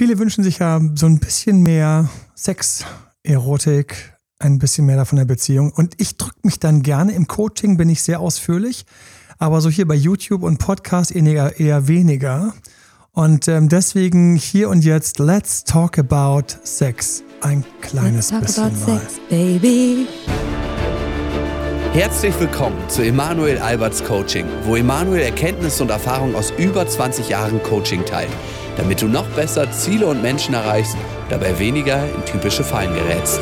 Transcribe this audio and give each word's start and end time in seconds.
Viele 0.00 0.18
wünschen 0.18 0.42
sich 0.42 0.60
ja 0.60 0.80
so 0.94 1.04
ein 1.04 1.18
bisschen 1.18 1.62
mehr 1.62 2.08
Sex, 2.34 2.86
Erotik, 3.22 4.14
ein 4.38 4.58
bisschen 4.58 4.86
mehr 4.86 4.96
davon 4.96 5.18
in 5.18 5.26
der 5.26 5.34
Beziehung. 5.34 5.72
Und 5.72 5.92
ich 5.98 6.16
drücke 6.16 6.38
mich 6.42 6.58
dann 6.58 6.82
gerne. 6.82 7.12
Im 7.12 7.26
Coaching 7.26 7.76
bin 7.76 7.90
ich 7.90 8.02
sehr 8.02 8.18
ausführlich, 8.18 8.86
aber 9.36 9.60
so 9.60 9.68
hier 9.68 9.86
bei 9.86 9.94
YouTube 9.94 10.42
und 10.42 10.56
Podcast 10.56 11.14
eher, 11.14 11.60
eher 11.60 11.86
weniger. 11.86 12.54
Und 13.12 13.46
ähm, 13.48 13.68
deswegen 13.68 14.36
hier 14.36 14.70
und 14.70 14.86
jetzt, 14.86 15.18
let's 15.18 15.64
talk 15.64 15.98
about 15.98 16.46
Sex. 16.64 17.22
Ein 17.42 17.62
kleines 17.82 18.30
let's 18.30 18.54
talk 18.54 18.70
bisschen 18.70 18.84
about 18.86 18.92
mal. 18.92 19.00
Sex, 19.00 19.20
baby. 19.28 20.06
Herzlich 21.92 22.40
willkommen 22.40 22.78
zu 22.88 23.02
Emanuel 23.02 23.58
Alberts 23.58 24.02
Coaching, 24.02 24.46
wo 24.64 24.76
Emanuel 24.76 25.20
Erkenntnisse 25.20 25.82
und 25.82 25.90
Erfahrung 25.90 26.34
aus 26.36 26.54
über 26.56 26.88
20 26.88 27.28
Jahren 27.28 27.62
Coaching 27.64 28.02
teilt, 28.06 28.30
damit 28.80 29.02
du 29.02 29.08
noch 29.08 29.28
besser 29.36 29.70
Ziele 29.72 30.06
und 30.06 30.22
Menschen 30.22 30.54
erreichst, 30.54 30.96
dabei 31.28 31.58
weniger 31.58 32.02
in 32.02 32.24
typische 32.24 32.64
Fallen 32.64 32.94
gerätst. 32.94 33.38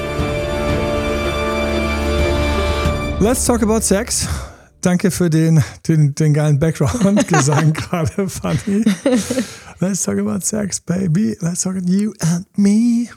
Let's 3.21 3.45
talk 3.45 3.63
about 3.63 3.83
sex. 3.83 4.27
Danke 4.81 5.13
für 5.13 5.31
den, 5.31 5.63
den, 5.87 6.15
den 6.17 6.35
geilen 6.35 6.59
Background-Gesang 6.59 7.73
gerade, 7.73 8.29
Fanny. 8.29 8.85
Let's 9.79 10.03
talk 10.03 10.19
about 10.19 10.41
sex, 10.41 10.81
baby. 10.81 11.37
Let's 11.41 11.63
talk 11.63 11.77
about 11.77 11.89
you 11.89 12.15
and 12.19 12.45
me. 12.57 13.09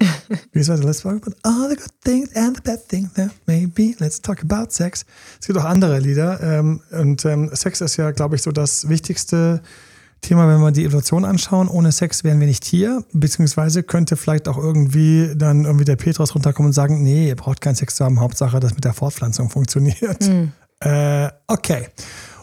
Wie 0.51 0.59
ist 0.59 0.69
weiter? 0.69 0.83
Let's 0.83 1.01
talk 1.01 1.13
about 1.13 1.35
all 1.43 1.69
the 1.69 1.75
good 1.75 1.91
things 2.03 2.35
and 2.35 2.55
the 2.55 2.61
bad 2.61 2.87
things 2.87 3.11
that 3.13 3.31
maybe. 3.47 3.95
Let's 3.99 4.21
talk 4.21 4.43
about 4.43 4.71
sex. 4.71 5.05
Es 5.39 5.47
gibt 5.47 5.57
auch 5.57 5.65
andere 5.65 5.97
Lieder. 5.97 6.39
Ähm, 6.41 6.81
und 6.91 7.25
ähm, 7.25 7.49
Sex 7.53 7.81
ist 7.81 7.97
ja, 7.97 8.11
glaube 8.11 8.35
ich, 8.35 8.43
so 8.43 8.51
das 8.51 8.89
wichtigste 8.89 9.63
Thema, 10.21 10.47
wenn 10.47 10.61
wir 10.61 10.71
die 10.71 10.85
Evolution 10.85 11.25
anschauen. 11.25 11.67
Ohne 11.67 11.91
Sex 11.91 12.23
wären 12.23 12.39
wir 12.39 12.47
nicht 12.47 12.63
hier. 12.63 13.03
Beziehungsweise 13.11 13.83
könnte 13.83 14.15
vielleicht 14.15 14.47
auch 14.47 14.57
irgendwie 14.57 15.33
dann 15.35 15.65
irgendwie 15.65 15.85
der 15.85 15.95
Petrus 15.95 16.35
runterkommen 16.35 16.69
und 16.69 16.73
sagen, 16.73 17.01
nee, 17.01 17.27
ihr 17.27 17.35
braucht 17.35 17.59
keinen 17.59 17.75
Sex 17.75 17.95
zu 17.95 18.05
haben. 18.05 18.19
Hauptsache, 18.19 18.59
dass 18.59 18.75
mit 18.75 18.85
der 18.85 18.93
Fortpflanzung 18.93 19.49
funktioniert. 19.49 20.27
Mhm. 20.27 20.51
Äh, 20.79 21.29
okay. 21.47 21.87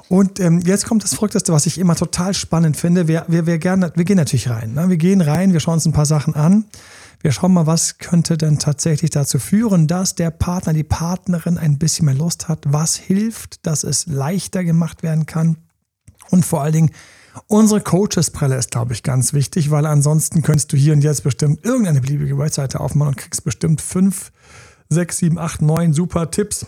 Und 0.09 0.41
ähm, 0.41 0.61
jetzt 0.61 0.87
kommt 0.87 1.05
das 1.05 1.15
Verrückteste, 1.15 1.53
was 1.53 1.67
ich 1.67 1.79
immer 1.79 1.95
total 1.95 2.33
spannend 2.35 2.77
finde. 2.77 3.09
Wir, 3.09 3.25
wir, 3.29 3.47
wir, 3.47 3.59
gerne, 3.59 3.93
wir 3.95 4.05
gehen 4.05 4.17
natürlich 4.17 4.49
rein. 4.49 4.73
Ne? 4.73 4.89
Wir 4.89 4.97
gehen 4.97 5.21
rein, 5.21 5.53
wir 5.53 5.61
schauen 5.61 5.75
uns 5.75 5.87
ein 5.87 5.93
paar 5.93 6.07
Sachen 6.07 6.35
an. 6.35 6.65
Wir 7.21 7.33
schauen 7.33 7.53
mal, 7.53 7.67
was 7.67 7.99
könnte 7.99 8.39
denn 8.39 8.59
tatsächlich 8.59 9.11
dazu 9.11 9.39
führen, 9.39 9.87
dass 9.87 10.15
der 10.15 10.31
Partner, 10.31 10.73
die 10.73 10.85
Partnerin 10.85 11.59
ein 11.59 11.79
bisschen 11.79 12.07
mehr 12.07 12.15
Lust 12.15 12.49
hat. 12.49 12.61
Was 12.67 12.97
hilft, 12.97 13.67
dass 13.67 13.85
es 13.85 14.07
leichter 14.07 14.65
gemacht 14.65 15.03
werden 15.03 15.27
kann. 15.27 15.57
Und 16.31 16.45
vor 16.47 16.63
allen 16.63 16.73
Dingen, 16.73 16.91
unsere 17.47 17.81
Coaches-Brille 17.81 18.57
ist, 18.57 18.71
glaube 18.71 18.93
ich, 18.93 19.03
ganz 19.03 19.33
wichtig, 19.33 19.71
weil 19.71 19.87
ansonsten 19.87 20.43
könntest 20.43 20.73
du 20.73 20.77
hier 20.77 20.93
und 20.93 21.03
jetzt 21.03 21.23
bestimmt 21.23 21.65
irgendeine 21.65 22.01
beliebige 22.01 22.39
Webseite 22.39 22.81
aufmachen 22.81 23.11
und 23.11 23.17
kriegst 23.17 23.45
bestimmt 23.45 23.81
fünf, 23.81 24.33
sechs, 24.89 25.19
sieben, 25.19 25.39
acht, 25.39 25.63
neun 25.63 25.93
super 25.93 26.31
Tipps 26.31 26.67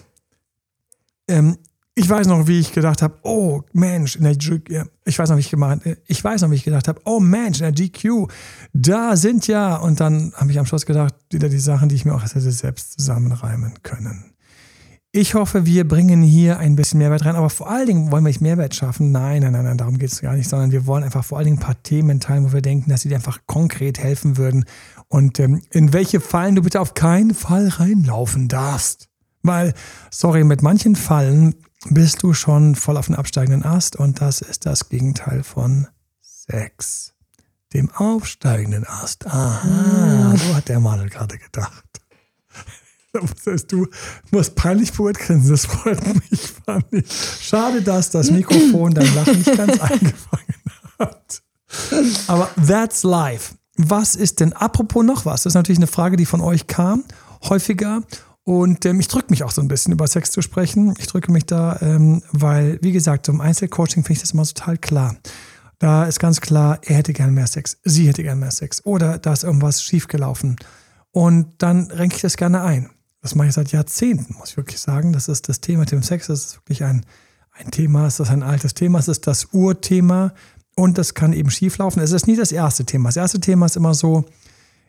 ähm, 1.31 1.59
ich 1.95 2.09
weiß 2.09 2.29
noch, 2.29 2.47
wie 2.47 2.61
ich 2.61 2.73
gedacht 2.73 3.03
habe, 3.03 3.19
oh 3.23 3.63
Mensch, 3.73 4.17
in 4.17 4.25
der 4.25 4.35
GQ, 4.35 4.87
ich 5.05 5.19
weiß 5.19 5.31
noch, 5.31 5.37
wie 5.37 5.41
ich 5.41 5.51
gemeint, 5.51 5.85
äh, 5.87 5.97
ich 6.07 6.23
weiß 6.23 6.43
noch, 6.43 6.51
wie 6.51 6.55
ich 6.55 6.65
gedacht 6.65 6.89
habe, 6.89 7.01
oh 7.05 7.21
Mensch, 7.21 7.61
in 7.61 7.65
der 7.65 7.73
GQ, 7.73 8.29
da 8.73 9.17
sind 9.17 9.47
ja, 9.47 9.77
und 9.77 10.01
dann 10.01 10.33
habe 10.37 10.51
ich 10.51 10.59
am 10.59 10.67
Schluss 10.67 10.87
gedacht, 10.87 11.15
wieder 11.31 11.49
die 11.49 11.59
Sachen, 11.59 11.89
die 11.89 11.95
ich 11.95 12.05
mir 12.05 12.15
auch 12.15 12.23
hätte 12.23 12.41
selbst 12.41 12.99
zusammenreimen 12.99 13.83
können. 13.83 14.30
Ich 15.13 15.35
hoffe, 15.35 15.67
wir 15.67 15.89
bringen 15.89 16.23
hier 16.23 16.61
ein 16.61 16.77
bisschen 16.77 16.99
Mehrwert 16.99 17.25
rein, 17.25 17.35
aber 17.35 17.51
vor 17.51 17.69
allen 17.69 17.87
Dingen 17.87 18.13
wollen 18.13 18.23
wir 18.23 18.29
nicht 18.29 18.41
Mehrwert 18.41 18.77
schaffen. 18.77 19.11
Nein, 19.11 19.43
nein, 19.43 19.53
nein, 19.53 19.65
nein 19.65 19.77
darum 19.77 19.99
geht 19.99 20.13
es 20.13 20.21
gar 20.21 20.35
nicht, 20.35 20.49
sondern 20.49 20.71
wir 20.71 20.87
wollen 20.87 21.03
einfach 21.03 21.25
vor 21.25 21.39
allen 21.39 21.47
Dingen 21.47 21.59
ein 21.59 21.65
paar 21.65 21.83
Themen 21.83 22.21
teilen, 22.21 22.45
wo 22.45 22.53
wir 22.53 22.63
denken, 22.63 22.91
dass 22.91 23.01
sie 23.01 23.09
dir 23.09 23.17
einfach 23.17 23.41
konkret 23.47 23.99
helfen 23.99 24.37
würden 24.37 24.67
und 25.09 25.41
ähm, 25.41 25.63
in 25.73 25.93
welche 25.93 26.21
Fallen 26.21 26.55
du 26.55 26.63
bitte 26.63 26.81
auf 26.81 26.95
keinen 26.95 27.35
Fall 27.35 27.67
reinlaufen 27.67 28.47
darfst. 28.47 29.09
Weil, 29.43 29.75
sorry, 30.13 30.45
mit 30.45 30.63
manchen 30.63 30.95
Fallen 30.95 31.57
bist 31.89 32.23
du 32.23 32.33
schon 32.33 32.77
voll 32.77 32.97
auf 32.97 33.07
den 33.07 33.17
absteigenden 33.17 33.65
Ast 33.65 33.97
und 33.97 34.21
das 34.21 34.41
ist 34.41 34.65
das 34.65 34.91
Gegenteil 34.91 35.43
von 35.43 35.89
Sex. 36.21 37.15
Dem 37.75 37.91
aufsteigenden 37.91 38.87
Ast. 38.87 39.27
Aha, 39.27 40.37
so 40.37 40.55
hat 40.55 40.69
der 40.69 40.79
Mann 40.79 41.09
gerade 41.09 41.37
gedacht. 41.37 41.85
Das 43.13 43.47
heißt, 43.47 43.73
du 43.73 43.87
musst 44.31 44.55
peinlich 44.55 44.93
grinsen, 44.93 45.51
das 45.51 45.67
freut 45.67 46.01
mich, 46.05 46.41
Fanny. 46.65 47.05
Schade, 47.41 47.83
dass 47.83 48.11
das 48.11 48.31
Mikrofon 48.31 48.95
dein 48.95 49.13
Lachen 49.15 49.39
nicht 49.39 49.57
ganz 49.57 49.81
eingefangen 49.81 50.55
hat. 50.99 51.43
Aber 52.29 52.51
that's 52.67 53.03
life. 53.03 53.55
Was 53.77 54.15
ist 54.15 54.41
denn, 54.41 54.53
apropos 54.53 55.05
noch 55.05 55.25
was, 55.25 55.43
das 55.43 55.53
ist 55.53 55.55
natürlich 55.55 55.79
eine 55.79 55.87
Frage, 55.87 56.17
die 56.17 56.27
von 56.27 56.41
euch 56.41 56.67
kam, 56.67 57.05
häufiger. 57.49 58.03
Und 58.45 58.85
ähm, 58.85 59.01
ich 59.01 59.09
drücke 59.09 59.27
mich 59.31 59.45
auch 59.45 59.51
so 59.51 59.61
ein 59.61 59.69
bisschen 59.69 59.93
über 59.93 60.07
Sex 60.07 60.31
zu 60.31 60.43
sprechen. 60.43 60.95
Ich 60.99 61.07
drücke 61.07 61.31
mich 61.33 61.47
da, 61.47 61.79
ähm, 61.81 62.23
weil, 62.33 62.79
wie 62.83 62.93
gesagt, 62.93 63.29
im 63.29 63.41
Einzelcoaching 63.41 64.03
finde 64.03 64.13
ich 64.13 64.21
das 64.21 64.33
immer 64.33 64.45
total 64.45 64.77
klar. 64.77 65.17
Da 65.79 66.05
ist 66.05 66.21
ganz 66.21 66.41
klar, 66.41 66.79
er 66.83 66.97
hätte 66.97 67.13
gern 67.13 67.33
mehr 67.33 67.47
Sex, 67.47 67.79
sie 67.85 68.07
hätte 68.07 68.23
gern 68.23 68.39
mehr 68.39 68.51
Sex 68.51 68.85
oder 68.85 69.19
da 69.19 69.33
ist 69.33 69.45
irgendwas 69.45 69.83
schiefgelaufen. 69.83 70.57
Und 71.11 71.55
dann 71.59 71.91
renke 71.91 72.17
ich 72.17 72.23
das 72.23 72.37
gerne 72.37 72.63
ein. 72.63 72.91
Das 73.23 73.35
mache 73.35 73.49
ich 73.49 73.55
seit 73.55 73.73
Jahrzehnten, 73.73 74.35
muss 74.39 74.51
ich 74.51 74.57
wirklich 74.57 74.81
sagen. 74.81 75.13
Das 75.13 75.29
ist 75.29 75.49
das 75.49 75.61
Thema 75.61 75.81
mit 75.81 75.93
dem 75.93 76.03
Sex. 76.03 76.29
Das 76.29 76.47
ist 76.47 76.57
wirklich 76.57 76.85
ein, 76.85 77.05
ein 77.53 77.71
Thema, 77.71 78.07
es 78.07 78.19
ist 78.19 78.31
ein 78.31 78.43
altes 78.43 78.75
Thema, 78.75 78.99
es 78.99 79.09
ist 79.09 79.27
das 79.27 79.49
Urthema 79.53 80.33
und 80.75 80.97
das 80.97 81.15
kann 81.15 81.33
eben 81.33 81.51
schieflaufen. 81.51 82.03
Es 82.03 82.13
ist 82.13 82.27
nie 82.27 82.37
das 82.37 82.53
erste 82.53 82.85
Thema. 82.85 83.09
Das 83.09 83.17
erste 83.17 83.41
Thema 83.41 83.67
ist 83.67 83.77
immer 83.77 83.95
so, 83.95 84.25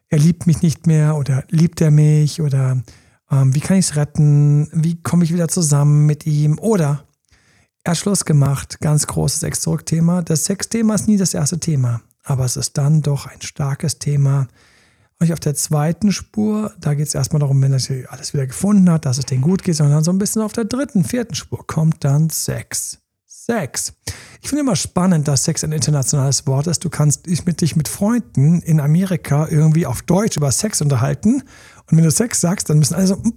er 0.08 0.20
liebt 0.20 0.48
mich 0.48 0.62
nicht 0.62 0.88
mehr 0.88 1.16
oder 1.18 1.44
liebt 1.50 1.82
er 1.82 1.92
mich 1.92 2.42
oder 2.42 2.82
ähm, 3.30 3.56
wie 3.56 3.60
kann 3.60 3.78
ich 3.78 3.86
es 3.86 3.96
retten? 3.96 4.70
Wie 4.74 5.02
komme 5.02 5.24
ich 5.24 5.34
wieder 5.34 5.48
zusammen 5.48 6.06
mit 6.06 6.26
ihm? 6.26 6.60
Oder 6.60 7.06
er 7.84 7.92
hat 7.92 7.98
Schluss 7.98 8.26
gemacht, 8.26 8.80
ganz 8.80 9.08
großes 9.08 9.40
Sex-Zurück-Thema. 9.40 10.22
Das 10.22 10.46
Sex-Thema 10.46 10.96
ist 10.96 11.08
nie 11.08 11.18
das 11.18 11.34
erste 11.34 11.60
Thema, 11.60 12.02
aber 12.24 12.46
es 12.46 12.56
ist 12.56 12.78
dann 12.78 13.02
doch 13.02 13.26
ein 13.26 13.42
starkes 13.42 14.00
Thema. 14.00 14.48
Und 15.22 15.32
auf 15.32 15.40
der 15.40 15.54
zweiten 15.54 16.12
Spur, 16.12 16.74
da 16.80 16.96
geht 16.96 17.08
es 17.08 17.14
erstmal 17.14 17.42
darum, 17.42 17.62
wenn 17.62 17.72
er 17.72 18.12
alles 18.12 18.34
wieder 18.34 18.48
gefunden 18.48 18.90
hat, 18.90 19.06
dass 19.06 19.20
es 19.20 19.26
denen 19.28 19.44
gut 19.44 19.62
geht, 19.62 19.76
sondern 19.76 20.04
so 20.04 20.12
ein 20.12 20.18
bisschen 20.18 20.42
auf 20.42 20.52
der 20.52 20.66
dritten, 20.66 21.04
vierten 21.04 21.36
Spur 21.36 21.66
kommt 21.68 22.04
dann 22.04 22.32
Sex. 22.32 22.98
Sex. 23.28 23.94
Ich 24.42 24.50
finde 24.50 24.62
immer 24.62 24.76
spannend, 24.76 25.28
dass 25.28 25.44
Sex 25.44 25.64
ein 25.64 25.74
internationales 25.74 26.48
Wort 26.48 26.66
ist. 26.66 26.84
Du 26.84 26.90
kannst 26.90 27.28
dich 27.28 27.46
mit, 27.46 27.62
dich 27.62 27.76
mit 27.76 27.88
Freunden 27.88 28.64
in 28.64 28.80
Amerika 28.80 29.48
irgendwie 29.48 29.86
auf 29.86 30.02
Deutsch 30.02 30.38
über 30.38 30.52
Sex 30.52 30.82
unterhalten 30.82 31.44
und 31.92 31.98
wenn 31.98 32.04
du 32.04 32.10
Sex 32.10 32.42
sagst, 32.42 32.72
dann 32.72 32.80
müssen 32.80 32.96
alle 32.96 33.06
so, 33.06 33.18
hm, 33.18 33.34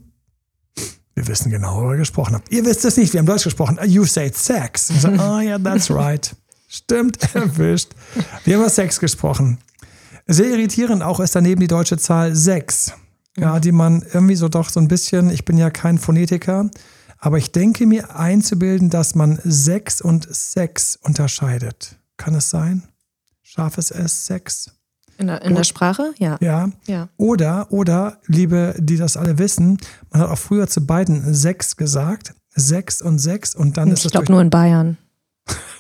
wir 1.15 1.29
wissen 1.29 1.51
genau, 1.51 1.77
worüber 1.77 1.93
ihr 1.93 1.99
gesprochen 1.99 2.35
habt. 2.35 2.51
Ihr 2.51 2.65
wisst 2.65 2.87
es 2.87 2.97
nicht, 2.97 3.13
wir 3.13 3.19
haben 3.19 3.27
Deutsch 3.27 3.45
gesprochen. 3.45 3.79
You 3.85 4.07
said 4.07 4.35
Sex. 4.35 4.89
Und 4.89 5.01
so, 5.03 5.09
oh 5.13 5.19
ja, 5.19 5.41
yeah, 5.43 5.59
that's 5.59 5.91
right. 5.91 6.35
Stimmt, 6.67 7.19
erwischt. 7.35 7.91
Wir 8.45 8.55
haben 8.55 8.63
über 8.63 8.71
Sex 8.71 8.99
gesprochen. 8.99 9.59
Sehr 10.27 10.51
irritierend 10.51 11.03
auch 11.03 11.21
ist 11.21 11.35
daneben 11.35 11.61
die 11.61 11.67
deutsche 11.67 11.99
Zahl 11.99 12.35
6. 12.35 12.95
Ja, 13.37 13.59
die 13.59 13.73
man 13.73 14.03
irgendwie 14.13 14.37
so 14.37 14.49
doch 14.49 14.69
so 14.69 14.79
ein 14.79 14.87
bisschen, 14.87 15.29
ich 15.29 15.45
bin 15.45 15.59
ja 15.59 15.71
kein 15.71 15.99
Phonetiker, 15.99 16.71
aber 17.19 17.37
ich 17.37 17.51
denke 17.51 17.85
mir 17.87 18.15
einzubilden, 18.17 18.91
dass 18.91 19.17
man 19.17 19.41
6 19.43 20.03
und 20.03 20.29
6 20.31 20.97
unterscheidet. 21.03 21.99
Kann 22.17 22.35
es 22.37 22.51
sein? 22.51 22.85
Scharfes 23.43 23.91
S, 23.91 24.27
6. 24.27 24.71
In 25.19 25.29
der, 25.29 25.43
in 25.43 25.55
der 25.55 25.65
Sprache, 25.65 26.13
ja. 26.19 26.39
ja. 26.41 26.71
Ja. 26.87 27.09
Oder, 27.17 27.71
oder, 27.71 28.19
liebe, 28.27 28.75
die 28.79 28.97
das 28.97 29.17
alle 29.17 29.39
wissen, 29.39 29.79
man 30.11 30.23
hat 30.23 30.31
auch 30.31 30.39
früher 30.39 30.67
zu 30.67 30.87
beiden 30.87 31.35
sechs 31.35 31.77
gesagt. 31.77 32.35
Sechs 32.57 33.03
und 33.03 33.19
sechs 33.19 33.55
und 33.55 33.77
dann 33.77 33.89
ich 33.89 33.95
ist 33.95 34.01
es. 34.01 34.05
Ich 34.07 34.13
glaube 34.13 34.31
nur 34.31 34.41
in 34.41 34.51
Bayern. 34.51 34.97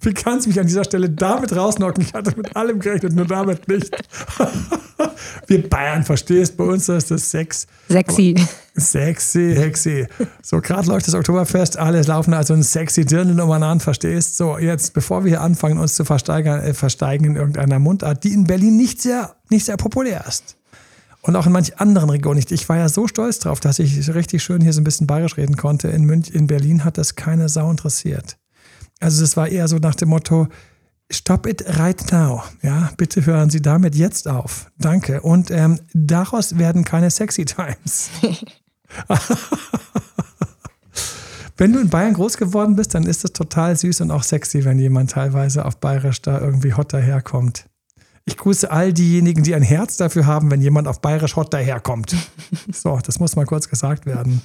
Wie 0.00 0.12
kannst 0.12 0.46
du 0.46 0.50
mich 0.50 0.60
an 0.60 0.66
dieser 0.66 0.84
Stelle 0.84 1.08
damit 1.08 1.54
rausnocken? 1.54 2.02
Ich 2.02 2.12
hatte 2.14 2.36
mit 2.36 2.54
allem 2.56 2.78
gerechnet, 2.80 3.14
nur 3.14 3.26
damit 3.26 3.68
nicht. 3.68 3.90
Wir 5.46 5.68
Bayern, 5.68 6.04
verstehst, 6.04 6.56
bei 6.56 6.64
uns 6.64 6.88
ist 6.88 7.10
das 7.10 7.30
Sex. 7.30 7.66
Sexy. 7.88 8.34
Sexy, 8.74 9.54
sexy. 9.54 10.06
So, 10.42 10.60
gerade 10.60 10.88
läuft 10.88 11.06
das 11.06 11.14
Oktoberfest, 11.14 11.76
alles 11.76 12.06
laufen 12.06 12.32
also 12.32 12.54
ein 12.54 12.62
sexy 12.62 13.04
Dirndl 13.04 13.38
umeinander, 13.40 13.84
verstehst? 13.84 14.36
So, 14.36 14.56
jetzt, 14.58 14.94
bevor 14.94 15.24
wir 15.24 15.30
hier 15.30 15.40
anfangen, 15.42 15.78
uns 15.78 15.94
zu 15.94 16.04
versteigern, 16.04 16.60
äh, 16.60 16.74
versteigen 16.74 17.24
in 17.24 17.36
irgendeiner 17.36 17.78
Mundart, 17.78 18.24
die 18.24 18.32
in 18.32 18.44
Berlin 18.44 18.76
nicht 18.76 19.02
sehr, 19.02 19.36
nicht 19.50 19.66
sehr 19.66 19.76
populär 19.76 20.24
ist. 20.26 20.56
Und 21.20 21.36
auch 21.36 21.46
in 21.46 21.52
manchen 21.52 21.78
anderen 21.78 22.10
Regionen 22.10 22.36
nicht. 22.36 22.50
Ich 22.50 22.68
war 22.68 22.78
ja 22.78 22.88
so 22.88 23.06
stolz 23.06 23.38
drauf, 23.38 23.60
dass 23.60 23.78
ich 23.78 24.12
richtig 24.12 24.42
schön 24.42 24.60
hier 24.60 24.72
so 24.72 24.80
ein 24.80 24.84
bisschen 24.84 25.06
bayerisch 25.06 25.36
reden 25.36 25.56
konnte. 25.56 25.88
In, 25.88 26.04
Münch, 26.04 26.30
in 26.30 26.48
Berlin 26.48 26.84
hat 26.84 26.98
das 26.98 27.14
keine 27.14 27.48
Sau 27.48 27.70
interessiert. 27.70 28.38
Also 29.02 29.20
das 29.20 29.36
war 29.36 29.48
eher 29.48 29.68
so 29.68 29.76
nach 29.78 29.94
dem 29.94 30.10
Motto, 30.10 30.48
Stop 31.12 31.46
it 31.46 31.62
right 31.78 32.10
now. 32.10 32.42
Ja, 32.62 32.90
bitte 32.96 33.26
hören 33.26 33.50
Sie 33.50 33.60
damit 33.60 33.94
jetzt 33.94 34.26
auf. 34.28 34.70
Danke. 34.78 35.20
Und 35.20 35.50
ähm, 35.50 35.78
daraus 35.92 36.56
werden 36.56 36.84
keine 36.84 37.10
sexy 37.10 37.44
Times. 37.44 38.08
wenn 41.58 41.74
du 41.74 41.80
in 41.80 41.90
Bayern 41.90 42.14
groß 42.14 42.38
geworden 42.38 42.76
bist, 42.76 42.94
dann 42.94 43.04
ist 43.04 43.26
es 43.26 43.34
total 43.34 43.76
süß 43.76 44.00
und 44.00 44.10
auch 44.10 44.22
sexy, 44.22 44.64
wenn 44.64 44.78
jemand 44.78 45.10
teilweise 45.10 45.66
auf 45.66 45.76
Bayerisch 45.78 46.22
da 46.22 46.40
irgendwie 46.40 46.72
hot 46.72 46.94
daherkommt. 46.94 47.66
Ich 48.24 48.38
grüße 48.38 48.70
all 48.70 48.94
diejenigen, 48.94 49.42
die 49.42 49.54
ein 49.54 49.62
Herz 49.62 49.98
dafür 49.98 50.24
haben, 50.26 50.50
wenn 50.50 50.62
jemand 50.62 50.88
auf 50.88 51.00
bayerisch 51.00 51.36
Hot 51.36 51.52
daherkommt. 51.52 52.14
So, 52.72 52.98
das 53.04 53.18
muss 53.18 53.34
mal 53.34 53.44
kurz 53.44 53.68
gesagt 53.68 54.06
werden. 54.06 54.40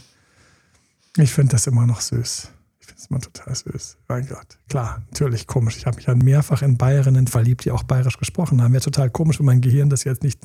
Ich 1.17 1.31
finde 1.31 1.51
das 1.51 1.67
immer 1.67 1.85
noch 1.85 2.01
süß. 2.01 2.49
Ich 2.87 2.93
finde 2.93 3.01
es 3.01 3.09
immer 3.09 3.19
total 3.19 3.53
süß. 3.53 3.97
Mein 4.07 4.27
Gott. 4.27 4.59
Klar, 4.69 5.01
natürlich 5.09 5.45
komisch. 5.45 5.75
Ich 5.75 5.85
habe 5.85 5.97
mich 5.97 6.05
ja 6.05 6.15
mehrfach 6.15 6.61
in 6.61 6.77
Bayerinnen 6.77 7.27
verliebt, 7.27 7.65
die 7.65 7.71
auch 7.71 7.83
bayerisch 7.83 8.17
gesprochen 8.17 8.61
haben. 8.61 8.71
Wäre 8.71 8.83
total 8.83 9.09
komisch, 9.09 9.39
wenn 9.39 9.45
mein 9.45 9.59
Gehirn 9.59 9.89
das 9.89 10.05
jetzt 10.05 10.23
nicht, 10.23 10.39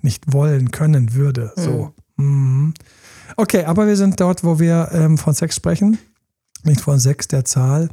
nicht 0.00 0.32
wollen 0.32 0.70
können 0.70 1.14
würde. 1.14 1.52
So. 1.56 1.92
Mhm. 2.16 2.72
Okay, 3.36 3.64
aber 3.64 3.88
wir 3.88 3.96
sind 3.96 4.20
dort, 4.20 4.44
wo 4.44 4.60
wir 4.60 4.90
ähm, 4.92 5.18
von 5.18 5.34
Sex 5.34 5.56
sprechen. 5.56 5.98
Nicht 6.62 6.80
von 6.80 7.00
Sex 7.00 7.26
der 7.26 7.44
Zahl. 7.44 7.88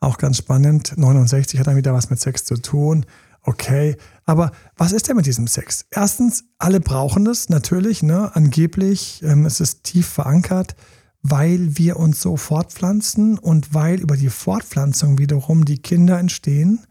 Auch 0.00 0.16
ganz 0.16 0.38
spannend. 0.38 0.96
69 0.96 1.60
hat 1.60 1.66
dann 1.66 1.76
wieder 1.76 1.92
was 1.92 2.08
mit 2.08 2.18
Sex 2.18 2.46
zu 2.46 2.56
tun. 2.56 3.04
Okay, 3.42 3.96
aber 4.24 4.52
was 4.76 4.92
ist 4.92 5.08
denn 5.08 5.16
mit 5.16 5.26
diesem 5.26 5.46
Sex? 5.46 5.84
Erstens, 5.90 6.44
alle 6.58 6.80
brauchen 6.80 7.26
es 7.26 7.50
natürlich, 7.50 8.02
ne? 8.02 8.30
angeblich. 8.34 9.22
Ähm, 9.22 9.44
es 9.44 9.60
ist 9.60 9.84
tief 9.84 10.08
verankert, 10.08 10.76
weil 11.22 11.76
wir 11.76 11.98
uns 11.98 12.20
so 12.20 12.36
fortpflanzen 12.36 13.38
und 13.38 13.74
weil 13.74 14.00
über 14.00 14.16
die 14.16 14.30
Fortpflanzung 14.30 15.18
wiederum 15.18 15.64
die 15.64 15.78
Kinder 15.78 16.18
entstehen 16.18 16.86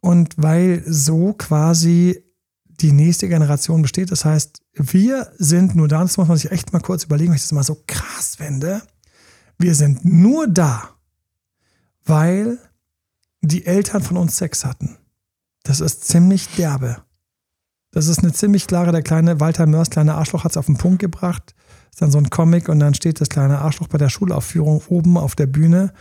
und 0.00 0.34
weil 0.36 0.82
so 0.86 1.34
quasi 1.34 2.24
die 2.64 2.92
nächste 2.92 3.28
Generation 3.28 3.82
besteht. 3.82 4.10
Das 4.10 4.24
heißt, 4.24 4.62
wir 4.74 5.30
sind 5.36 5.74
nur 5.74 5.88
da, 5.88 6.00
das 6.02 6.16
muss 6.16 6.28
man 6.28 6.38
sich 6.38 6.50
echt 6.50 6.72
mal 6.72 6.80
kurz 6.80 7.04
überlegen, 7.04 7.30
weil 7.30 7.36
ich 7.36 7.42
das 7.42 7.52
mal 7.52 7.62
so 7.62 7.82
krass 7.86 8.36
finde. 8.36 8.82
Wir 9.58 9.74
sind 9.74 10.04
nur 10.04 10.46
da, 10.48 10.88
weil 12.04 12.58
die 13.42 13.66
Eltern 13.66 14.02
von 14.02 14.16
uns 14.16 14.36
Sex 14.36 14.64
hatten. 14.64 14.96
Das 15.62 15.80
ist 15.80 16.04
ziemlich 16.04 16.48
derbe. 16.56 17.02
Das 17.90 18.06
ist 18.06 18.20
eine 18.20 18.32
ziemlich 18.32 18.66
klare, 18.66 18.92
der 18.92 19.02
kleine 19.02 19.40
Walter 19.40 19.66
Mörs, 19.66 19.90
kleine 19.90 20.14
Arschloch, 20.14 20.44
hat 20.44 20.52
es 20.52 20.56
auf 20.56 20.66
den 20.66 20.78
Punkt 20.78 21.00
gebracht. 21.00 21.54
Ist 21.90 22.00
dann 22.00 22.10
so 22.10 22.18
ein 22.18 22.30
Comic 22.30 22.68
und 22.68 22.80
dann 22.80 22.94
steht 22.94 23.20
das 23.20 23.28
kleine 23.28 23.58
Arschloch 23.58 23.88
bei 23.88 23.98
der 23.98 24.08
Schulaufführung 24.08 24.82
oben 24.88 25.16
auf 25.16 25.34
der 25.34 25.46
Bühne 25.46 25.92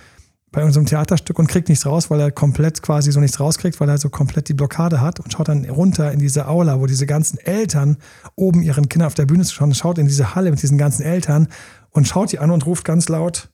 bei 0.51 0.63
unserem 0.63 0.85
Theaterstück 0.85 1.37
und 1.37 1.47
kriegt 1.47 1.69
nichts 1.69 1.85
raus, 1.85 2.09
weil 2.09 2.19
er 2.19 2.31
komplett 2.31 2.81
quasi 2.81 3.11
so 3.11 3.19
nichts 3.19 3.39
rauskriegt, 3.39 3.79
weil 3.79 3.89
er 3.89 3.97
so 3.97 4.09
komplett 4.09 4.49
die 4.49 4.53
Blockade 4.53 4.99
hat 4.99 5.19
und 5.19 5.31
schaut 5.31 5.47
dann 5.47 5.65
runter 5.65 6.11
in 6.11 6.19
diese 6.19 6.47
Aula, 6.47 6.79
wo 6.79 6.87
diese 6.87 7.05
ganzen 7.05 7.37
Eltern 7.37 7.97
oben 8.35 8.63
ihren 8.63 8.89
Kindern 8.89 9.07
auf 9.07 9.13
der 9.13 9.25
Bühne 9.25 9.43
zu 9.43 9.53
schauen, 9.53 9.73
schaut 9.75 9.97
in 9.99 10.07
diese 10.07 10.33
Halle 10.33 10.49
mit 10.49 10.61
diesen 10.61 10.77
ganzen 10.77 11.03
Eltern 11.03 11.47
und 11.91 12.07
schaut 12.07 12.31
die 12.31 12.39
an 12.39 12.51
und 12.51 12.65
ruft 12.65 12.83
ganz 12.83 13.09
laut, 13.09 13.49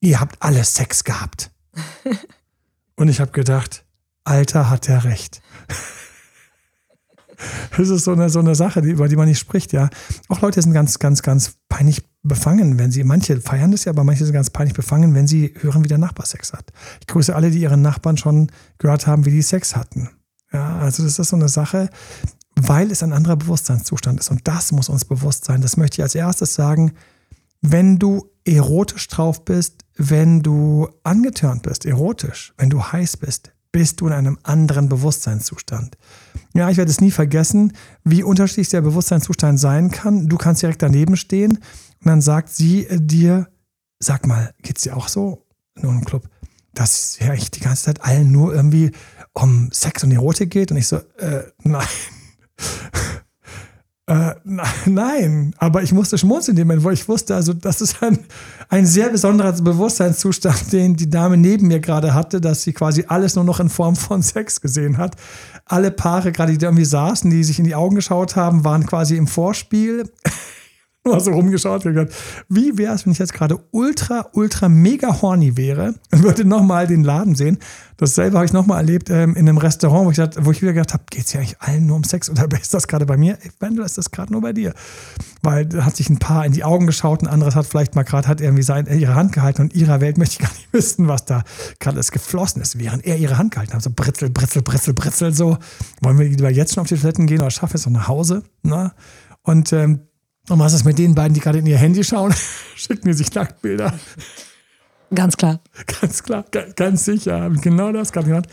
ihr 0.00 0.20
habt 0.20 0.36
alle 0.40 0.62
Sex 0.62 1.02
gehabt. 1.02 1.50
und 2.96 3.08
ich 3.08 3.20
habe 3.20 3.32
gedacht, 3.32 3.84
Alter 4.22 4.70
hat 4.70 4.88
er 4.88 5.04
recht. 5.04 5.42
Das 7.76 7.88
ist 7.88 8.04
so 8.04 8.12
eine, 8.12 8.28
so 8.30 8.38
eine 8.38 8.54
Sache, 8.54 8.82
die, 8.82 8.90
über 8.90 9.08
die 9.08 9.16
man 9.16 9.28
nicht 9.28 9.38
spricht, 9.38 9.72
ja. 9.72 9.90
Auch 10.28 10.40
Leute 10.40 10.60
sind 10.62 10.72
ganz, 10.72 10.98
ganz, 10.98 11.22
ganz 11.22 11.54
peinlich 11.68 12.02
befangen, 12.22 12.78
wenn 12.78 12.90
sie, 12.90 13.04
manche 13.04 13.40
feiern 13.40 13.70
das 13.70 13.84
ja, 13.84 13.92
aber 13.92 14.04
manche 14.04 14.24
sind 14.24 14.34
ganz 14.34 14.50
peinlich 14.50 14.74
befangen, 14.74 15.14
wenn 15.14 15.26
sie 15.26 15.54
hören, 15.60 15.84
wie 15.84 15.88
der 15.88 15.98
Nachbar 15.98 16.26
Sex 16.26 16.52
hat. 16.52 16.72
Ich 17.00 17.06
grüße 17.06 17.34
alle, 17.34 17.50
die 17.50 17.60
ihren 17.60 17.82
Nachbarn 17.82 18.16
schon 18.16 18.50
gehört 18.78 19.06
haben, 19.06 19.26
wie 19.26 19.30
die 19.30 19.42
Sex 19.42 19.76
hatten. 19.76 20.10
Ja, 20.52 20.78
also 20.78 21.02
das 21.02 21.18
ist 21.18 21.28
so 21.28 21.36
eine 21.36 21.48
Sache, 21.48 21.90
weil 22.56 22.90
es 22.90 23.02
ein 23.02 23.12
anderer 23.12 23.36
Bewusstseinszustand 23.36 24.20
ist. 24.20 24.30
Und 24.30 24.46
das 24.46 24.72
muss 24.72 24.88
uns 24.88 25.04
bewusst 25.04 25.44
sein. 25.44 25.60
Das 25.60 25.76
möchte 25.76 25.96
ich 25.96 26.02
als 26.02 26.14
erstes 26.14 26.54
sagen. 26.54 26.92
Wenn 27.60 27.98
du 27.98 28.30
erotisch 28.44 29.08
drauf 29.08 29.44
bist, 29.44 29.84
wenn 29.96 30.42
du 30.42 30.88
angetörnt 31.02 31.62
bist, 31.62 31.86
erotisch, 31.86 32.54
wenn 32.58 32.70
du 32.70 32.82
heiß 32.82 33.16
bist, 33.16 33.53
bist 33.74 34.00
du 34.00 34.06
in 34.06 34.12
einem 34.12 34.38
anderen 34.44 34.88
Bewusstseinszustand. 34.88 35.98
Ja, 36.52 36.70
ich 36.70 36.76
werde 36.76 36.92
es 36.92 37.00
nie 37.00 37.10
vergessen, 37.10 37.72
wie 38.04 38.22
unterschiedlich 38.22 38.68
der 38.68 38.82
Bewusstseinszustand 38.82 39.58
sein 39.58 39.90
kann. 39.90 40.28
Du 40.28 40.36
kannst 40.36 40.62
direkt 40.62 40.80
daneben 40.80 41.16
stehen 41.16 41.58
und 41.58 42.06
dann 42.06 42.20
sagt 42.20 42.50
sie 42.50 42.86
dir, 42.88 43.48
sag 43.98 44.28
mal, 44.28 44.54
geht's 44.62 44.82
dir 44.82 44.96
auch 44.96 45.08
so? 45.08 45.44
Nur 45.74 45.90
im 45.90 46.04
Club, 46.04 46.28
dass 46.72 47.18
ja 47.18 47.34
ich 47.34 47.50
die 47.50 47.58
ganze 47.58 47.86
Zeit 47.86 48.04
allen 48.04 48.30
nur 48.30 48.54
irgendwie 48.54 48.92
um 49.32 49.70
Sex 49.72 50.04
und 50.04 50.12
Erotik 50.12 50.50
geht 50.50 50.70
und 50.70 50.76
ich 50.76 50.86
so, 50.86 50.98
äh, 51.18 51.42
nein. 51.64 51.84
Äh, 54.06 54.34
nein, 54.86 55.54
aber 55.58 55.82
ich 55.82 55.92
musste 55.92 56.18
schmunzeln 56.18 56.56
in 56.56 56.62
dem 56.62 56.68
Moment, 56.68 56.84
wo 56.84 56.90
ich 56.90 57.08
wusste, 57.08 57.34
also 57.34 57.54
das 57.54 57.80
ist 57.80 58.02
ein, 58.02 58.18
ein 58.68 58.84
sehr 58.84 59.08
besonderer 59.08 59.52
Bewusstseinszustand, 59.52 60.72
den 60.72 60.96
die 60.96 61.08
Dame 61.08 61.36
neben 61.36 61.68
mir 61.68 61.80
gerade 61.80 62.12
hatte, 62.12 62.40
dass 62.40 62.62
sie 62.62 62.72
quasi 62.72 63.04
alles 63.08 63.34
nur 63.34 63.44
noch 63.44 63.60
in 63.60 63.70
Form 63.70 63.96
von 63.96 64.22
Sex 64.22 64.60
gesehen 64.60 64.98
hat. 64.98 65.16
Alle 65.66 65.90
Paare, 65.90 66.32
gerade 66.32 66.52
die 66.52 66.58
da 66.58 66.66
irgendwie 66.66 66.84
saßen, 66.84 67.30
die 67.30 67.44
sich 67.44 67.58
in 67.58 67.64
die 67.64 67.74
Augen 67.74 67.94
geschaut 67.94 68.36
haben, 68.36 68.64
waren 68.64 68.84
quasi 68.84 69.16
im 69.16 69.26
Vorspiel 69.26 70.04
mal 71.10 71.20
so 71.20 71.32
rumgeschaut 71.32 71.84
und 71.84 71.94
gedacht, 71.94 72.14
wie 72.48 72.78
wäre 72.78 72.94
es, 72.94 73.04
wenn 73.04 73.12
ich 73.12 73.18
jetzt 73.18 73.34
gerade 73.34 73.58
ultra, 73.72 74.26
ultra 74.32 74.68
mega 74.68 75.20
horny 75.20 75.56
wäre 75.56 75.94
und 76.10 76.22
würde 76.22 76.44
nochmal 76.44 76.86
den 76.86 77.04
Laden 77.04 77.34
sehen. 77.34 77.58
Dasselbe 77.98 78.38
habe 78.38 78.46
ich 78.46 78.52
nochmal 78.52 78.78
erlebt 78.78 79.10
ähm, 79.10 79.36
in 79.36 79.48
einem 79.48 79.58
Restaurant, 79.58 80.06
wo 80.06 80.10
ich, 80.10 80.44
wo 80.44 80.50
ich 80.50 80.62
wieder 80.62 80.72
gedacht 80.72 80.94
habe, 80.94 81.04
geht 81.10 81.26
es 81.26 81.32
ja 81.32 81.40
eigentlich 81.40 81.60
allen 81.60 81.86
nur 81.86 81.96
um 81.96 82.04
Sex 82.04 82.30
oder 82.30 82.48
ist 82.60 82.72
das 82.72 82.88
gerade 82.88 83.06
bei 83.06 83.16
mir? 83.16 83.38
Wendel, 83.60 83.84
ist 83.84 83.98
das 83.98 84.10
gerade 84.10 84.32
nur 84.32 84.40
bei 84.40 84.52
dir? 84.52 84.72
Weil 85.42 85.66
da 85.66 85.84
hat 85.84 85.96
sich 85.96 86.08
ein 86.08 86.18
Paar 86.18 86.46
in 86.46 86.52
die 86.52 86.64
Augen 86.64 86.86
geschaut, 86.86 87.22
ein 87.22 87.28
anderes 87.28 87.54
hat 87.54 87.66
vielleicht 87.66 87.94
mal 87.94 88.02
gerade, 88.02 88.26
hat 88.26 88.40
irgendwie 88.40 88.62
sein, 88.62 88.86
ihre 88.86 89.14
Hand 89.14 89.32
gehalten 89.32 89.62
und 89.62 89.74
ihrer 89.74 90.00
Welt 90.00 90.16
möchte 90.16 90.34
ich 90.34 90.38
gar 90.38 90.54
nicht 90.54 90.68
wissen, 90.72 91.06
was 91.06 91.26
da 91.26 91.44
gerade 91.80 91.96
alles 91.96 92.10
geflossen 92.10 92.62
ist, 92.62 92.78
während 92.78 93.04
er 93.04 93.18
ihre 93.18 93.36
Hand 93.36 93.52
gehalten 93.52 93.74
hat. 93.74 93.82
So 93.82 93.90
britzel, 93.94 94.30
britzel, 94.30 94.62
britzel, 94.62 94.94
britzel, 94.94 95.34
so. 95.34 95.58
Wollen 96.00 96.18
wir 96.18 96.26
lieber 96.26 96.50
jetzt 96.50 96.74
schon 96.74 96.80
auf 96.80 96.88
die 96.88 96.96
Toiletten 96.96 97.26
gehen 97.26 97.40
oder 97.40 97.50
schaffen 97.50 97.74
wir 97.74 97.78
es 97.78 97.86
noch 97.86 97.92
nach 97.92 98.08
Hause? 98.08 98.42
Ne? 98.62 98.92
Und 99.42 99.72
ähm, 99.72 100.00
und 100.48 100.58
was 100.58 100.72
ist 100.72 100.84
mit 100.84 100.98
den 100.98 101.14
beiden, 101.14 101.34
die 101.34 101.40
gerade 101.40 101.58
in 101.58 101.66
ihr 101.66 101.78
Handy 101.78 102.04
schauen? 102.04 102.34
Schicken 102.76 103.08
die 103.08 103.14
sich 103.14 103.32
Nacktbilder. 103.34 103.94
Ganz 105.14 105.36
klar. 105.36 105.60
Ganz 106.00 106.22
klar, 106.22 106.44
ganz 106.76 107.04
sicher. 107.04 107.50
Genau 107.60 107.92
das 107.92 108.12
gerade 108.12 108.26
genannt. 108.26 108.48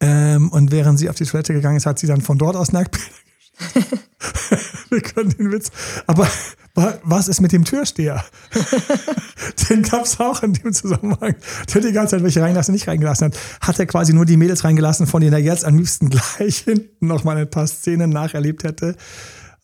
Ähm, 0.00 0.50
und 0.50 0.72
während 0.72 0.98
sie 0.98 1.08
auf 1.08 1.16
die 1.16 1.24
Toilette 1.24 1.52
gegangen 1.52 1.76
ist, 1.76 1.86
hat 1.86 1.98
sie 1.98 2.06
dann 2.06 2.20
von 2.20 2.36
dort 2.36 2.56
aus 2.56 2.72
Nacktbilder 2.72 3.06
geschickt. 3.06 4.08
Wir 4.90 5.00
können 5.00 5.30
den 5.30 5.52
Witz. 5.52 5.70
Aber 6.06 6.28
was 6.74 7.28
ist 7.28 7.40
mit 7.40 7.52
dem 7.52 7.64
Türsteher? 7.64 8.24
den 9.70 9.82
gab 9.82 10.04
es 10.04 10.20
auch 10.20 10.42
in 10.42 10.54
dem 10.54 10.72
Zusammenhang. 10.72 11.34
Der 11.72 11.80
die 11.80 11.92
ganze 11.92 12.16
Zeit 12.16 12.22
welche 12.22 12.40
reingelassen, 12.40 12.72
nicht 12.72 12.88
reingelassen 12.88 13.26
hat. 13.26 13.38
Hat 13.60 13.78
er 13.78 13.86
quasi 13.86 14.12
nur 14.12 14.24
die 14.24 14.36
Mädels 14.36 14.64
reingelassen, 14.64 15.06
von 15.06 15.20
denen 15.20 15.34
er 15.34 15.38
jetzt 15.38 15.64
am 15.64 15.76
liebsten 15.76 16.10
gleich 16.10 16.58
hinten 16.58 17.06
nochmal 17.06 17.36
ein 17.36 17.50
paar 17.50 17.66
Szenen 17.66 18.10
nacherlebt 18.10 18.64
hätte. 18.64 18.96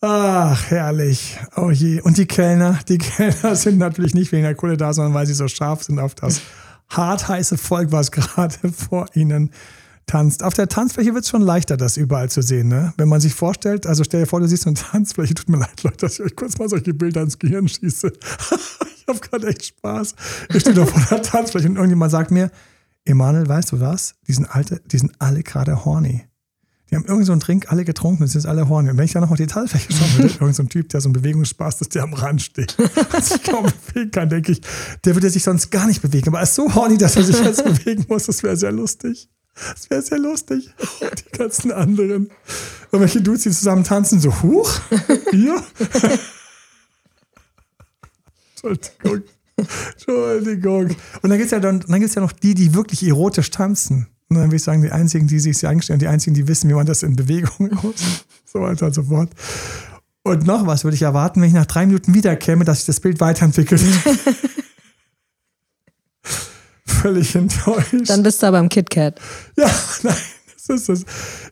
Ach, 0.01 0.69
herrlich. 0.69 1.37
Oh 1.57 1.71
je. 1.71 1.99
Und 2.01 2.17
die 2.17 2.25
Kellner, 2.25 2.79
die 2.87 2.97
Kellner 2.99 3.55
sind 3.55 3.77
natürlich 3.77 4.13
nicht 4.13 4.31
wegen 4.31 4.43
der 4.43 4.55
Kohle 4.55 4.77
da, 4.77 4.93
sondern 4.93 5.13
weil 5.13 5.27
sie 5.27 5.33
so 5.33 5.47
scharf 5.47 5.83
sind 5.83 5.99
auf 5.99 6.15
das 6.15 6.41
hart 6.89 7.27
heiße 7.27 7.57
Volk, 7.57 7.91
was 7.91 8.11
gerade 8.11 8.55
vor 8.71 9.07
ihnen 9.13 9.51
tanzt. 10.05 10.43
Auf 10.43 10.53
der 10.53 10.69
Tanzfläche 10.69 11.13
wird 11.13 11.25
es 11.25 11.29
schon 11.29 11.41
leichter, 11.41 11.75
das 11.75 11.97
überall 11.97 12.29
zu 12.29 12.41
sehen. 12.41 12.69
Ne? 12.69 12.93
Wenn 12.97 13.09
man 13.09 13.19
sich 13.19 13.33
vorstellt, 13.33 13.85
also 13.85 14.03
stell 14.03 14.21
dir 14.21 14.25
vor, 14.25 14.39
du 14.39 14.47
siehst 14.47 14.65
eine 14.65 14.75
Tanzfläche, 14.75 15.33
tut 15.33 15.49
mir 15.49 15.57
leid, 15.57 15.83
Leute, 15.83 15.97
dass 15.97 16.13
ich 16.13 16.21
euch 16.21 16.35
kurz 16.35 16.57
mal 16.57 16.69
solche 16.69 16.93
Bilder 16.93 17.21
ins 17.21 17.37
Gehirn 17.37 17.67
schieße. 17.67 18.07
ich 18.95 19.05
habe 19.07 19.19
gerade 19.19 19.47
echt 19.47 19.65
Spaß. 19.65 20.15
Ich 20.53 20.61
stehe 20.61 20.75
da 20.75 20.85
vor 20.85 21.01
der 21.09 21.21
Tanzfläche 21.21 21.67
und 21.67 21.75
irgendjemand 21.75 22.11
sagt 22.11 22.31
mir, 22.31 22.49
Emanuel, 23.03 23.47
weißt 23.47 23.73
du 23.73 23.79
was? 23.81 24.15
Die 24.27 24.33
sind, 24.33 24.45
alte, 24.45 24.81
die 24.85 24.97
sind 24.97 25.11
alle 25.19 25.43
gerade 25.43 25.83
horny. 25.83 26.28
Die 26.89 26.95
haben 26.95 27.03
irgendeinen 27.03 27.25
so 27.25 27.31
einen 27.33 27.41
Trink 27.41 27.71
alle 27.71 27.85
getrunken 27.85 28.23
und 28.23 28.29
sind 28.29 28.45
alle 28.47 28.67
horny. 28.67 28.89
Und 28.89 28.97
wenn 28.97 29.05
ich 29.05 29.11
dann 29.13 29.21
noch 29.21 29.29
mal 29.29 29.35
die 29.35 29.45
Talfläche 29.45 29.93
schaue, 29.93 30.07
würde 30.17 30.27
irgendein 30.33 30.53
so 30.53 30.63
Typ, 30.63 30.89
der 30.89 31.01
so 31.01 31.09
einen 31.09 31.13
Bewegungsspaß 31.13 31.81
ist, 31.81 31.93
der 31.93 32.03
am 32.03 32.13
Rand 32.13 32.41
steht 32.41 32.77
und 32.79 33.23
sich 33.23 33.43
kaum 33.43 33.65
bewegen 33.65 34.11
kann, 34.11 34.29
denke 34.29 34.53
ich, 34.53 34.61
der 35.05 35.15
würde 35.15 35.29
sich 35.29 35.43
sonst 35.43 35.69
gar 35.69 35.85
nicht 35.85 36.01
bewegen. 36.01 36.29
Aber 36.29 36.39
er 36.39 36.43
ist 36.43 36.55
so 36.55 36.73
horny, 36.73 36.97
dass 36.97 37.15
er 37.15 37.23
sich 37.23 37.39
jetzt 37.43 37.63
bewegen 37.63 38.05
muss. 38.09 38.25
Das 38.25 38.41
wäre 38.41 38.57
sehr 38.57 38.71
lustig. 38.71 39.29
Das 39.55 39.89
wäre 39.89 40.01
sehr 40.01 40.19
lustig. 40.19 40.73
Die 41.01 41.37
ganzen 41.37 41.71
anderen. 41.71 42.29
Irgendwelche 42.91 43.21
Dudes, 43.21 43.43
die 43.43 43.51
zusammen 43.51 43.83
tanzen, 43.83 44.19
so, 44.19 44.41
huch, 44.41 44.79
hier. 45.31 45.61
Entschuldigung. 48.55 49.23
Entschuldigung. 49.91 50.95
Und 51.21 51.29
dann 51.29 51.37
gibt 51.37 51.45
es 51.45 51.51
ja, 51.51 51.59
dann, 51.59 51.81
dann 51.81 51.99
gibt's 51.99 52.15
ja 52.15 52.21
noch 52.21 52.31
die, 52.31 52.53
die 52.53 52.73
wirklich 52.73 53.05
erotisch 53.05 53.51
tanzen. 53.51 54.07
Und 54.29 54.35
dann 54.37 54.45
würde 54.45 54.57
ich 54.57 54.63
sagen, 54.63 54.83
die 54.83 54.91
einzigen, 54.91 55.27
die 55.27 55.39
sich 55.39 55.65
eingestellen, 55.65 55.99
die 55.99 56.07
einzigen, 56.07 56.35
die 56.35 56.47
wissen, 56.47 56.69
wie 56.69 56.75
man 56.75 56.85
das 56.85 57.01
in 57.01 57.15
Bewegung 57.15 57.73
aus, 57.77 58.25
so 58.45 58.61
weiter 58.61 58.85
und 58.85 58.93
so 58.93 59.03
fort. 59.03 59.31
Und 60.23 60.45
noch 60.45 60.67
was 60.67 60.83
würde 60.83 60.95
ich 60.95 61.01
erwarten, 61.01 61.41
wenn 61.41 61.47
ich 61.47 61.55
nach 61.55 61.65
drei 61.65 61.87
Minuten 61.87 62.13
wiederkäme, 62.13 62.63
dass 62.63 62.77
sich 62.79 62.85
das 62.85 62.99
Bild 62.99 63.19
weiterentwickelt. 63.19 63.81
Völlig 66.85 67.33
enttäuscht. 67.33 68.07
Dann 68.07 68.21
bist 68.23 68.43
du 68.43 68.47
aber 68.47 68.59
im 68.59 68.69
KitKat. 68.69 69.19
Ja, 69.57 69.71
nein, 70.03 70.15
das 70.53 70.69
ist 70.69 70.89
es. 70.89 71.05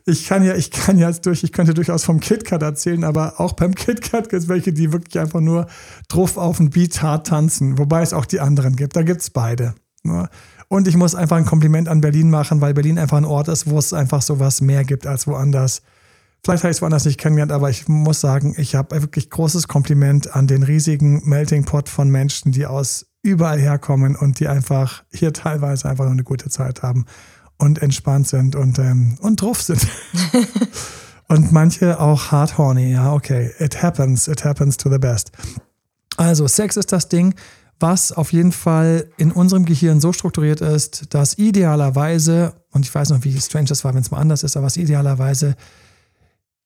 Ich 0.04 0.26
kann 0.26 0.44
ja, 0.44 0.54
ich 0.54 0.70
kann 0.70 0.98
ja 0.98 1.10
durch, 1.10 1.42
ich 1.42 1.52
könnte 1.52 1.74
durchaus 1.74 2.04
vom 2.04 2.20
KitKat 2.20 2.62
erzählen, 2.62 3.02
aber 3.02 3.40
auch 3.40 3.54
beim 3.54 3.74
KitKat 3.74 4.28
gibt 4.28 4.42
es 4.42 4.48
welche, 4.48 4.72
die 4.72 4.92
wirklich 4.92 5.18
einfach 5.18 5.40
nur 5.40 5.66
drauf 6.08 6.36
auf 6.36 6.58
den 6.58 6.70
Beat 6.70 7.02
hart 7.02 7.26
tanzen, 7.26 7.78
wobei 7.78 8.02
es 8.02 8.12
auch 8.12 8.26
die 8.26 8.38
anderen 8.40 8.76
gibt. 8.76 8.94
Da 8.94 9.02
gibt 9.02 9.22
es 9.22 9.30
beide. 9.30 9.74
Ne? 10.04 10.28
Und 10.68 10.86
ich 10.86 10.96
muss 10.96 11.14
einfach 11.14 11.36
ein 11.36 11.46
Kompliment 11.46 11.88
an 11.88 12.00
Berlin 12.00 12.30
machen, 12.30 12.60
weil 12.60 12.74
Berlin 12.74 12.98
einfach 12.98 13.16
ein 13.16 13.24
Ort 13.24 13.48
ist, 13.48 13.68
wo 13.68 13.78
es 13.78 13.92
einfach 13.92 14.22
sowas 14.22 14.60
mehr 14.60 14.84
gibt 14.84 15.06
als 15.06 15.26
woanders. 15.26 15.82
Vielleicht 16.44 16.62
habe 16.62 16.70
ich 16.70 16.76
es 16.76 16.82
woanders 16.82 17.04
nicht 17.04 17.18
kennengelernt, 17.18 17.52
aber 17.52 17.70
ich 17.70 17.88
muss 17.88 18.20
sagen, 18.20 18.54
ich 18.58 18.74
habe 18.74 19.00
wirklich 19.00 19.30
großes 19.30 19.66
Kompliment 19.66 20.34
an 20.34 20.46
den 20.46 20.62
riesigen 20.62 21.26
Melting 21.28 21.64
Pot 21.64 21.88
von 21.88 22.10
Menschen, 22.10 22.52
die 22.52 22.66
aus 22.66 23.06
überall 23.22 23.58
herkommen 23.58 24.14
und 24.14 24.40
die 24.40 24.48
einfach 24.48 25.04
hier 25.10 25.32
teilweise 25.32 25.88
einfach 25.88 26.04
nur 26.04 26.12
eine 26.12 26.22
gute 26.22 26.48
Zeit 26.50 26.82
haben 26.82 27.06
und 27.58 27.82
entspannt 27.82 28.28
sind 28.28 28.54
und, 28.54 28.78
ähm, 28.78 29.18
und 29.20 29.42
drauf 29.42 29.60
sind. 29.62 29.86
und 31.28 31.50
manche 31.50 31.98
auch 31.98 32.30
hard 32.30 32.56
horny. 32.56 32.92
Ja, 32.92 33.12
okay. 33.12 33.50
It 33.58 33.82
happens. 33.82 34.28
It 34.28 34.44
happens 34.44 34.76
to 34.76 34.90
the 34.90 34.98
best. 34.98 35.32
Also, 36.16 36.46
Sex 36.46 36.76
ist 36.76 36.92
das 36.92 37.08
Ding, 37.08 37.34
was 37.80 38.12
auf 38.12 38.32
jeden 38.32 38.52
Fall 38.52 39.06
in 39.16 39.30
unserem 39.30 39.64
Gehirn 39.64 40.00
so 40.00 40.12
strukturiert 40.12 40.60
ist, 40.60 41.14
dass 41.14 41.38
idealerweise, 41.38 42.54
und 42.72 42.84
ich 42.84 42.94
weiß 42.94 43.10
noch, 43.10 43.24
wie 43.24 43.40
strange 43.40 43.66
das 43.66 43.84
war, 43.84 43.94
wenn 43.94 44.02
es 44.02 44.10
mal 44.10 44.18
anders 44.18 44.42
ist, 44.42 44.56
aber 44.56 44.66
was 44.66 44.76
idealerweise 44.76 45.56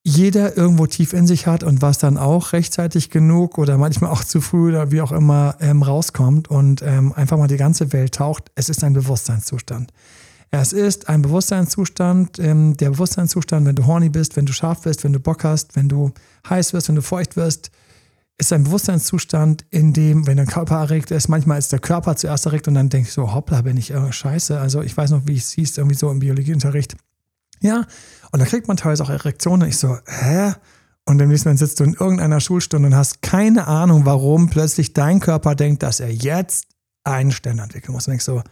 jeder 0.04 0.56
irgendwo 0.56 0.86
tief 0.86 1.12
in 1.12 1.26
sich 1.26 1.46
hat 1.46 1.62
und 1.62 1.80
was 1.80 1.98
dann 1.98 2.18
auch 2.18 2.52
rechtzeitig 2.52 3.10
genug 3.10 3.56
oder 3.56 3.78
manchmal 3.78 4.10
auch 4.10 4.24
zu 4.24 4.40
früh 4.40 4.70
oder 4.70 4.90
wie 4.90 5.00
auch 5.00 5.12
immer 5.12 5.56
ähm, 5.60 5.82
rauskommt 5.82 6.48
und 6.48 6.82
ähm, 6.82 7.12
einfach 7.12 7.38
mal 7.38 7.46
die 7.46 7.56
ganze 7.56 7.92
Welt 7.92 8.14
taucht. 8.14 8.50
Es 8.56 8.68
ist 8.68 8.82
ein 8.82 8.94
Bewusstseinszustand. 8.94 9.92
Es 10.50 10.72
ist 10.72 11.08
ein 11.08 11.22
Bewusstseinszustand, 11.22 12.38
ähm, 12.40 12.76
der 12.76 12.90
Bewusstseinszustand, 12.90 13.64
wenn 13.64 13.76
du 13.76 13.86
horny 13.86 14.08
bist, 14.08 14.36
wenn 14.36 14.44
du 14.44 14.52
scharf 14.52 14.82
bist, 14.82 15.04
wenn 15.04 15.12
du 15.12 15.20
Bock 15.20 15.44
hast, 15.44 15.76
wenn 15.76 15.88
du 15.88 16.10
heiß 16.48 16.72
wirst, 16.72 16.88
wenn 16.88 16.96
du 16.96 17.02
feucht 17.02 17.36
wirst, 17.36 17.70
ist 18.42 18.52
ein 18.52 18.64
Bewusstseinszustand, 18.64 19.64
in 19.70 19.92
dem, 19.92 20.26
wenn 20.26 20.36
dein 20.36 20.48
Körper 20.48 20.76
erregt 20.76 21.12
ist, 21.12 21.28
manchmal 21.28 21.58
ist 21.58 21.70
der 21.70 21.78
Körper 21.78 22.16
zuerst 22.16 22.44
erregt 22.46 22.66
und 22.66 22.74
dann 22.74 22.88
denkst 22.88 23.14
du 23.14 23.22
so, 23.22 23.34
hoppla, 23.34 23.62
bin 23.62 23.76
ich 23.76 23.92
äh, 23.92 24.12
scheiße. 24.12 24.58
Also 24.58 24.82
ich 24.82 24.96
weiß 24.96 25.10
noch, 25.10 25.26
wie 25.26 25.36
es 25.36 25.52
hieß, 25.52 25.78
irgendwie 25.78 25.94
so 25.94 26.10
im 26.10 26.18
Biologieunterricht. 26.18 26.96
Ja, 27.60 27.86
und 28.32 28.40
da 28.40 28.44
kriegt 28.44 28.66
man 28.66 28.76
teilweise 28.76 29.04
auch 29.04 29.10
Erektionen. 29.10 29.68
Ich 29.68 29.78
so, 29.78 29.96
hä? 30.06 30.54
Und 31.04 31.20
im 31.20 31.28
nächsten 31.28 31.50
Mal 31.50 31.56
sitzt 31.56 31.78
du 31.78 31.84
in 31.84 31.94
irgendeiner 31.94 32.40
Schulstunde 32.40 32.88
und 32.88 32.96
hast 32.96 33.22
keine 33.22 33.68
Ahnung, 33.68 34.06
warum 34.06 34.50
plötzlich 34.50 34.92
dein 34.92 35.20
Körper 35.20 35.54
denkt, 35.54 35.84
dass 35.84 36.00
er 36.00 36.12
jetzt 36.12 36.66
einen 37.04 37.30
Ständer 37.30 37.62
entwickeln 37.62 37.92
muss. 37.92 38.08
Und 38.08 38.14
ich 38.14 38.24
so, 38.24 38.42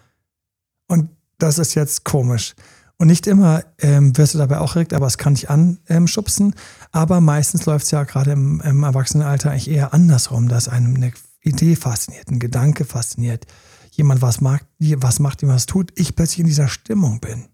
und 0.87 1.11
das 1.39 1.59
ist 1.59 1.75
jetzt 1.75 2.05
komisch. 2.05 2.55
Und 3.01 3.07
nicht 3.07 3.27
immer 3.27 3.65
ähm, 3.79 4.15
wirst 4.19 4.35
du 4.35 4.39
dabei 4.39 4.59
auch 4.59 4.77
erregt, 4.77 4.93
aber 4.93 5.07
es 5.07 5.17
kann 5.17 5.33
dich 5.33 5.49
anschubsen. 5.49 6.49
Ähm, 6.49 6.55
aber 6.93 7.23
meistens 7.23 7.65
läuft 7.65 7.87
es 7.87 7.93
ja 7.93 8.05
gerade 8.05 8.33
im, 8.33 8.61
im 8.61 8.83
Erwachsenenalter 8.83 9.51
eigentlich 9.51 9.71
eher 9.71 9.95
andersrum, 9.95 10.49
dass 10.49 10.69
einem 10.69 10.97
eine 10.97 11.13
Idee 11.41 11.77
fasziniert, 11.77 12.29
ein 12.29 12.41
Gedanke 12.41 12.85
fasziniert, 12.85 13.47
jemand 13.93 14.21
was, 14.21 14.43
mag, 14.43 14.67
was 14.79 15.19
macht, 15.19 15.41
jemand 15.41 15.57
was 15.57 15.65
tut, 15.65 15.99
ich 15.99 16.15
plötzlich 16.15 16.41
in 16.41 16.47
dieser 16.47 16.69
Stimmung 16.69 17.21
bin. 17.21 17.47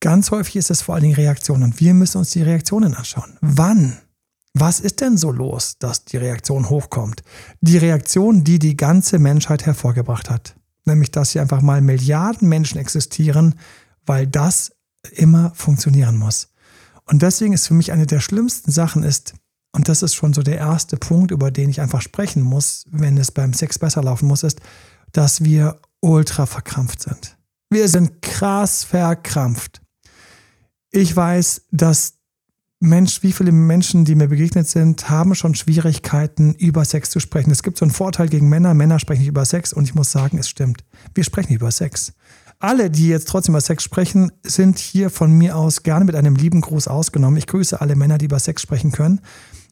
Ganz 0.00 0.32
häufig 0.32 0.56
ist 0.56 0.72
es 0.72 0.82
vor 0.82 0.96
allen 0.96 1.04
Dingen 1.04 1.14
Reaktionen 1.14 1.62
und 1.62 1.78
wir 1.78 1.94
müssen 1.94 2.18
uns 2.18 2.30
die 2.30 2.42
Reaktionen 2.42 2.94
anschauen. 2.94 3.38
Wann? 3.40 3.98
Was 4.52 4.80
ist 4.80 5.00
denn 5.00 5.16
so 5.16 5.30
los, 5.30 5.78
dass 5.78 6.06
die 6.06 6.16
Reaktion 6.16 6.70
hochkommt? 6.70 7.22
Die 7.60 7.78
Reaktion, 7.78 8.42
die 8.42 8.58
die 8.58 8.76
ganze 8.76 9.20
Menschheit 9.20 9.64
hervorgebracht 9.64 10.28
hat. 10.28 10.56
Nämlich, 10.86 11.12
dass 11.12 11.30
hier 11.30 11.42
einfach 11.42 11.62
mal 11.62 11.80
Milliarden 11.80 12.48
Menschen 12.48 12.80
existieren, 12.80 13.54
weil 14.06 14.26
das 14.26 14.72
immer 15.12 15.52
funktionieren 15.54 16.16
muss. 16.16 16.48
Und 17.04 17.22
deswegen 17.22 17.52
ist 17.52 17.68
für 17.68 17.74
mich 17.74 17.92
eine 17.92 18.06
der 18.06 18.20
schlimmsten 18.20 18.70
Sachen 18.70 19.02
ist, 19.02 19.34
und 19.72 19.88
das 19.88 20.02
ist 20.02 20.14
schon 20.14 20.32
so 20.32 20.42
der 20.42 20.56
erste 20.56 20.96
Punkt, 20.96 21.30
über 21.30 21.50
den 21.50 21.68
ich 21.68 21.80
einfach 21.80 22.00
sprechen 22.00 22.42
muss, 22.42 22.84
wenn 22.90 23.18
es 23.18 23.30
beim 23.30 23.52
Sex 23.52 23.78
besser 23.78 24.02
laufen 24.02 24.26
muss, 24.26 24.42
ist, 24.42 24.60
dass 25.12 25.44
wir 25.44 25.80
ultra 26.00 26.46
verkrampft 26.46 27.02
sind. 27.02 27.36
Wir 27.68 27.88
sind 27.88 28.22
krass 28.22 28.84
verkrampft. 28.84 29.82
Ich 30.90 31.14
weiß, 31.14 31.66
dass 31.72 32.14
Mensch, 32.80 33.22
wie 33.22 33.32
viele 33.32 33.52
Menschen, 33.52 34.04
die 34.04 34.14
mir 34.14 34.28
begegnet 34.28 34.68
sind, 34.68 35.08
haben 35.08 35.34
schon 35.34 35.54
Schwierigkeiten, 35.54 36.54
über 36.54 36.84
Sex 36.84 37.10
zu 37.10 37.20
sprechen. 37.20 37.50
Es 37.50 37.62
gibt 37.62 37.78
so 37.78 37.84
einen 37.84 37.92
Vorteil 37.92 38.28
gegen 38.28 38.48
Männer. 38.48 38.74
Männer 38.74 38.98
sprechen 38.98 39.20
nicht 39.20 39.28
über 39.28 39.44
Sex 39.44 39.72
und 39.72 39.84
ich 39.84 39.94
muss 39.94 40.10
sagen, 40.10 40.38
es 40.38 40.48
stimmt. 40.48 40.84
Wir 41.14 41.24
sprechen 41.24 41.54
über 41.54 41.70
Sex. 41.70 42.12
Alle, 42.58 42.90
die 42.90 43.08
jetzt 43.08 43.28
trotzdem 43.28 43.54
über 43.54 43.60
Sex 43.60 43.84
sprechen, 43.84 44.32
sind 44.42 44.78
hier 44.78 45.10
von 45.10 45.30
mir 45.30 45.56
aus 45.56 45.82
gerne 45.82 46.04
mit 46.04 46.14
einem 46.14 46.36
lieben 46.36 46.62
Gruß 46.62 46.88
ausgenommen. 46.88 47.36
Ich 47.36 47.46
grüße 47.46 47.80
alle 47.80 47.96
Männer, 47.96 48.18
die 48.18 48.24
über 48.24 48.38
Sex 48.38 48.62
sprechen 48.62 48.92
können. 48.92 49.20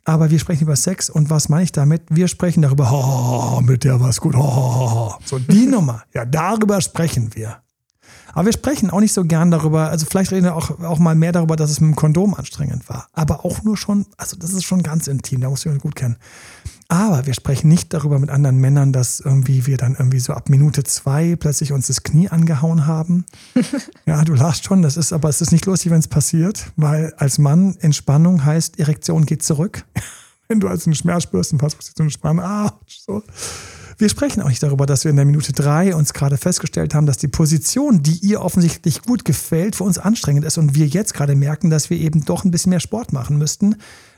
Aber 0.05 0.31
wir 0.31 0.38
sprechen 0.38 0.64
über 0.64 0.76
Sex 0.76 1.09
und 1.09 1.31
was 1.31 1.49
meine 1.49 1.64
ich 1.64 1.73
damit? 1.73 2.03
Wir 2.11 2.29
sprechen 2.29 2.61
darüber, 2.61 2.91
oh, 2.93 3.62
mit 3.62 3.85
der 3.85 4.00
war 4.00 4.11
es 4.11 4.21
gut. 4.21 4.35
Oh, 4.37 5.14
so 5.25 5.38
die 5.38 5.67
Nummer. 5.67 6.03
Ja, 6.12 6.26
darüber 6.26 6.83
sprechen 6.83 7.35
wir. 7.35 7.62
Aber 8.35 8.47
wir 8.47 8.53
sprechen 8.53 8.91
auch 8.91 9.00
nicht 9.00 9.14
so 9.14 9.25
gern 9.25 9.50
darüber, 9.50 9.88
also 9.88 10.05
vielleicht 10.05 10.33
reden 10.33 10.45
wir 10.45 10.57
auch, 10.57 10.79
auch 10.81 10.99
mal 10.99 11.14
mehr 11.14 11.33
darüber, 11.33 11.57
dass 11.57 11.71
es 11.71 11.81
mit 11.81 11.93
dem 11.93 11.97
Kondom 11.97 12.35
anstrengend 12.35 12.88
war. 12.88 13.09
Aber 13.12 13.45
auch 13.45 13.62
nur 13.62 13.76
schon, 13.76 14.07
also 14.19 14.37
das 14.37 14.53
ist 14.53 14.64
schon 14.64 14.83
ganz 14.83 15.07
intim, 15.07 15.41
da 15.41 15.49
muss 15.49 15.64
ich 15.64 15.79
gut 15.79 15.95
kennen. 15.95 16.17
Aber 16.88 17.26
wir 17.26 17.35
sprechen 17.35 17.69
nicht 17.69 17.93
darüber 17.95 18.19
mit 18.19 18.31
anderen 18.31 18.59
Männern, 18.59 18.93
dass 18.93 19.21
irgendwie 19.21 19.67
wir 19.67 19.76
dann 19.76 19.95
irgendwie 19.95 20.21
so 20.21 20.35
ab 20.35 20.50
Minute 20.50 20.85
zwei 20.85 21.35
plötzlich 21.37 21.73
uns 21.73 21.87
das 21.87 22.03
Knie 22.03 22.29
angehauen 22.29 22.87
haben. 22.87 23.25
ja, 24.07 24.23
du 24.25 24.35
lachst 24.35 24.64
schon, 24.64 24.83
das 24.83 24.97
ist, 24.97 25.12
aber 25.12 25.29
es 25.29 25.41
ist 25.41 25.53
nicht 25.53 25.67
lustig, 25.67 25.91
wenn 25.91 26.00
es 26.00 26.09
passiert, 26.09 26.73
weil 26.76 27.14
als 27.17 27.38
Mann 27.38 27.76
Entspannung 27.81 28.45
heißt, 28.45 28.79
Erektion 28.79 29.25
geht 29.26 29.43
zurück. 29.43 29.85
wenn 30.49 30.61
du 30.61 30.69
als 30.69 30.87
einen 30.87 30.95
Schmerz 30.95 31.25
spürst 31.25 31.53
und 31.53 31.59
versuchst 31.59 31.97
zu 31.97 32.03
entspannen, 32.03 32.45
ah, 32.45 32.79
so. 32.87 33.23
Wir 33.97 34.09
sprechen 34.09 34.43
auch 34.43 34.49
nicht 34.49 34.62
darüber, 34.62 34.87
dass 34.87 35.05
wir 35.05 35.11
in 35.11 35.17
der 35.17 35.25
Minute 35.25 35.53
drei 35.53 35.95
uns 35.95 36.12
gerade 36.12 36.37
festgestellt 36.37 36.95
haben, 36.95 37.07
dass 37.07 37.17
die 37.17 37.29
Position, 37.29 38.03
die 38.03 38.19
ihr 38.26 38.41
offensichtlich 38.41 39.03
gut 39.03 39.25
gefällt, 39.25 39.76
für 39.76 39.85
uns 39.85 39.99
anstrengend 39.99 40.45
ist 40.45 40.59
und 40.59 40.75
wir 40.75 40.87
jetzt 40.87 41.14
gerade 41.14 41.37
merken, 41.37 41.71
dass 41.71 41.91
wir 41.91 41.99
eben 41.99 42.25
doch 42.25 42.45
ein 42.45 42.50
bisschen 42.50 42.71
mehr 42.71 42.81
Sport 42.81 43.12
machen 43.12 43.38
müssten, 43.38 43.76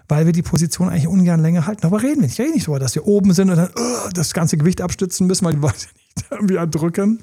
weil 0.09 0.27
wir 0.27 0.33
die 0.33 0.43
Position 0.43 0.89
eigentlich 0.89 1.09
ungern 1.09 1.41
länger 1.41 1.67
halten. 1.67 1.87
Aber 1.87 2.03
reden 2.03 2.17
wir 2.17 2.23
nicht. 2.23 2.39
Ich 2.39 2.45
rede 2.45 2.55
nicht 2.55 2.67
darüber, 2.67 2.79
dass 2.79 2.95
wir 2.95 3.07
oben 3.07 3.33
sind 3.33 3.51
und 3.51 3.57
dann 3.57 3.71
uh, 3.71 4.11
das 4.13 4.33
ganze 4.33 4.57
Gewicht 4.57 4.81
abstützen 4.81 5.27
müssen, 5.27 5.45
weil 5.45 5.55
die 5.55 5.61
Leute 5.61 5.75
nicht 5.75 6.27
irgendwie 6.31 6.55
erdrücken. 6.57 7.23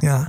Ja, 0.00 0.28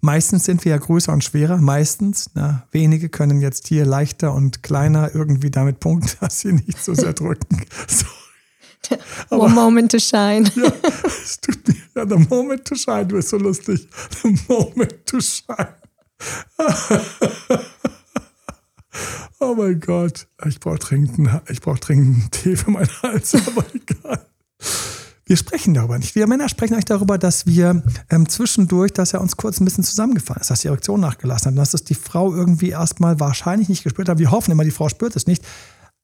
meistens 0.00 0.44
sind 0.44 0.64
wir 0.64 0.70
ja 0.70 0.78
größer 0.78 1.12
und 1.12 1.24
schwerer. 1.24 1.56
Meistens. 1.56 2.30
Na, 2.34 2.66
wenige 2.70 3.08
können 3.08 3.40
jetzt 3.40 3.68
hier 3.68 3.86
leichter 3.86 4.34
und 4.34 4.62
kleiner 4.62 5.14
irgendwie 5.14 5.50
damit 5.50 5.80
punkten, 5.80 6.10
dass 6.20 6.40
sie 6.40 6.52
nicht 6.52 6.82
so 6.82 6.94
sehr 6.94 7.12
drücken. 7.12 7.64
So. 7.88 8.98
Aber, 9.30 9.46
One 9.46 9.54
moment 9.54 9.90
to 9.90 9.98
shine. 9.98 10.48
Ja, 10.54 10.72
es 11.06 11.40
tut 11.40 11.66
mir, 11.66 11.74
ja, 11.96 12.06
the 12.08 12.24
moment 12.28 12.64
to 12.64 12.76
shine, 12.76 13.04
du 13.04 13.16
bist 13.16 13.30
so 13.30 13.36
lustig. 13.36 13.88
The 14.22 14.32
moment 14.46 15.04
to 15.06 15.18
shine. 15.20 15.74
Oh 19.40 19.54
mein 19.56 19.80
Gott, 19.80 20.28
ich 20.46 20.60
brauche 20.60 20.78
dringend, 20.78 21.28
ich 21.48 21.60
brauch 21.60 21.78
dringend 21.78 22.16
einen 22.16 22.30
Tee 22.30 22.56
für 22.56 22.70
meinen 22.70 22.90
Hals, 23.02 23.34
aber 23.34 23.64
egal. 23.74 24.26
Wir 25.28 25.36
sprechen 25.36 25.74
darüber 25.74 25.98
nicht. 25.98 26.14
Wir 26.14 26.28
Männer 26.28 26.48
sprechen 26.48 26.76
euch 26.76 26.84
darüber, 26.84 27.18
dass 27.18 27.46
wir 27.46 27.82
ähm, 28.10 28.28
zwischendurch, 28.28 28.92
dass 28.92 29.12
er 29.12 29.20
uns 29.20 29.36
kurz 29.36 29.58
ein 29.58 29.64
bisschen 29.64 29.82
zusammengefallen 29.82 30.40
ist, 30.40 30.50
dass 30.50 30.60
die 30.60 30.68
Erektion 30.68 31.00
nachgelassen 31.00 31.50
hat, 31.50 31.58
dass 31.58 31.74
es 31.74 31.82
die 31.82 31.96
Frau 31.96 32.32
irgendwie 32.32 32.70
erstmal 32.70 33.18
wahrscheinlich 33.18 33.68
nicht 33.68 33.82
gespürt 33.82 34.08
hat. 34.08 34.20
Wir 34.20 34.30
hoffen 34.30 34.52
immer, 34.52 34.62
die 34.62 34.70
Frau 34.70 34.88
spürt 34.88 35.16
es 35.16 35.26
nicht. 35.26 35.44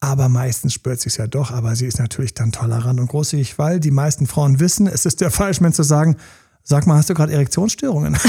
Aber 0.01 0.29
meistens 0.29 0.75
spürt 0.75 1.01
sie 1.01 1.09
es 1.09 1.17
ja 1.19 1.29
doch, 1.29 1.53
aber 1.53 1.77
sie 1.77 1.87
ist 1.87 2.01
natürlich 2.01 2.35
dann 2.35 2.51
tolerant 2.51 2.99
und 2.99 3.07
großzügig, 3.07 3.57
weil 3.57 3.79
die 3.79 3.93
meisten 3.93 4.27
Frauen 4.27 4.59
wissen, 4.59 4.89
es 4.89 5.07
ist 5.07 5.21
der 5.21 5.31
falsche 5.31 5.63
Mensch 5.63 5.77
zu 5.77 5.85
sagen, 5.85 6.17
sag 6.65 6.89
mal, 6.89 6.97
hast 6.97 7.09
du 7.09 7.15
gerade 7.15 7.33
Erektionsstörungen? 7.33 8.19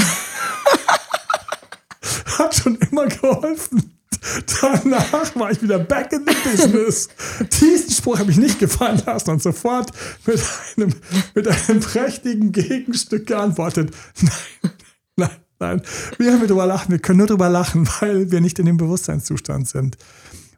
Hat 2.38 2.54
schon 2.54 2.76
immer 2.76 3.06
geholfen. 3.06 3.93
Danach 4.60 5.36
war 5.36 5.50
ich 5.50 5.62
wieder 5.62 5.78
back 5.78 6.12
in 6.12 6.24
the 6.26 6.34
business. 6.50 7.08
Diesen 7.60 7.90
Spruch 7.90 8.18
habe 8.18 8.30
ich 8.30 8.36
nicht 8.36 8.58
gefallen 8.58 9.02
lassen 9.04 9.30
und 9.30 9.42
sofort 9.42 9.90
mit 10.26 10.40
einem, 10.76 10.94
mit 11.34 11.48
einem 11.48 11.80
prächtigen 11.80 12.52
Gegenstück 12.52 13.26
geantwortet. 13.26 13.94
Nein, 14.22 14.70
nein, 15.16 15.30
nein. 15.58 15.82
Wir 16.18 16.32
haben 16.32 16.46
drüber 16.46 16.66
lachen. 16.66 16.90
Wir 16.90 16.98
können 16.98 17.18
nur 17.18 17.26
drüber 17.26 17.48
lachen, 17.48 17.88
weil 18.00 18.30
wir 18.30 18.40
nicht 18.40 18.58
in 18.58 18.66
dem 18.66 18.76
Bewusstseinszustand 18.76 19.68
sind. 19.68 19.96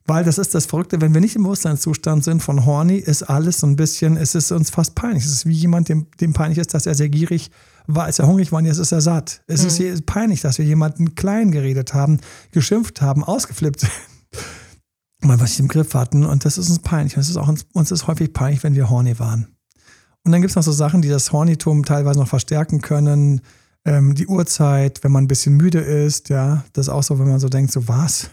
Weil 0.06 0.25
das 0.25 0.38
ist 0.38 0.54
das 0.54 0.66
Verrückte, 0.66 1.00
wenn 1.00 1.14
wir 1.14 1.20
nicht 1.20 1.35
im 1.35 1.42
Bewusstseinszustand 1.42 2.23
sind 2.23 2.40
von 2.40 2.64
Horny, 2.64 2.99
ist 2.99 3.25
alles 3.25 3.58
so 3.58 3.66
ein 3.66 3.75
bisschen, 3.75 4.16
es 4.16 4.37
ist 4.37 4.52
uns 4.52 4.70
fast 4.70 4.94
peinlich. 4.94 5.25
Es 5.25 5.32
ist 5.32 5.46
wie 5.46 5.52
jemand, 5.52 5.88
dem, 5.88 6.06
dem 6.20 6.32
peinlich 6.32 6.58
ist, 6.58 6.75
dass 6.75 6.87
er 6.87 6.94
sehr 6.94 7.08
gierig 7.08 7.50
war, 7.87 8.05
als 8.05 8.19
er 8.19 8.26
hungrig 8.26 8.52
und 8.52 8.64
jetzt 8.64 8.78
ist 8.78 8.93
er 8.93 9.00
satt. 9.00 9.43
Es 9.47 9.62
mhm. 9.62 9.87
ist 9.87 10.07
peinlich, 10.07 10.40
dass 10.40 10.59
wir 10.59 10.64
jemanden 10.64 11.14
klein 11.14 11.50
geredet 11.50 11.95
haben, 11.95 12.21
geschimpft 12.52 13.00
haben, 13.00 13.25
ausgeflippt 13.25 13.81
sind. 13.81 13.93
Mal 15.23 15.40
was 15.40 15.52
ich 15.52 15.61
im 15.61 15.69
Griff 15.69 15.95
hatten 15.95 16.25
und 16.25 16.45
das 16.45 16.59
ist 16.59 16.69
uns 16.69 16.78
peinlich. 16.81 17.16
Und 17.16 17.23
es 17.23 17.31
ist 17.31 17.37
auch 17.37 17.49
uns, 17.49 17.66
uns 17.73 17.90
ist 17.90 18.07
häufig 18.07 18.33
peinlich, 18.33 18.62
wenn 18.62 18.75
wir 18.75 18.90
horny 18.90 19.19
waren. 19.19 19.49
Und 20.25 20.33
dann 20.33 20.40
gibt 20.40 20.50
es 20.50 20.57
noch 20.57 20.62
so 20.62 20.73
Sachen, 20.73 21.02
die 21.02 21.09
das 21.09 21.33
Hornitum 21.33 21.85
teilweise 21.85 22.19
noch 22.19 22.28
verstärken 22.28 22.81
können. 22.81 23.40
Ähm, 23.85 24.14
die 24.14 24.26
Uhrzeit, 24.26 25.05
wenn 25.05 25.12
man 25.12 25.25
ein 25.25 25.28
bisschen 25.28 25.57
müde 25.57 25.78
ist, 25.78 26.28
ja, 26.28 26.64
das 26.73 26.87
ist 26.87 26.93
auch 26.93 27.05
so, 27.05 27.19
wenn 27.19 27.28
man 27.28 27.38
so 27.38 27.49
denkt, 27.49 27.71
so 27.71 27.87
was? 27.87 28.31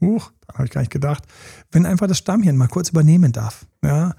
Huch, 0.00 0.30
habe 0.52 0.64
ich 0.64 0.70
gar 0.70 0.80
nicht 0.80 0.92
gedacht. 0.92 1.24
Wenn 1.70 1.84
einfach 1.84 2.06
das 2.06 2.18
Stammhirn 2.18 2.56
mal 2.56 2.68
kurz 2.68 2.90
übernehmen 2.90 3.32
darf. 3.32 3.66
Ja, 3.84 4.14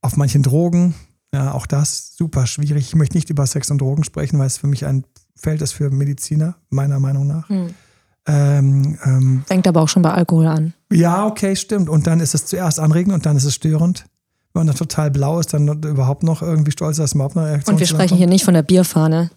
auf 0.00 0.16
manchen 0.16 0.42
Drogen, 0.42 0.94
ja, 1.34 1.52
auch 1.52 1.66
das 1.66 2.16
super 2.16 2.46
schwierig. 2.46 2.86
Ich 2.88 2.94
möchte 2.94 3.16
nicht 3.16 3.30
über 3.30 3.46
Sex 3.46 3.70
und 3.70 3.80
Drogen 3.80 4.04
sprechen, 4.04 4.38
weil 4.38 4.46
es 4.46 4.58
für 4.58 4.66
mich 4.66 4.86
ein 4.86 5.04
Feld 5.36 5.62
ist 5.62 5.72
für 5.72 5.90
Mediziner, 5.90 6.56
meiner 6.70 6.98
Meinung 7.00 7.26
nach. 7.26 7.48
Ähm, 7.50 8.98
ähm, 9.04 9.44
Fängt 9.46 9.66
aber 9.66 9.82
auch 9.82 9.88
schon 9.88 10.02
bei 10.02 10.12
Alkohol 10.12 10.46
an. 10.46 10.74
ja, 10.92 11.26
okay, 11.26 11.56
stimmt. 11.56 11.88
Und 11.88 12.06
dann 12.06 12.20
ist 12.20 12.34
es 12.34 12.46
zuerst 12.46 12.80
anregend 12.80 13.14
und 13.14 13.26
dann 13.26 13.36
ist 13.36 13.44
es 13.44 13.54
störend. 13.54 14.04
Wenn 14.52 14.60
man 14.60 14.66
dann 14.68 14.76
total 14.76 15.10
blau 15.10 15.38
ist, 15.38 15.52
dann 15.54 15.68
überhaupt 15.82 16.22
noch 16.22 16.42
irgendwie 16.42 16.72
stolz, 16.72 16.96
dass 16.96 17.14
man 17.14 17.26
überhaupt 17.26 17.36
noch 17.36 17.44
Reaktion 17.44 17.74
Und 17.74 17.80
wir 17.80 17.86
sprechen 17.86 18.16
hier 18.16 18.26
nicht 18.26 18.44
von 18.44 18.54
der 18.54 18.62
Bierfahne, 18.62 19.30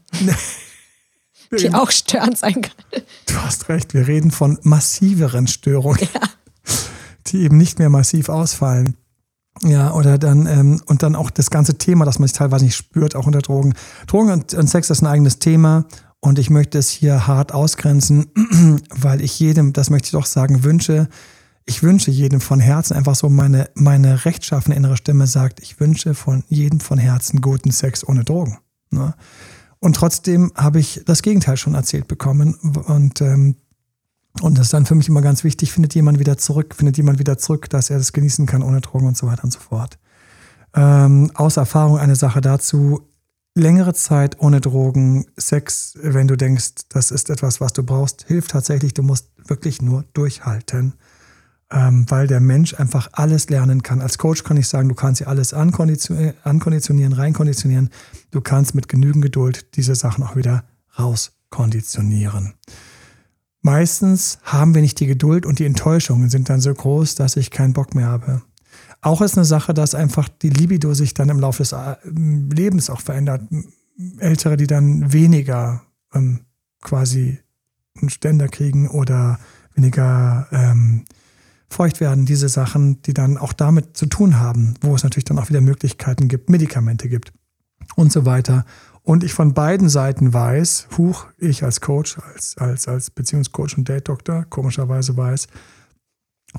die 1.60 1.74
auch 1.74 1.92
störend 1.92 2.38
sein 2.38 2.62
kann. 2.62 3.04
Du 3.28 3.36
hast 3.36 3.70
recht, 3.70 3.94
wir 3.94 4.08
reden 4.08 4.32
von 4.32 4.58
massiveren 4.64 5.48
Störungen, 5.48 6.08
die 7.28 7.42
eben 7.42 7.58
nicht 7.58 7.80
mehr 7.80 7.90
massiv 7.90 8.30
ausfallen. 8.30 8.96
Ja, 9.64 9.94
oder 9.94 10.18
dann, 10.18 10.48
ähm, 10.48 10.82
und 10.86 11.04
dann 11.04 11.16
auch 11.16 11.30
das 11.30 11.50
ganze 11.50 11.78
Thema, 11.78 12.06
das 12.06 12.20
man 12.20 12.28
sich 12.28 12.38
teilweise 12.38 12.66
nicht 12.66 12.76
spürt, 12.76 13.16
auch 13.16 13.28
unter 13.28 13.40
Drogen. 13.40 13.74
Drogen 14.08 14.32
und, 14.32 14.54
und 14.54 14.68
Sex 14.68 14.90
ist 14.90 15.02
ein 15.02 15.08
eigenes 15.08 15.40
Thema 15.40 15.86
und 16.20 16.40
ich 16.40 16.50
möchte 16.50 16.78
es 16.78 16.90
hier 16.90 17.28
hart 17.28 17.54
ausgrenzen, 17.54 18.28
weil 18.90 19.22
ich 19.22 19.40
jedem, 19.40 19.74
das 19.74 19.90
möchte 19.90 20.08
ich 20.08 20.12
doch 20.12 20.26
sagen, 20.26 20.64
wünsche, 20.64 21.10
ich 21.66 21.84
wünsche 21.84 22.12
jedem 22.12 22.42
von 22.42 22.60
Herzen 22.60 22.96
einfach 22.96 23.16
so 23.16 23.30
meine, 23.30 23.70
meine 23.76 24.26
rechtschaffene 24.26 24.76
innere 24.76 24.98
Stimme 24.98 25.28
sagt, 25.28 25.60
ich 25.60 25.80
wünsche 25.80 26.16
von 26.16 26.44
jedem 26.48 26.80
von 26.80 26.98
Herzen 26.98 27.42
guten 27.42 27.72
Sex 27.72 28.08
ohne 28.08 28.24
Drogen. 28.24 28.58
Ne? 28.90 29.14
Und 29.80 29.96
trotzdem 29.96 30.52
habe 30.56 30.80
ich 30.80 31.02
das 31.06 31.24
Gegenteil 31.24 31.58
schon 31.58 31.74
erzählt 31.74 32.08
bekommen 32.08 32.54
und 32.54 33.20
ähm, 33.22 33.56
und 34.40 34.58
das 34.58 34.68
ist 34.68 34.74
dann 34.74 34.86
für 34.86 34.96
mich 34.96 35.10
immer 35.10 35.22
ganz 35.22 35.44
wichtig, 35.44 35.74
findet 35.74 35.94
jemand 35.94 36.20
wieder 36.20 36.38
zurück, 36.38 36.76
findet 36.76 36.98
jemand 36.98 37.20
wieder 37.20 37.38
zurück, 37.38 37.70
dass 37.70 37.90
er 37.90 37.98
das 37.98 38.14
genießen 38.14 38.46
kann 38.46 38.64
ohne 38.64 38.82
Drogen 38.82 39.08
und 39.08 39.18
so 39.18 39.28
weiter 39.28 39.44
und 39.44 39.52
so 39.52 39.60
fort. 39.60 39.98
Ähm, 40.74 41.32
aus 41.34 41.58
Erfahrung 41.58 41.98
eine 41.98 42.16
Sache 42.16 42.40
dazu, 42.40 43.02
längere 43.56 43.94
Zeit 43.94 44.40
ohne 44.40 44.62
Drogen, 44.62 45.26
Sex, 45.38 45.98
wenn 46.02 46.28
du 46.28 46.38
denkst, 46.38 46.88
das 46.90 47.12
ist 47.12 47.30
etwas, 47.30 47.60
was 47.60 47.74
du 47.74 47.84
brauchst, 47.84 48.26
hilft 48.28 48.52
tatsächlich, 48.52 48.94
du 48.94 49.04
musst 49.04 49.30
wirklich 49.46 49.82
nur 49.82 50.06
durchhalten, 50.14 50.94
ähm, 51.70 52.06
weil 52.08 52.28
der 52.28 52.40
Mensch 52.40 52.74
einfach 52.76 53.10
alles 53.12 53.50
lernen 53.50 53.84
kann. 53.84 54.02
Als 54.02 54.18
Coach 54.18 54.44
kann 54.44 54.56
ich 54.56 54.70
sagen, 54.70 54.88
du 54.88 54.96
kannst 54.96 55.20
ja 55.20 55.28
alles 55.28 55.54
ankonditionieren, 55.54 56.36
ankonditionieren 56.44 57.14
reinkonditionieren, 57.14 57.90
du 58.32 58.40
kannst 58.40 58.76
mit 58.76 58.88
genügend 58.88 59.24
Geduld 59.24 59.76
diese 59.76 59.96
Sachen 59.96 60.24
auch 60.24 60.38
wieder 60.38 60.64
rauskonditionieren. 60.98 62.54
Meistens 63.62 64.40
haben 64.44 64.74
wir 64.74 64.82
nicht 64.82 65.00
die 65.00 65.06
Geduld 65.06 65.46
und 65.46 65.60
die 65.60 65.66
Enttäuschungen 65.66 66.30
sind 66.30 66.50
dann 66.50 66.62
so 66.62 66.74
groß, 66.74 67.16
dass 67.16 67.36
ich 67.36 67.52
keinen 67.52 67.74
Bock 67.74 67.94
mehr 67.94 68.08
habe. 68.08 68.42
Auch 69.02 69.22
ist 69.22 69.38
eine 69.38 69.46
Sache, 69.46 69.74
dass 69.74 69.96
einfach 69.96 70.30
die 70.30 70.50
Libido 70.50 70.94
sich 70.94 71.14
dann 71.14 71.30
im 71.30 71.40
Laufe 71.40 71.64
des 71.64 71.72
äh, 71.72 71.96
Lebens 72.04 72.90
auch 72.90 73.02
verändert. 73.02 73.44
Ältere, 74.18 74.58
die 74.58 74.68
dann 74.68 75.14
weniger 75.14 75.84
ähm, 76.14 76.42
quasi 76.82 77.40
einen 78.00 78.10
Ständer 78.10 78.48
kriegen 78.48 78.88
oder 78.88 79.40
weniger 79.76 80.48
ähm, 80.52 81.06
feucht 81.70 82.00
werden, 82.00 82.26
diese 82.26 82.50
Sachen, 82.50 83.02
die 83.04 83.14
dann 83.14 83.38
auch 83.38 83.54
damit 83.54 83.96
zu 83.96 84.06
tun 84.06 84.40
haben, 84.40 84.76
wo 84.82 84.96
es 84.96 85.04
natürlich 85.04 85.26
dann 85.26 85.40
auch 85.40 85.50
wieder 85.50 85.62
Möglichkeiten 85.62 86.28
gibt, 86.28 86.50
Medikamente 86.50 87.10
gibt 87.10 87.32
und 87.96 88.12
so 88.12 88.26
weiter. 88.26 88.66
Und 89.04 89.24
ich 89.24 89.34
von 89.34 89.54
beiden 89.54 89.90
Seiten 89.90 90.34
weiß, 90.34 90.90
huch, 90.98 91.26
ich 91.38 91.64
als 91.64 91.82
Coach, 91.82 92.20
als, 92.20 92.58
als, 92.58 92.88
als 92.88 93.10
Beziehungscoach 93.10 93.78
und 93.78 93.90
Date-Doktor, 93.90 94.46
komischerweise 94.50 95.18
weiß, 95.18 95.48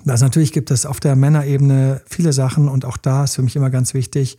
dass 0.04 0.22
natürlich 0.22 0.52
gibt 0.52 0.70
es 0.70 0.86
auf 0.86 1.00
der 1.00 1.16
Männerebene 1.16 2.00
viele 2.06 2.32
Sachen 2.32 2.68
und 2.68 2.84
auch 2.84 2.96
da 2.96 3.24
ist 3.24 3.36
für 3.36 3.42
mich 3.42 3.56
immer 3.56 3.70
ganz 3.70 3.94
wichtig, 3.94 4.38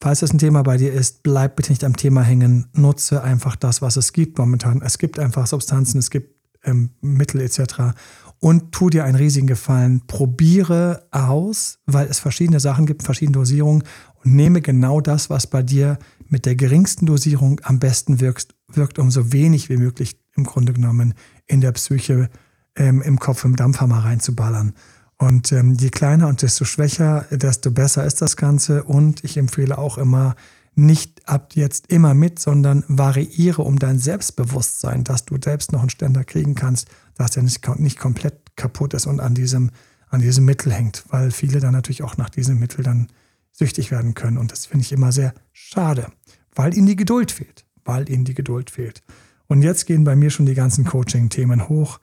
falls 0.00 0.20
das 0.20 0.32
ein 0.32 0.38
Thema 0.38 0.62
bei 0.62 0.76
dir 0.76 0.92
ist, 0.92 1.22
bleib 1.22 1.56
bitte 1.56 1.72
nicht 1.72 1.84
am 1.84 1.96
Thema 1.96 2.22
hängen, 2.22 2.68
nutze 2.72 3.22
einfach 3.22 3.56
das, 3.56 3.82
was 3.82 3.96
es 3.96 4.12
gibt 4.12 4.38
momentan. 4.38 4.82
Es 4.82 4.98
gibt 4.98 5.18
einfach 5.18 5.46
Substanzen, 5.46 5.98
es 5.98 6.10
gibt 6.10 6.34
ähm, 6.64 6.90
Mittel 7.00 7.40
etc. 7.40 7.94
Und 8.40 8.72
tu 8.72 8.88
dir 8.88 9.04
einen 9.04 9.16
riesigen 9.16 9.46
Gefallen, 9.46 10.06
probiere 10.06 11.06
aus, 11.10 11.78
weil 11.84 12.08
es 12.08 12.18
verschiedene 12.18 12.58
Sachen 12.58 12.86
gibt, 12.86 13.02
verschiedene 13.02 13.34
Dosierungen 13.34 13.84
und 14.24 14.34
nehme 14.34 14.62
genau 14.62 15.02
das, 15.02 15.28
was 15.28 15.46
bei 15.46 15.62
dir 15.62 15.98
mit 16.28 16.46
der 16.46 16.56
geringsten 16.56 17.04
Dosierung 17.06 17.60
am 17.64 17.78
besten 17.78 18.20
wirkt, 18.20 18.54
wirkt 18.68 18.98
um 18.98 19.10
so 19.10 19.32
wenig 19.32 19.68
wie 19.68 19.76
möglich 19.76 20.18
im 20.36 20.44
Grunde 20.44 20.72
genommen 20.72 21.14
in 21.46 21.60
der 21.60 21.72
Psyche, 21.72 22.30
ähm, 22.76 23.02
im 23.02 23.18
Kopf, 23.18 23.44
im 23.44 23.56
Dampfhammer 23.56 24.04
reinzuballern. 24.04 24.72
Und 25.18 25.52
ähm, 25.52 25.74
je 25.74 25.90
kleiner 25.90 26.28
und 26.28 26.40
desto 26.40 26.64
schwächer, 26.64 27.26
desto 27.30 27.70
besser 27.70 28.06
ist 28.06 28.22
das 28.22 28.38
Ganze. 28.38 28.84
Und 28.84 29.22
ich 29.22 29.36
empfehle 29.36 29.76
auch 29.76 29.98
immer, 29.98 30.34
nicht 30.74 31.28
ab 31.28 31.52
jetzt 31.54 31.88
immer 31.88 32.14
mit, 32.14 32.38
sondern 32.38 32.84
variiere 32.88 33.62
um 33.62 33.78
dein 33.78 33.98
Selbstbewusstsein, 33.98 35.04
dass 35.04 35.26
du 35.26 35.36
selbst 35.42 35.72
noch 35.72 35.80
einen 35.80 35.90
Ständer 35.90 36.24
kriegen 36.24 36.54
kannst, 36.54 36.88
dass 37.16 37.32
der 37.32 37.42
nicht, 37.42 37.66
nicht 37.78 37.98
komplett 37.98 38.56
kaputt 38.56 38.94
ist 38.94 39.06
und 39.06 39.20
an 39.20 39.34
diesem, 39.34 39.70
an 40.08 40.20
diesem 40.20 40.44
Mittel 40.44 40.72
hängt, 40.72 41.04
weil 41.08 41.30
viele 41.30 41.60
dann 41.60 41.72
natürlich 41.72 42.02
auch 42.02 42.16
nach 42.16 42.30
diesem 42.30 42.58
Mittel 42.58 42.82
dann 42.82 43.08
süchtig 43.52 43.90
werden 43.90 44.14
können. 44.14 44.38
Und 44.38 44.52
das 44.52 44.66
finde 44.66 44.84
ich 44.84 44.92
immer 44.92 45.12
sehr 45.12 45.34
schade, 45.52 46.06
weil 46.54 46.76
ihnen 46.76 46.86
die 46.86 46.96
Geduld 46.96 47.32
fehlt, 47.32 47.64
weil 47.84 48.08
ihnen 48.08 48.24
die 48.24 48.34
Geduld 48.34 48.70
fehlt. 48.70 49.02
Und 49.46 49.62
jetzt 49.62 49.86
gehen 49.86 50.04
bei 50.04 50.14
mir 50.14 50.30
schon 50.30 50.46
die 50.46 50.54
ganzen 50.54 50.84
Coaching-Themen 50.84 51.68
hoch 51.68 51.98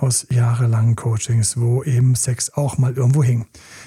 aus 0.00 0.26
jahrelangen 0.30 0.96
Coachings, 0.96 1.60
wo 1.60 1.82
eben 1.82 2.14
Sex 2.14 2.54
auch 2.54 2.78
mal 2.78 2.92
irgendwo 2.94 3.22
hing. 3.22 3.46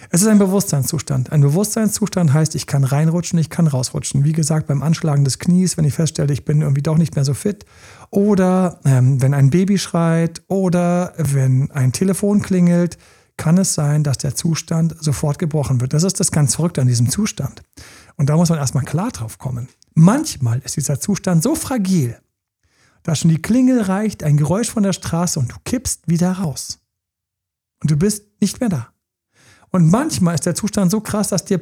Es 0.10 0.22
ist 0.22 0.28
ein 0.28 0.40
Bewusstseinszustand. 0.40 1.32
Ein 1.32 1.42
Bewusstseinszustand 1.42 2.34
heißt, 2.34 2.56
ich 2.56 2.68
kann 2.68 2.84
reinrutschen, 2.84 3.40
ich 3.40 3.50
kann 3.50 3.68
rausrutschen. 3.68 4.24
Wie 4.24 4.34
gesagt, 4.34 4.68
beim 4.68 4.84
Anschlagen 4.84 5.24
des 5.24 5.40
Knies, 5.40 5.78
wenn 5.78 5.86
ich 5.86 5.94
feststelle, 5.94 6.34
ich 6.34 6.46
bin 6.46 6.62
irgendwie 6.62 6.82
doch 6.82 6.98
nicht 6.98 7.16
mehr 7.16 7.26
so 7.26 7.34
fit. 7.34 7.66
Oder 8.10 8.80
ähm, 8.84 9.22
wenn 9.22 9.34
ein 9.34 9.50
Baby 9.50 9.78
schreit 9.78 10.42
oder 10.48 11.14
wenn 11.18 11.72
ein 11.72 11.94
Telefon 11.94 12.42
klingelt, 12.42 12.98
kann 13.38 13.58
es 13.58 13.74
sein, 13.74 14.04
dass 14.04 14.18
der 14.18 14.36
Zustand 14.36 14.96
sofort 15.00 15.40
gebrochen 15.40 15.82
wird. 15.82 15.94
Das 15.94 16.04
ist 16.04 16.20
das 16.20 16.32
ganz 16.32 16.56
Verrückte 16.56 16.82
an 16.82 16.88
diesem 16.88 17.10
Zustand. 17.10 17.64
Und 18.18 18.30
da 18.30 18.36
muss 18.36 18.50
man 18.50 18.60
erstmal 18.60 18.84
klar 18.84 19.12
drauf 19.12 19.40
kommen. 19.40 19.68
Manchmal 19.94 20.60
ist 20.60 20.78
dieser 20.78 21.00
Zustand 21.00 21.42
so 21.42 21.56
fragil, 21.56 22.18
dass 23.04 23.20
schon 23.20 23.30
die 23.30 23.42
Klingel 23.42 23.82
reicht, 23.82 24.24
ein 24.24 24.38
Geräusch 24.38 24.70
von 24.70 24.84
der 24.84 24.94
Straße 24.94 25.40
und 25.40 25.52
du 25.52 25.56
kippst 25.64 26.08
wieder 26.08 26.32
raus. 26.34 26.80
Und 27.82 27.92
du 27.92 27.96
bist 27.96 28.26
nicht 28.40 28.60
mehr 28.60 28.70
da. 28.70 28.88
Und 29.72 29.90
manchmal 29.90 30.36
ist 30.36 30.46
der 30.46 30.56
Zustand 30.56 30.92
so 30.92 31.02
krass, 31.02 31.30
dass 31.30 31.46
dir 31.46 31.62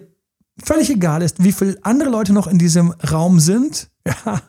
völlig 0.63 0.89
egal 0.89 1.21
ist, 1.21 1.43
wie 1.43 1.51
viele 1.51 1.77
andere 1.83 2.09
Leute 2.09 2.33
noch 2.33 2.47
in 2.47 2.57
diesem 2.57 2.91
Raum 2.91 3.39
sind. 3.39 3.89
Ja, 4.05 4.41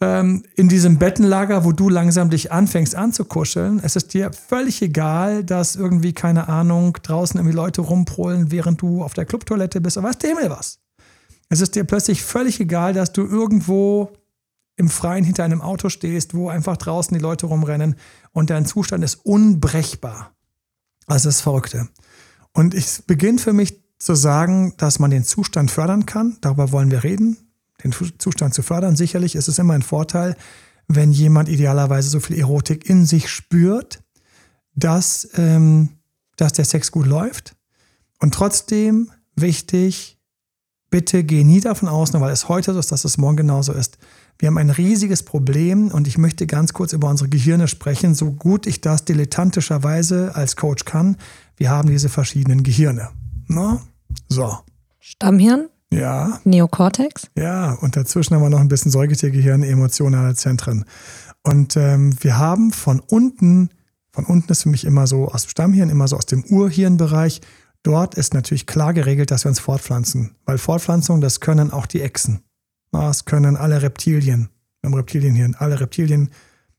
ähm, 0.00 0.44
in 0.54 0.68
diesem 0.68 0.98
Bettenlager, 0.98 1.64
wo 1.64 1.72
du 1.72 1.88
langsam 1.88 2.30
dich 2.30 2.52
anfängst 2.52 2.94
anzukuscheln. 2.94 3.80
Es 3.82 3.96
ist 3.96 4.14
dir 4.14 4.32
völlig 4.32 4.80
egal, 4.82 5.42
dass 5.42 5.74
irgendwie, 5.74 6.12
keine 6.12 6.48
Ahnung, 6.48 6.96
draußen 7.02 7.38
irgendwie 7.38 7.56
Leute 7.56 7.80
rumprohlen, 7.80 8.52
während 8.52 8.80
du 8.80 9.02
auf 9.02 9.14
der 9.14 9.24
Clubtoilette 9.24 9.80
bist. 9.80 10.00
Weißt 10.00 10.22
du 10.22 10.28
Himmel 10.28 10.50
was? 10.50 10.78
Es 11.48 11.60
ist 11.60 11.74
dir 11.74 11.84
plötzlich 11.84 12.22
völlig 12.22 12.60
egal, 12.60 12.92
dass 12.92 13.12
du 13.12 13.24
irgendwo 13.24 14.12
im 14.78 14.88
Freien 14.88 15.24
hinter 15.24 15.44
einem 15.44 15.60
Auto 15.60 15.88
stehst, 15.88 16.34
wo 16.34 16.48
einfach 16.48 16.76
draußen 16.76 17.12
die 17.12 17.22
Leute 17.22 17.46
rumrennen 17.46 17.96
und 18.32 18.50
dein 18.50 18.64
Zustand 18.64 19.04
ist 19.04 19.16
unbrechbar. 19.26 20.32
Also 21.06 21.28
das 21.28 21.40
Verrückte. 21.40 21.88
Und 22.52 22.74
es 22.74 23.02
beginnt 23.02 23.40
für 23.40 23.52
mich 23.52 23.82
zu 23.98 24.14
sagen, 24.14 24.74
dass 24.76 25.00
man 25.00 25.10
den 25.10 25.24
Zustand 25.24 25.70
fördern 25.70 26.06
kann. 26.06 26.36
Darüber 26.40 26.70
wollen 26.70 26.90
wir 26.90 27.02
reden, 27.02 27.36
den 27.82 27.92
Zustand 27.92 28.54
zu 28.54 28.62
fördern. 28.62 28.94
Sicherlich 28.94 29.34
ist 29.34 29.48
es 29.48 29.58
immer 29.58 29.74
ein 29.74 29.82
Vorteil, 29.82 30.36
wenn 30.86 31.10
jemand 31.12 31.48
idealerweise 31.48 32.08
so 32.08 32.20
viel 32.20 32.38
Erotik 32.38 32.88
in 32.88 33.04
sich 33.04 33.28
spürt, 33.28 34.02
dass, 34.74 35.28
ähm, 35.34 35.90
dass 36.36 36.52
der 36.52 36.64
Sex 36.64 36.92
gut 36.92 37.06
läuft. 37.06 37.56
Und 38.20 38.32
trotzdem 38.32 39.10
wichtig, 39.34 40.18
bitte 40.90 41.24
geh 41.24 41.42
nie 41.42 41.60
davon 41.60 41.88
aus, 41.88 42.12
nur 42.12 42.22
weil 42.22 42.32
es 42.32 42.48
heute 42.48 42.72
so 42.72 42.78
ist, 42.78 42.92
dass 42.92 43.04
es 43.04 43.18
morgen 43.18 43.36
genauso 43.36 43.72
ist. 43.72 43.98
Wir 44.38 44.46
haben 44.46 44.58
ein 44.58 44.70
riesiges 44.70 45.24
Problem 45.24 45.88
und 45.88 46.06
ich 46.06 46.16
möchte 46.16 46.46
ganz 46.46 46.72
kurz 46.72 46.92
über 46.92 47.08
unsere 47.10 47.28
Gehirne 47.28 47.66
sprechen, 47.66 48.14
so 48.14 48.30
gut 48.30 48.66
ich 48.68 48.80
das 48.80 49.04
dilettantischerweise 49.04 50.34
als 50.36 50.54
Coach 50.54 50.84
kann. 50.84 51.16
Wir 51.56 51.70
haben 51.70 51.88
diese 51.88 52.08
verschiedenen 52.08 52.62
Gehirne. 52.62 53.08
Na? 53.48 53.80
So. 54.28 54.58
Stammhirn, 55.00 55.68
Ja, 55.90 56.38
Neokortex. 56.44 57.30
ja, 57.36 57.72
und 57.80 57.96
dazwischen 57.96 58.34
haben 58.36 58.42
wir 58.42 58.50
noch 58.50 58.60
ein 58.60 58.68
bisschen 58.68 58.92
Säugetiergehirn, 58.92 59.62
emotionale 59.64 60.34
Zentren. 60.34 60.84
Und 61.42 61.76
ähm, 61.76 62.14
wir 62.20 62.38
haben 62.38 62.72
von 62.72 63.00
unten, 63.00 63.70
von 64.12 64.24
unten 64.24 64.52
ist 64.52 64.62
für 64.64 64.68
mich 64.68 64.84
immer 64.84 65.06
so 65.08 65.28
aus 65.28 65.44
dem 65.44 65.50
Stammhirn, 65.50 65.88
immer 65.90 66.06
so 66.06 66.16
aus 66.16 66.26
dem 66.26 66.44
Urhirnbereich. 66.44 67.40
Dort 67.82 68.14
ist 68.16 68.34
natürlich 68.34 68.66
klar 68.66 68.92
geregelt, 68.92 69.30
dass 69.30 69.44
wir 69.44 69.48
uns 69.48 69.60
fortpflanzen. 69.60 70.36
Weil 70.44 70.58
Fortpflanzung, 70.58 71.20
das 71.20 71.40
können 71.40 71.72
auch 71.72 71.86
die 71.86 72.02
Echsen. 72.02 72.40
Das 72.92 73.24
können 73.24 73.56
alle 73.56 73.82
Reptilien. 73.82 74.48
Im 74.82 74.94
Reptilienhirn. 74.94 75.56
Alle 75.56 75.80
Reptilien 75.80 76.30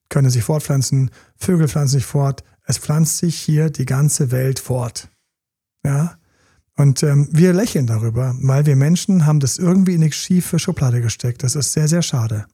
können 0.10 0.30
sich 0.30 0.44
fortpflanzen. 0.44 1.12
Vögel 1.36 1.68
pflanzen 1.68 2.00
sich 2.00 2.06
fort. 2.06 2.44
Es 2.66 2.78
pflanzt 2.78 3.18
sich 3.18 3.38
hier 3.38 3.70
die 3.70 3.86
ganze 3.86 4.32
Welt 4.32 4.60
fort. 4.60 5.10
Ja. 5.84 6.18
Und 6.76 7.04
ähm, 7.04 7.28
wir 7.32 7.54
lächeln 7.54 7.88
darüber, 7.88 8.36
weil 8.40 8.66
wir 8.66 8.78
Menschen 8.78 9.26
haben 9.26 9.42
das 9.42 9.58
irgendwie 9.58 9.96
in 9.96 10.02
die 10.02 10.12
schiefe 10.12 10.60
Schublade 10.60 11.02
gesteckt. 11.02 11.44
Das 11.44 11.56
ist 11.56 11.74
sehr, 11.74 11.90
sehr 11.90 12.02
schade. 12.02 12.46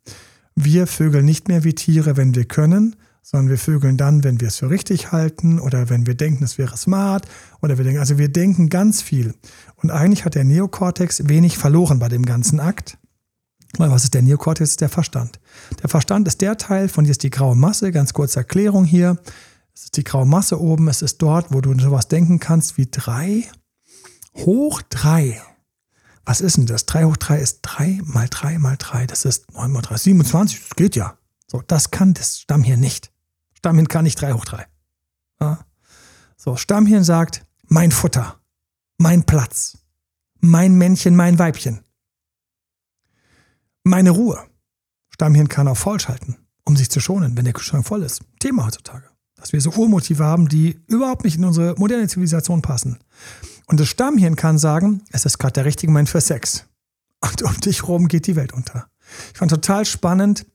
Wir 0.55 0.87
vögeln 0.87 1.25
nicht 1.25 1.47
mehr 1.47 1.63
wie 1.63 1.75
Tiere, 1.75 2.17
wenn 2.17 2.33
wir 2.33 2.45
können, 2.45 2.95
sondern 3.21 3.49
wir 3.49 3.57
vögeln 3.57 3.97
dann, 3.97 4.23
wenn 4.23 4.39
wir 4.39 4.47
es 4.47 4.57
für 4.57 4.69
richtig 4.69 5.11
halten 5.11 5.59
oder 5.59 5.89
wenn 5.89 6.07
wir 6.07 6.15
denken, 6.15 6.43
es 6.43 6.57
wäre 6.57 6.77
smart 6.77 7.27
oder 7.61 7.77
wir 7.77 7.83
denken, 7.83 7.99
also 7.99 8.17
wir 8.17 8.29
denken 8.29 8.69
ganz 8.69 9.01
viel. 9.01 9.33
Und 9.75 9.91
eigentlich 9.91 10.25
hat 10.25 10.35
der 10.35 10.43
Neokortex 10.43 11.27
wenig 11.27 11.57
verloren 11.57 11.99
bei 11.99 12.07
dem 12.07 12.25
ganzen 12.25 12.59
Akt. 12.59 12.97
Weil 13.77 13.91
was 13.91 14.03
ist 14.03 14.13
der 14.13 14.21
Neokortex? 14.21 14.77
Der 14.77 14.89
Verstand. 14.89 15.39
Der 15.81 15.89
Verstand 15.89 16.27
ist 16.27 16.41
der 16.41 16.57
Teil, 16.57 16.89
von 16.89 17.05
dir 17.05 17.11
ist 17.11 17.23
die 17.23 17.29
graue 17.29 17.55
Masse, 17.55 17.91
ganz 17.91 18.13
kurze 18.13 18.39
Erklärung 18.39 18.85
hier. 18.85 19.17
Es 19.73 19.85
ist 19.85 19.97
die 19.97 20.03
graue 20.03 20.25
Masse 20.25 20.59
oben, 20.59 20.87
es 20.87 21.01
ist 21.01 21.21
dort, 21.21 21.53
wo 21.53 21.61
du 21.61 21.77
sowas 21.79 22.07
denken 22.07 22.39
kannst 22.39 22.77
wie 22.77 22.87
drei 22.89 23.43
hoch 24.35 24.81
drei. 24.89 25.41
Was 26.25 26.41
ist 26.41 26.57
denn 26.57 26.65
das? 26.65 26.85
3 26.87 27.05
hoch 27.05 27.17
3 27.17 27.39
ist 27.39 27.59
3 27.61 28.01
mal 28.03 28.27
3 28.27 28.57
mal 28.57 28.75
3. 28.77 29.05
Das 29.05 29.25
ist 29.25 29.51
9 29.53 29.71
mal 29.71 29.81
3, 29.81 29.97
27. 29.97 30.59
Das 30.59 30.75
geht 30.75 30.95
ja. 30.95 31.17
So, 31.47 31.61
das 31.61 31.91
kann 31.91 32.15
das 32.15 32.39
Stammhirn 32.39 32.79
nicht. 32.79 33.11
Stammhirn 33.53 33.87
kann 33.87 34.05
nicht 34.05 34.19
3 34.19 34.33
hoch 34.33 34.45
3. 34.45 34.65
Ja. 35.39 35.65
So, 36.35 36.55
Stammhirn 36.55 37.03
sagt, 37.03 37.45
mein 37.67 37.91
Futter, 37.91 38.39
mein 38.97 39.23
Platz, 39.23 39.77
mein 40.39 40.75
Männchen, 40.75 41.15
mein 41.15 41.37
Weibchen. 41.37 41.84
Meine 43.87 44.09
Ruhe. 44.09 44.39
Stammhirn 45.11 45.47
kann 45.47 45.67
auch 45.67 45.77
voll 45.77 45.99
schalten, 45.99 46.37
um 46.65 46.75
sich 46.75 46.89
zu 46.89 46.99
schonen, 46.99 47.37
wenn 47.37 47.45
der 47.45 47.53
Kühlschrank 47.53 47.85
voll 47.85 48.01
ist. 48.01 48.23
Thema 48.39 48.65
heutzutage. 48.65 49.03
Dass 49.35 49.53
wir 49.53 49.61
so 49.61 49.69
Urmotive 49.69 50.23
haben, 50.23 50.49
die 50.49 50.81
überhaupt 50.87 51.23
nicht 51.23 51.37
in 51.37 51.45
unsere 51.45 51.75
moderne 51.77 52.07
Zivilisation 52.07 52.63
passen. 52.63 52.97
Und 53.67 53.79
das 53.79 53.87
Stammhirn 53.87 54.35
kann 54.35 54.57
sagen, 54.57 55.03
es 55.11 55.25
ist 55.25 55.37
gerade 55.37 55.53
der 55.53 55.65
richtige 55.65 55.91
Moment 55.91 56.09
für 56.09 56.19
Sex. 56.19 56.65
Und 57.21 57.43
um 57.43 57.59
dich 57.59 57.87
rum 57.87 58.07
geht 58.07 58.25
die 58.25 58.35
Welt 58.35 58.53
unter. 58.53 58.87
Ich 59.31 59.37
fand 59.37 59.51
total 59.51 59.85
spannend, 59.85 60.47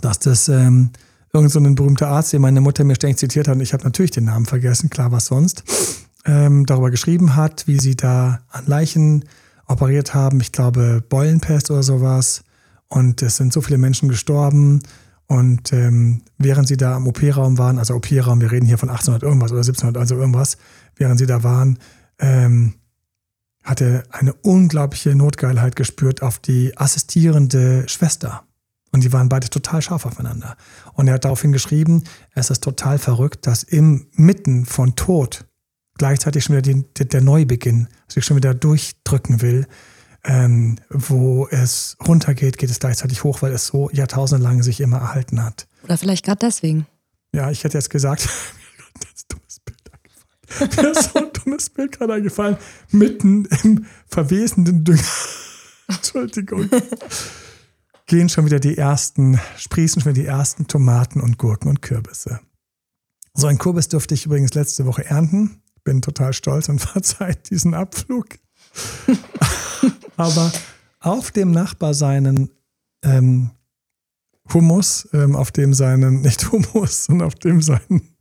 dass 0.00 0.18
das 0.18 0.48
ähm, 0.48 0.90
irgend 1.32 1.52
so 1.52 1.60
berühmter 1.60 2.08
Arzt, 2.08 2.32
den 2.32 2.42
meine 2.42 2.60
Mutter 2.60 2.82
mir 2.82 2.96
ständig 2.96 3.18
zitiert 3.18 3.46
hat, 3.46 3.54
und 3.54 3.60
ich 3.60 3.74
habe 3.74 3.84
natürlich 3.84 4.10
den 4.10 4.24
Namen 4.24 4.46
vergessen, 4.46 4.90
klar, 4.90 5.12
was 5.12 5.26
sonst, 5.26 5.62
ähm, 6.24 6.66
darüber 6.66 6.90
geschrieben 6.90 7.36
hat, 7.36 7.68
wie 7.68 7.78
sie 7.78 7.94
da 7.94 8.40
an 8.48 8.66
Leichen 8.66 9.24
operiert 9.68 10.14
haben. 10.14 10.40
Ich 10.40 10.50
glaube, 10.50 11.04
Beulenpest 11.08 11.70
oder 11.70 11.84
sowas. 11.84 12.42
Und 12.88 13.22
es 13.22 13.36
sind 13.36 13.52
so 13.52 13.60
viele 13.60 13.78
Menschen 13.78 14.08
gestorben. 14.08 14.82
Und 15.26 15.72
ähm, 15.72 16.22
während 16.38 16.68
sie 16.68 16.76
da 16.76 16.96
im 16.96 17.06
OP-Raum 17.06 17.58
waren, 17.58 17.78
also 17.78 17.94
OP-Raum, 17.94 18.40
wir 18.40 18.52
reden 18.52 18.66
hier 18.66 18.78
von 18.78 18.90
1800 18.90 19.22
irgendwas 19.22 19.50
oder 19.50 19.60
1700, 19.60 20.00
also 20.00 20.16
irgendwas, 20.16 20.56
während 20.94 21.18
sie 21.18 21.26
da 21.26 21.42
waren, 21.42 21.78
ähm, 22.20 22.74
hatte 23.64 24.04
eine 24.10 24.32
unglaubliche 24.32 25.14
Notgeilheit 25.14 25.74
gespürt 25.74 26.22
auf 26.22 26.38
die 26.38 26.76
assistierende 26.76 27.88
Schwester. 27.88 28.44
Und 28.92 29.02
die 29.02 29.12
waren 29.12 29.28
beide 29.28 29.50
total 29.50 29.82
scharf 29.82 30.06
aufeinander. 30.06 30.56
Und 30.94 31.08
er 31.08 31.14
hat 31.14 31.24
daraufhin 31.24 31.52
geschrieben, 31.52 32.04
es 32.34 32.50
ist 32.50 32.62
total 32.62 32.98
verrückt, 32.98 33.46
dass 33.46 33.64
im 33.64 34.06
Mitten 34.12 34.64
von 34.64 34.94
Tod 34.94 35.44
gleichzeitig 35.98 36.44
schon 36.44 36.56
wieder 36.56 36.72
die, 36.72 37.08
der 37.08 37.20
Neubeginn 37.20 37.88
sich 38.08 38.24
schon 38.24 38.36
wieder 38.36 38.54
durchdrücken 38.54 39.42
will. 39.42 39.66
Ähm, 40.28 40.76
wo 40.90 41.46
es 41.50 41.96
runtergeht, 42.06 42.58
geht 42.58 42.70
es 42.70 42.80
gleichzeitig 42.80 43.22
hoch, 43.22 43.42
weil 43.42 43.52
es 43.52 43.68
so 43.68 43.90
jahrtausendelang 43.90 44.62
sich 44.62 44.80
immer 44.80 44.98
erhalten 44.98 45.42
hat. 45.42 45.68
Oder 45.84 45.96
vielleicht 45.96 46.24
gerade 46.24 46.40
deswegen. 46.40 46.86
Ja, 47.32 47.50
ich 47.50 47.62
hätte 47.62 47.78
jetzt 47.78 47.90
gesagt, 47.90 48.28
Mir 50.76 50.90
ist 50.90 51.12
so 51.12 51.18
ein 51.18 51.30
dummes 51.32 51.70
Bild 51.70 51.92
gerade 51.92 52.14
eingefallen. 52.14 52.56
Mitten 52.90 53.46
im 53.62 53.86
verwesenden 54.06 54.84
Dünger. 54.84 55.02
Entschuldigung. 55.88 56.70
Gehen 58.06 58.28
schon 58.28 58.46
wieder 58.46 58.60
die 58.60 58.78
ersten, 58.78 59.40
sprießen 59.56 60.02
schon 60.02 60.14
wieder 60.14 60.22
die 60.22 60.28
ersten 60.28 60.66
Tomaten 60.66 61.20
und 61.20 61.38
Gurken 61.38 61.68
und 61.68 61.82
Kürbisse. 61.82 62.40
So 63.34 63.46
ein 63.48 63.58
Kürbis 63.58 63.88
durfte 63.88 64.14
ich 64.14 64.26
übrigens 64.26 64.54
letzte 64.54 64.86
Woche 64.86 65.04
ernten. 65.04 65.62
Bin 65.84 66.02
total 66.02 66.32
stolz 66.32 66.68
und 66.68 66.78
verzeiht 66.80 67.50
diesen 67.50 67.74
Abflug. 67.74 68.26
Aber 70.16 70.52
auf 71.00 71.30
dem 71.30 71.50
Nachbar 71.50 71.94
seinen 71.94 72.50
ähm, 73.02 73.50
Hummus, 74.52 75.08
ähm, 75.12 75.36
auf 75.36 75.52
dem 75.52 75.74
seinen, 75.74 76.20
nicht 76.22 76.50
Hummus, 76.50 77.04
sondern 77.06 77.26
auf 77.28 77.34
dem 77.34 77.62
seinen 77.62 78.16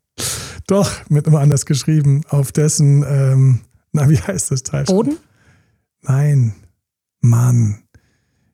doch, 0.67 0.91
mit 1.09 1.27
immer 1.27 1.41
anders 1.41 1.65
geschrieben. 1.65 2.21
Auf 2.29 2.51
dessen, 2.51 3.05
ähm, 3.07 3.61
na, 3.91 4.09
wie 4.09 4.17
heißt 4.17 4.51
das 4.51 4.63
Teil? 4.63 4.85
Boden? 4.85 5.17
Nein. 6.01 6.55
Mann. 7.21 7.83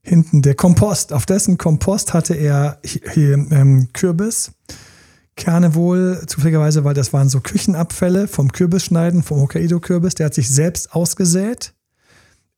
Hinten 0.04 0.42
der 0.42 0.56
Kompost. 0.56 1.14
Auf 1.14 1.26
dessen 1.26 1.58
Kompost 1.58 2.14
hatte 2.14 2.34
er 2.34 2.80
hier 2.84 3.34
ähm, 3.52 3.90
Kürbis. 3.94 4.52
Kerne 5.36 5.76
wohl, 5.76 6.24
zufälligerweise, 6.28 6.84
weil 6.84 6.94
das 6.94 7.14
waren 7.14 7.30
so 7.30 7.40
Küchenabfälle 7.40 8.28
vom 8.28 8.52
Kürbisschneiden, 8.52 9.24
vom 9.24 9.40
Hokkaido-Kürbis. 9.40 10.16
Der 10.16 10.26
hat 10.28 10.34
sich 10.34 10.50
selbst 10.50 10.94
ausgesät, 10.94 11.74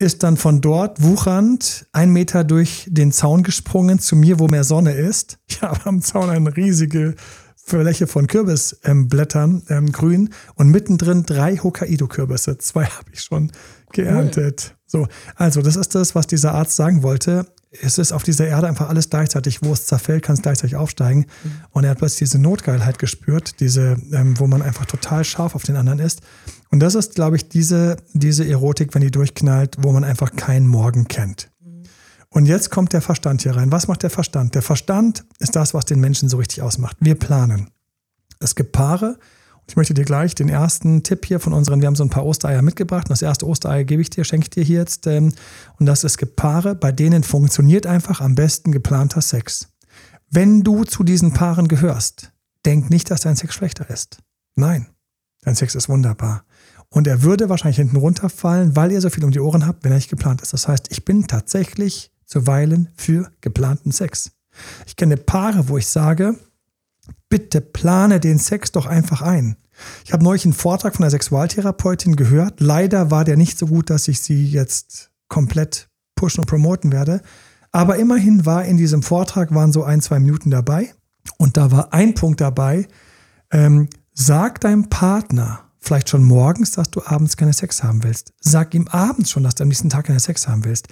ist 0.03 0.21
dann 0.21 0.37
von 0.37 0.59
dort 0.59 1.01
wuchernd 1.01 1.87
ein 1.93 2.11
Meter 2.11 2.43
durch 2.43 2.87
den 2.89 3.11
Zaun 3.11 3.41
gesprungen 3.41 3.99
zu 3.99 4.15
mir, 4.15 4.37
wo 4.37 4.47
mehr 4.47 4.63
Sonne 4.63 4.91
ist. 4.91 5.39
Ich 5.47 5.61
habe 5.61 5.79
am 5.85 6.01
Zaun 6.01 6.29
eine 6.29 6.55
riesige 6.57 7.15
Fläche 7.55 8.07
von 8.07 8.27
Kürbisblättern, 8.27 9.63
ähm, 9.69 9.77
ähm, 9.77 9.91
grün 9.91 10.29
und 10.55 10.69
mittendrin 10.69 11.23
drei 11.23 11.55
Hokkaido-Kürbisse. 11.57 12.57
Zwei 12.57 12.85
habe 12.97 13.09
ich 13.13 13.21
schon 13.21 13.51
geerntet. 13.93 14.75
Cool. 14.93 15.03
So, 15.03 15.07
also 15.35 15.61
das 15.61 15.77
ist 15.77 15.95
das, 15.95 16.15
was 16.15 16.27
dieser 16.27 16.53
Arzt 16.53 16.75
sagen 16.75 17.01
wollte. 17.01 17.45
Es 17.81 17.97
ist 17.97 18.11
auf 18.11 18.23
dieser 18.23 18.47
Erde 18.47 18.67
einfach 18.67 18.89
alles 18.89 19.09
gleichzeitig. 19.09 19.63
Wo 19.63 19.73
es 19.73 19.85
zerfällt, 19.85 20.23
kann 20.23 20.35
es 20.35 20.41
gleichzeitig 20.41 20.75
aufsteigen. 20.75 21.21
Mhm. 21.43 21.51
Und 21.71 21.83
er 21.83 21.91
hat 21.91 21.97
plötzlich 21.97 22.29
diese 22.29 22.39
Notgeilheit 22.39 22.99
gespürt, 22.99 23.59
diese, 23.59 23.97
ähm, 24.11 24.39
wo 24.39 24.47
man 24.47 24.61
einfach 24.61 24.85
total 24.85 25.23
scharf 25.23 25.55
auf 25.55 25.63
den 25.63 25.75
anderen 25.75 25.99
ist. 25.99 26.21
Und 26.69 26.79
das 26.79 26.95
ist, 26.95 27.15
glaube 27.15 27.35
ich, 27.35 27.49
diese, 27.49 27.97
diese 28.13 28.47
Erotik, 28.47 28.93
wenn 28.93 29.01
die 29.01 29.11
durchknallt, 29.11 29.77
wo 29.79 29.91
man 29.91 30.03
einfach 30.03 30.35
keinen 30.35 30.67
Morgen 30.67 31.07
kennt. 31.07 31.49
Und 32.29 32.47
jetzt 32.47 32.71
kommt 32.71 32.93
der 32.93 33.01
Verstand 33.01 33.43
hier 33.43 33.55
rein. 33.55 33.71
Was 33.71 33.87
macht 33.87 34.01
der 34.01 34.09
Verstand? 34.09 34.55
Der 34.55 34.63
Verstand 34.63 35.23
ist 35.37 35.55
das, 35.55 35.75
was 35.75 35.85
den 35.85 35.99
Menschen 35.99 36.29
so 36.29 36.37
richtig 36.37 36.63
ausmacht. 36.63 36.97
Wir 36.99 37.13
planen. 37.13 37.69
Es 38.39 38.55
gibt 38.55 38.71
Paare. 38.71 39.19
Ich 39.67 39.75
möchte 39.75 39.93
dir 39.93 40.03
gleich 40.03 40.35
den 40.35 40.49
ersten 40.49 41.03
Tipp 41.03 41.25
hier 41.25 41.39
von 41.39 41.53
unseren, 41.53 41.81
wir 41.81 41.87
haben 41.87 41.95
so 41.95 42.03
ein 42.03 42.09
paar 42.09 42.25
Ostereier 42.25 42.61
mitgebracht. 42.61 43.05
Und 43.05 43.11
das 43.11 43.21
erste 43.21 43.47
Osterei 43.47 43.83
gebe 43.83 44.01
ich 44.01 44.09
dir, 44.09 44.23
schenke 44.23 44.45
ich 44.45 44.49
dir 44.49 44.63
hier 44.63 44.79
jetzt. 44.79 45.07
Ähm, 45.07 45.33
und 45.79 45.85
das 45.85 45.99
ist, 45.99 46.13
es 46.13 46.17
gibt 46.17 46.35
Paare, 46.35 46.75
bei 46.75 46.91
denen 46.91 47.23
funktioniert 47.23 47.85
einfach 47.85 48.21
am 48.21 48.35
besten 48.35 48.71
geplanter 48.71 49.21
Sex. 49.21 49.69
Wenn 50.29 50.63
du 50.63 50.83
zu 50.83 51.03
diesen 51.03 51.33
Paaren 51.33 51.67
gehörst, 51.67 52.31
denk 52.65 52.89
nicht, 52.89 53.11
dass 53.11 53.21
dein 53.21 53.35
Sex 53.35 53.53
schlechter 53.53 53.89
ist. 53.89 54.17
Nein, 54.55 54.87
dein 55.41 55.55
Sex 55.55 55.75
ist 55.75 55.89
wunderbar. 55.89 56.43
Und 56.89 57.07
er 57.07 57.23
würde 57.23 57.49
wahrscheinlich 57.49 57.77
hinten 57.77 57.97
runterfallen, 57.97 58.75
weil 58.75 58.91
ihr 58.91 59.01
so 59.01 59.09
viel 59.09 59.23
um 59.23 59.31
die 59.31 59.39
Ohren 59.39 59.65
habt, 59.65 59.83
wenn 59.83 59.91
er 59.91 59.97
nicht 59.97 60.09
geplant 60.09 60.41
ist. 60.41 60.53
Das 60.53 60.67
heißt, 60.67 60.91
ich 60.91 61.05
bin 61.05 61.27
tatsächlich 61.27 62.11
zuweilen 62.25 62.89
für 62.95 63.31
geplanten 63.41 63.91
Sex. 63.91 64.31
Ich 64.85 64.95
kenne 64.95 65.17
Paare, 65.17 65.69
wo 65.69 65.77
ich 65.77 65.87
sage, 65.87 66.35
bitte 67.33 67.61
plane 67.61 68.19
den 68.19 68.37
Sex 68.37 68.71
doch 68.73 68.85
einfach 68.85 69.23
ein. 69.23 69.57
Ich 70.05 70.13
habe 70.13 70.23
neulich 70.23 70.45
einen 70.45 70.53
Vortrag 70.53 70.95
von 70.95 71.03
einer 71.03 71.09
Sexualtherapeutin 71.09 72.15
gehört. 72.15 72.59
Leider 72.59 73.09
war 73.09 73.25
der 73.25 73.37
nicht 73.37 73.57
so 73.57 73.65
gut, 73.65 73.89
dass 73.89 74.07
ich 74.07 74.21
sie 74.21 74.45
jetzt 74.45 75.09
komplett 75.29 75.89
pushen 76.13 76.41
und 76.41 76.45
promoten 76.45 76.91
werde. 76.91 77.23
Aber 77.71 77.95
immerhin 77.95 78.45
war 78.45 78.65
in 78.65 78.77
diesem 78.77 79.01
Vortrag 79.01 79.51
waren 79.51 79.73
so 79.73 79.83
ein, 79.83 79.99
zwei 79.99 80.19
Minuten 80.19 80.51
dabei. 80.51 80.93
Und 81.39 81.57
da 81.57 81.71
war 81.71 81.91
ein 81.91 82.13
Punkt 82.13 82.39
dabei. 82.39 82.87
Ähm, 83.51 83.89
sag 84.13 84.61
deinem 84.61 84.89
Partner 84.89 85.71
vielleicht 85.79 86.09
schon 86.09 86.23
morgens, 86.23 86.73
dass 86.73 86.91
du 86.91 87.01
abends 87.03 87.35
keine 87.35 87.53
Sex 87.53 87.81
haben 87.81 88.03
willst. 88.03 88.31
Sag 88.41 88.75
ihm 88.75 88.87
abends 88.89 89.31
schon, 89.31 89.41
dass 89.41 89.55
du 89.55 89.63
am 89.63 89.69
nächsten 89.69 89.89
Tag 89.89 90.05
keine 90.05 90.19
Sex 90.19 90.47
haben 90.47 90.65
willst. 90.65 90.87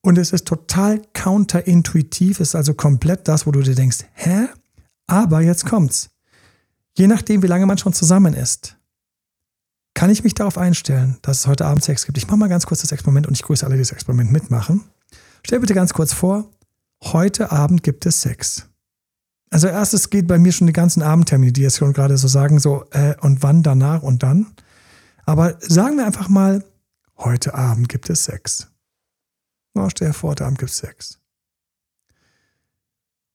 Und 0.00 0.16
es 0.16 0.32
ist 0.32 0.46
total 0.46 1.02
counterintuitiv, 1.12 2.40
ist 2.40 2.54
also 2.54 2.72
komplett 2.72 3.28
das, 3.28 3.46
wo 3.46 3.50
du 3.50 3.60
dir 3.60 3.74
denkst, 3.74 3.98
hä? 4.14 4.48
Aber 5.06 5.40
jetzt 5.40 5.66
kommt's. 5.66 6.10
Je 6.96 7.06
nachdem, 7.06 7.42
wie 7.42 7.48
lange 7.48 7.66
man 7.66 7.78
schon 7.78 7.92
zusammen 7.92 8.34
ist, 8.34 8.76
kann 9.94 10.10
ich 10.10 10.24
mich 10.24 10.34
darauf 10.34 10.58
einstellen, 10.58 11.18
dass 11.22 11.40
es 11.40 11.46
heute 11.46 11.66
Abend 11.66 11.84
Sex 11.84 12.06
gibt. 12.06 12.18
Ich 12.18 12.26
mache 12.26 12.36
mal 12.36 12.48
ganz 12.48 12.66
kurz 12.66 12.80
das 12.80 12.92
Experiment 12.92 13.26
und 13.26 13.34
ich 13.34 13.42
grüße 13.42 13.64
alle, 13.64 13.76
die 13.76 13.82
das 13.82 13.92
Experiment 13.92 14.32
mitmachen. 14.32 14.82
Stell 15.44 15.60
bitte 15.60 15.74
ganz 15.74 15.92
kurz 15.92 16.12
vor, 16.12 16.50
heute 17.02 17.52
Abend 17.52 17.82
gibt 17.82 18.06
es 18.06 18.20
Sex. 18.20 18.68
Also 19.50 19.68
erstes 19.68 20.10
geht 20.10 20.26
bei 20.26 20.38
mir 20.38 20.50
schon 20.50 20.66
die 20.66 20.72
ganzen 20.72 21.02
Abendtermine, 21.02 21.52
die 21.52 21.62
jetzt 21.62 21.76
schon 21.76 21.92
gerade 21.92 22.16
so 22.16 22.26
sagen, 22.26 22.58
so 22.58 22.86
äh, 22.90 23.14
und 23.20 23.42
wann, 23.42 23.62
danach 23.62 24.02
und 24.02 24.22
dann. 24.22 24.54
Aber 25.26 25.56
sagen 25.60 25.96
wir 25.96 26.06
einfach 26.06 26.28
mal, 26.28 26.64
heute 27.18 27.54
Abend 27.54 27.88
gibt 27.88 28.10
es 28.10 28.24
Sex. 28.24 28.68
Na, 29.74 29.88
stell 29.90 30.08
dir 30.08 30.14
vor, 30.14 30.30
heute 30.30 30.44
Abend 30.44 30.58
gibt 30.58 30.70
es 30.70 30.78
Sex. 30.78 31.20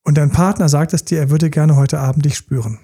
Und 0.09 0.15
dein 0.15 0.31
Partner 0.31 0.69
sagt 0.69 0.95
es 0.95 1.05
dir, 1.05 1.19
er 1.19 1.29
würde 1.29 1.51
gerne 1.51 1.75
heute 1.75 1.99
Abend 1.99 2.25
dich 2.25 2.35
spüren. 2.35 2.79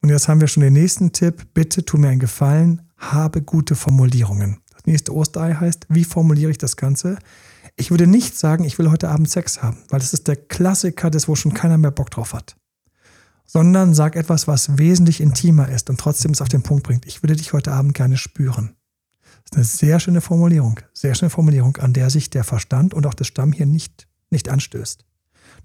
Und 0.00 0.10
jetzt 0.10 0.28
haben 0.28 0.40
wir 0.40 0.46
schon 0.46 0.62
den 0.62 0.74
nächsten 0.74 1.10
Tipp. 1.10 1.48
Bitte 1.54 1.84
tu 1.84 1.98
mir 1.98 2.06
einen 2.06 2.20
Gefallen, 2.20 2.82
habe 2.96 3.42
gute 3.42 3.74
Formulierungen. 3.74 4.60
Das 4.72 4.86
nächste 4.86 5.12
Osterei 5.12 5.54
heißt, 5.54 5.86
wie 5.88 6.04
formuliere 6.04 6.52
ich 6.52 6.58
das 6.58 6.76
Ganze? 6.76 7.18
Ich 7.74 7.90
würde 7.90 8.06
nicht 8.06 8.38
sagen, 8.38 8.62
ich 8.62 8.78
will 8.78 8.92
heute 8.92 9.08
Abend 9.08 9.28
Sex 9.28 9.60
haben, 9.60 9.78
weil 9.88 9.98
das 9.98 10.12
ist 10.12 10.28
der 10.28 10.36
Klassiker, 10.36 11.10
das 11.10 11.26
wo 11.26 11.34
schon 11.34 11.52
keiner 11.52 11.78
mehr 11.78 11.90
Bock 11.90 12.10
drauf 12.10 12.32
hat. 12.32 12.54
Sondern 13.44 13.92
sag 13.92 14.14
etwas, 14.14 14.46
was 14.46 14.78
wesentlich 14.78 15.20
intimer 15.20 15.68
ist 15.68 15.90
und 15.90 15.98
trotzdem 15.98 16.30
es 16.30 16.42
auf 16.42 16.48
den 16.48 16.62
Punkt 16.62 16.84
bringt. 16.84 17.06
Ich 17.06 17.24
würde 17.24 17.34
dich 17.34 17.52
heute 17.52 17.72
Abend 17.72 17.94
gerne 17.94 18.16
spüren. 18.16 18.76
Das 19.50 19.50
ist 19.50 19.56
eine 19.56 19.64
sehr 19.64 19.98
schöne 19.98 20.20
Formulierung. 20.20 20.78
Sehr 20.94 21.16
schöne 21.16 21.30
Formulierung, 21.30 21.78
an 21.78 21.92
der 21.92 22.08
sich 22.08 22.30
der 22.30 22.44
Verstand 22.44 22.94
und 22.94 23.04
auch 23.04 23.14
das 23.14 23.26
Stamm 23.26 23.52
hier 23.52 23.66
nicht, 23.66 24.06
nicht 24.30 24.48
anstößt. 24.48 25.04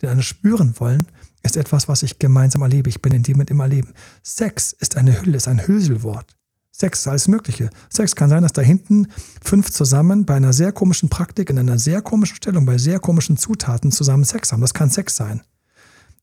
Denn 0.02 0.10
eine 0.10 0.24
spüren 0.24 0.80
wollen 0.80 1.08
ist 1.44 1.58
etwas, 1.58 1.88
was 1.88 2.04
ich 2.04 2.20
gemeinsam 2.20 2.62
erlebe. 2.62 2.90
Ich 2.90 3.02
bin 3.02 3.14
in 3.14 3.24
dem 3.24 3.38
mit 3.38 3.50
im 3.50 3.60
Erleben. 3.60 3.94
Sex 4.24 4.74
ist 4.74 4.98
eine 4.98 5.22
Hülle, 5.22 5.38
ist 5.38 5.48
ein 5.48 5.66
Hülselwort. 5.66 6.36
Sex 6.72 7.00
ist 7.00 7.08
alles 7.08 7.28
Mögliche. 7.28 7.70
Sex 7.90 8.16
kann 8.16 8.30
sein, 8.30 8.44
dass 8.44 8.54
da 8.54 8.62
hinten 8.62 9.08
fünf 9.42 9.72
zusammen 9.72 10.26
bei 10.26 10.36
einer 10.36 10.54
sehr 10.54 10.72
komischen 10.72 11.10
Praktik, 11.10 11.50
in 11.50 11.58
einer 11.58 11.80
sehr 11.80 12.02
komischen 12.02 12.36
Stellung, 12.36 12.66
bei 12.66 12.78
sehr 12.78 13.00
komischen 13.00 13.38
Zutaten 13.38 13.92
zusammen 13.92 14.26
Sex 14.26 14.52
haben. 14.52 14.62
Das 14.62 14.76
kann 14.76 14.92
Sex 14.92 15.16
sein. 15.16 15.42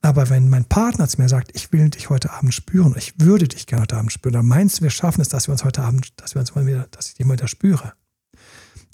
Aber 0.00 0.28
wenn 0.28 0.50
mein 0.50 0.66
Partner 0.66 1.08
zu 1.08 1.20
mir 1.20 1.28
sagt, 1.28 1.50
ich 1.54 1.72
will 1.72 1.88
dich 1.88 2.10
heute 2.10 2.30
Abend 2.30 2.52
spüren, 2.52 2.94
ich 2.96 3.14
würde 3.18 3.48
dich 3.48 3.66
gerne 3.66 3.82
heute 3.82 3.96
Abend 3.96 4.12
spüren, 4.12 4.34
dann 4.34 4.46
meinst 4.46 4.78
du, 4.78 4.82
wir 4.82 4.90
schaffen 4.90 5.22
es, 5.22 5.30
dass 5.30 5.48
wir 5.48 5.52
uns 5.52 5.64
heute 5.64 5.82
Abend, 5.82 6.12
dass 6.20 6.34
wir 6.34 6.40
uns 6.40 6.54
mal 6.54 6.66
wieder, 6.66 6.86
dass 6.90 7.08
ich 7.08 7.14
dich 7.14 7.26
mal 7.26 7.32
wieder 7.32 7.48
spüre. 7.48 7.94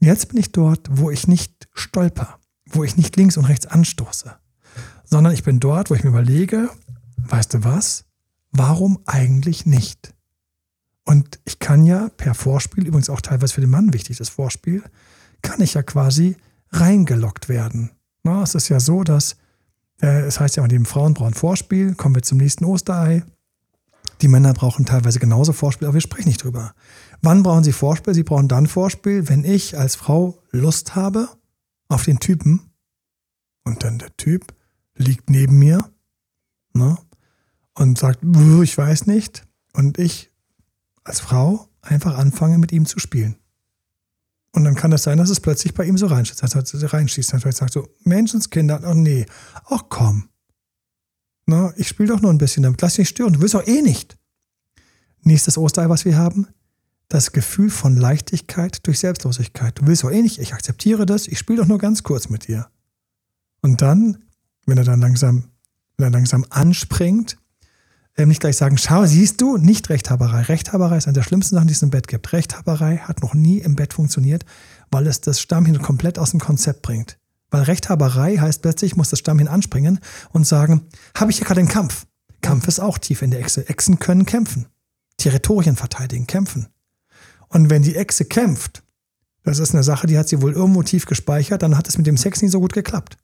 Jetzt 0.01 0.29
bin 0.29 0.39
ich 0.39 0.53
dort, 0.53 0.89
wo 0.91 1.11
ich 1.11 1.27
nicht 1.27 1.69
stolper, 1.75 2.39
wo 2.65 2.85
ich 2.85 2.97
nicht 2.97 3.17
links 3.17 3.37
und 3.37 3.45
rechts 3.47 3.67
anstoße, 3.67 4.37
sondern 5.11 5.35
ich 5.35 5.43
bin 5.43 5.61
dort, 5.61 5.91
wo 5.91 5.95
ich 5.95 6.05
mir 6.05 6.11
überlege, 6.11 6.71
weißt 7.17 7.55
du 7.55 7.65
was? 7.65 8.05
Warum 8.53 9.01
eigentlich 9.07 9.67
nicht? 9.67 10.15
Und 11.05 11.41
ich 11.45 11.59
kann 11.59 11.85
ja 11.85 12.09
per 12.17 12.35
Vorspiel, 12.35 12.87
übrigens 12.87 13.11
auch 13.11 13.21
teilweise 13.21 13.55
für 13.55 13.61
den 13.61 13.71
Mann 13.71 13.93
wichtig, 13.93 14.19
das 14.19 14.29
Vorspiel, 14.29 14.83
kann 15.43 15.61
ich 15.61 15.75
ja 15.75 15.83
quasi 15.83 16.37
reingelockt 16.71 17.49
werden. 17.49 17.91
Na, 18.23 18.43
es 18.43 18.55
ist 18.55 18.69
ja 18.69 18.79
so, 18.79 19.03
dass 19.03 19.37
äh, 20.01 20.23
es 20.23 20.39
heißt 20.39 20.57
ja 20.57 20.63
immer, 20.63 20.69
die 20.69 20.85
Frauen 20.85 21.15
brauchen 21.15 21.35
Vorspiel. 21.35 21.95
Kommen 21.95 22.15
wir 22.15 22.23
zum 22.23 22.39
nächsten 22.39 22.65
Osterei. 22.65 23.25
Die 24.21 24.29
Männer 24.29 24.53
brauchen 24.53 24.85
teilweise 24.85 25.19
genauso 25.19 25.53
Vorspiel, 25.53 25.89
aber 25.89 25.95
wir 25.95 26.01
sprechen 26.03 26.29
nicht 26.29 26.45
drüber. 26.45 26.75
Wann 27.23 27.43
brauchen 27.43 27.65
sie 27.65 27.73
Vorspiel? 27.73 28.15
Sie 28.15 28.23
brauchen 28.23 28.49
dann 28.49 28.67
Vorspiel, 28.67 29.29
wenn 29.29 29.45
ich 29.45 29.79
als 29.79 29.97
Frau 29.97 30.39
Lust 30.51 30.95
habe 30.95 31.29
auf 31.89 32.05
den 32.05 32.21
Typen 32.21 32.71
und 33.65 33.83
dann 33.83 33.99
der 33.99 34.15
Typ 34.17 34.55
liegt 35.01 35.31
neben 35.31 35.59
mir 35.59 35.91
ne, 36.73 36.99
und 37.75 37.99
sagt, 37.99 38.21
ich 38.63 38.77
weiß 38.77 39.07
nicht. 39.07 39.47
Und 39.73 39.99
ich 39.99 40.31
als 41.05 41.21
Frau 41.21 41.69
einfach 41.81 42.17
anfange, 42.19 42.59
mit 42.59 42.73
ihm 42.73 42.87
zu 42.87 42.99
spielen. 42.99 43.37
Und 44.53 44.65
dann 44.65 44.75
kann 44.75 44.93
es 44.93 45.05
sein, 45.05 45.19
dass 45.19 45.31
es 45.31 45.41
plötzlich 45.41 45.75
bei 45.75 45.85
ihm 45.85 45.97
so 45.97 46.07
reinschießt. 46.07 46.43
Er 46.43 46.93
reinschießt. 46.93 47.33
Dann 47.33 47.41
sagt 47.41 47.73
so, 47.73 47.89
Menschenskinder, 48.03 48.83
oh 48.85 48.95
nee, 48.95 49.27
ach 49.67 49.85
komm. 49.89 50.29
Na, 51.47 51.73
ich 51.77 51.89
spiele 51.89 52.09
doch 52.11 52.21
nur 52.21 52.33
ein 52.33 52.39
bisschen 52.39 52.65
damit. 52.65 52.81
Lass 52.83 52.95
dich 52.95 53.09
stören. 53.09 53.35
Du 53.35 53.41
willst 53.41 53.55
doch 53.55 53.67
eh 53.67 53.81
nicht. 53.83 54.19
Nächstes 55.23 55.57
Osterei, 55.57 55.89
was 55.89 56.05
wir 56.05 56.17
haben, 56.17 56.49
das 57.09 57.33
Gefühl 57.33 57.71
von 57.71 57.97
Leichtigkeit 57.97 58.87
durch 58.87 58.99
Selbstlosigkeit. 58.99 59.79
Du 59.79 59.87
willst 59.87 60.03
doch 60.03 60.11
eh 60.11 60.23
nicht. 60.23 60.39
Ich 60.39 60.53
akzeptiere 60.53 61.07
das. 61.07 61.29
Ich 61.29 61.39
spiele 61.39 61.61
doch 61.61 61.69
nur 61.69 61.79
ganz 61.79 62.03
kurz 62.03 62.29
mit 62.29 62.49
dir. 62.49 62.69
Und 63.63 63.83
dann, 63.83 64.25
wenn 64.67 64.79
er 64.79 64.85
dann 64.85 65.01
langsam, 65.01 65.45
wenn 65.97 66.09
er 66.09 66.11
langsam 66.11 66.45
anspringt, 66.51 67.37
ähm, 68.17 68.29
nicht 68.29 68.41
gleich 68.41 68.57
sagen, 68.57 68.77
schau, 68.77 69.07
siehst 69.07 69.41
du, 69.41 69.57
nicht 69.57 69.89
Rechthaberei. 69.89 70.43
Rechthaberei 70.43 70.97
ist 70.97 71.07
eine 71.07 71.15
der 71.15 71.23
schlimmsten 71.23 71.55
Sachen, 71.55 71.69
die 71.69 71.75
es 71.75 71.83
im 71.83 71.91
Bett 71.91 72.09
gibt. 72.09 72.33
Rechthaberei 72.33 72.99
hat 72.99 73.23
noch 73.23 73.35
nie 73.35 73.59
im 73.59 73.77
Bett 73.77 73.95
funktioniert, 73.95 74.45
weil 74.91 75.07
es 75.07 75.21
das 75.21 75.41
Stammhirn 75.41 75.81
komplett 75.81 76.19
aus 76.19 76.33
dem 76.33 76.41
Konzept 76.41 76.83
bringt. 76.83 77.19
Weil 77.51 77.63
Rechthaberei 77.63 78.37
heißt 78.37 78.63
plötzlich, 78.63 78.97
muss 78.97 79.11
das 79.11 79.19
Stammhirn 79.19 79.49
anspringen 79.49 80.01
und 80.31 80.47
sagen, 80.47 80.83
habe 81.17 81.31
ich 81.31 81.39
hier 81.39 81.47
gerade 81.47 81.61
einen 81.61 81.69
Kampf? 81.69 82.07
Kampf 82.43 82.69
ist 82.69 82.81
auch 82.81 82.99
tief 82.99 83.23
in 83.23 83.31
der 83.31 83.41
Echse. 83.41 83.69
Echsen 83.69 83.99
können 83.99 84.25
kämpfen. 84.25 84.67
Territorien 85.17 85.77
verteidigen, 85.77 86.27
kämpfen. 86.27 86.69
Und 87.49 87.71
wenn 87.71 87.83
die 87.83 87.97
Echse 87.97 88.25
kämpft, 88.25 88.83
das 89.43 89.59
ist 89.59 89.75
eine 89.75 89.83
Sache, 89.83 90.07
die 90.07 90.19
hat 90.19 90.29
sie 90.29 90.43
wohl 90.43 90.53
irgendwo 90.53 90.83
tief 90.83 91.07
gespeichert, 91.07 91.63
dann 91.63 91.77
hat 91.77 91.89
es 91.89 91.99
mit 91.99 92.07
dem 92.07 92.17
Sex 92.17 92.41
nicht 92.43 92.53
so 92.53 92.61
gut 92.61 92.73
geklappt. 92.73 93.17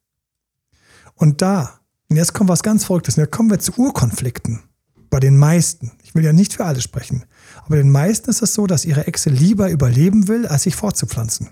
Und 1.17 1.43
da, 1.43 1.81
und 2.09 2.17
jetzt 2.17 2.35
kommt 2.35 2.49
was 2.49 2.63
ganz 2.63 2.85
Verrücktes, 2.85 3.17
und 3.17 3.25
jetzt 3.25 3.33
kommen 3.33 3.51
wir 3.51 3.59
zu 3.59 3.73
Urkonflikten 3.77 4.63
bei 5.11 5.21
den 5.21 5.39
meisten, 5.39 5.93
ich 6.03 6.15
will 6.15 6.25
ja 6.25 6.33
nicht 6.33 6.53
für 6.55 6.65
alle 6.65 6.81
sprechen, 6.81 7.25
aber 7.65 7.77
den 7.77 7.91
meisten 7.91 8.31
ist 8.31 8.43
es 8.43 8.55
so, 8.55 8.67
dass 8.67 8.85
ihre 8.85 9.07
Echse 9.07 9.31
lieber 9.31 9.71
überleben 9.71 10.29
will, 10.29 10.47
als 10.47 10.65
sich 10.65 10.77
fortzupflanzen. 10.77 11.51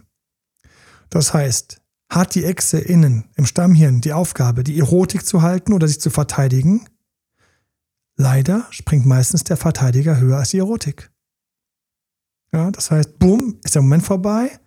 Das 1.09 1.33
heißt, 1.33 1.81
hat 2.11 2.35
die 2.35 2.45
Echse 2.45 2.79
innen 2.79 3.31
im 3.37 3.47
Stammhirn 3.47 4.01
die 4.01 4.13
Aufgabe, 4.13 4.65
die 4.65 4.79
Erotik 4.79 5.25
zu 5.25 5.43
halten 5.43 5.73
oder 5.73 5.89
sich 5.89 6.01
zu 6.01 6.11
verteidigen? 6.11 6.89
Leider 8.17 8.67
springt 8.71 9.07
meistens 9.07 9.45
der 9.45 9.57
Verteidiger 9.57 10.19
höher 10.19 10.39
als 10.39 10.51
die 10.51 10.59
Erotik. 10.59 11.11
Ja, 12.53 12.71
das 12.71 12.91
heißt, 12.91 13.19
bumm, 13.19 13.59
ist 13.65 13.75
der 13.75 13.83
Moment 13.83 14.05
vorbei. 14.05 14.61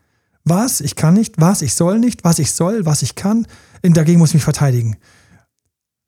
Was, 0.44 0.82
ich 0.82 0.96
kann 0.96 1.14
nicht, 1.14 1.40
was, 1.40 1.62
ich 1.62 1.76
soll 1.76 2.00
nicht, 2.00 2.24
was 2.24 2.40
ich 2.40 2.52
soll, 2.52 2.86
was 2.86 3.02
ich 3.02 3.16
kann, 3.16 3.48
dagegen 3.84 4.20
muss 4.20 4.30
ich 4.30 4.36
mich 4.36 4.44
verteidigen. 4.44 4.98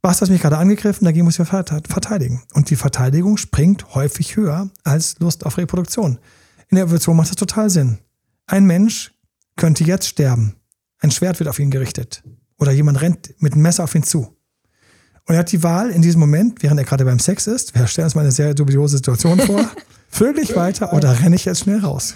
Was 0.01 0.21
hat 0.21 0.29
mich 0.29 0.41
gerade 0.41 0.58
angegriffen, 0.58 1.05
dagegen 1.05 1.25
muss 1.25 1.38
ich 1.38 1.47
verteidigen. 1.47 2.41
Und 2.53 2.69
die 2.69 2.77
Verteidigung 2.77 3.38
springt 3.38 3.93
häufig 3.95 4.38
höher 4.38 4.69
als 4.84 5.19
Lust 5.19 5.45
auf 5.45 5.58
Reproduktion. 5.58 6.19
In 6.69 6.75
der 6.75 6.86
Evolution 6.86 7.17
macht 7.17 7.29
das 7.29 7.36
total 7.36 7.69
Sinn. 7.69 7.99
Ein 8.45 8.65
Mensch 8.65 9.12
könnte 9.58 9.84
jetzt 9.84 10.08
sterben. 10.08 10.55
Ein 10.99 11.12
Schwert 11.12 11.39
wird 11.39 11.49
auf 11.49 11.60
ihn 11.60 11.71
gerichtet. 11.71 12.23
Oder 12.58 12.71
jemand 12.71 13.01
rennt 13.01 13.34
mit 13.39 13.53
einem 13.53 13.63
Messer 13.63 13.84
auf 13.84 13.95
ihn 13.95 14.03
zu. 14.03 14.36
Und 15.25 15.36
er 15.36 15.39
hat 15.39 15.51
die 15.51 15.63
Wahl 15.63 15.91
in 15.91 16.01
diesem 16.01 16.19
Moment, 16.19 16.63
während 16.63 16.79
er 16.79 16.86
gerade 16.86 17.05
beim 17.05 17.19
Sex 17.19 17.47
ist, 17.47 17.75
wir 17.75 17.88
stellen 17.88 18.05
uns 18.05 18.15
mal 18.15 18.21
eine 18.21 18.32
sehr 18.32 18.53
dubiose 18.53 18.97
Situation 18.97 19.39
vor, 19.39 19.69
vögel 20.10 20.43
ich 20.43 20.55
weiter 20.55 20.93
oder 20.93 21.19
renne 21.19 21.36
ich 21.36 21.45
jetzt 21.45 21.62
schnell 21.62 21.79
raus? 21.79 22.15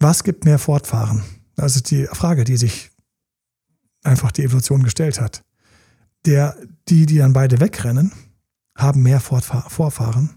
Was 0.00 0.24
gibt 0.24 0.44
mehr 0.44 0.58
Fortfahren? 0.58 1.22
Also 1.56 1.80
die 1.80 2.06
Frage, 2.06 2.44
die 2.44 2.56
sich 2.56 2.91
einfach 4.02 4.32
die 4.32 4.44
Evolution 4.44 4.82
gestellt 4.82 5.20
hat 5.20 5.42
der, 6.26 6.56
die, 6.88 7.06
die 7.06 7.18
dann 7.18 7.32
beide 7.32 7.60
wegrennen, 7.60 8.12
haben 8.76 9.02
mehr 9.02 9.20
Vorfahren, 9.20 10.30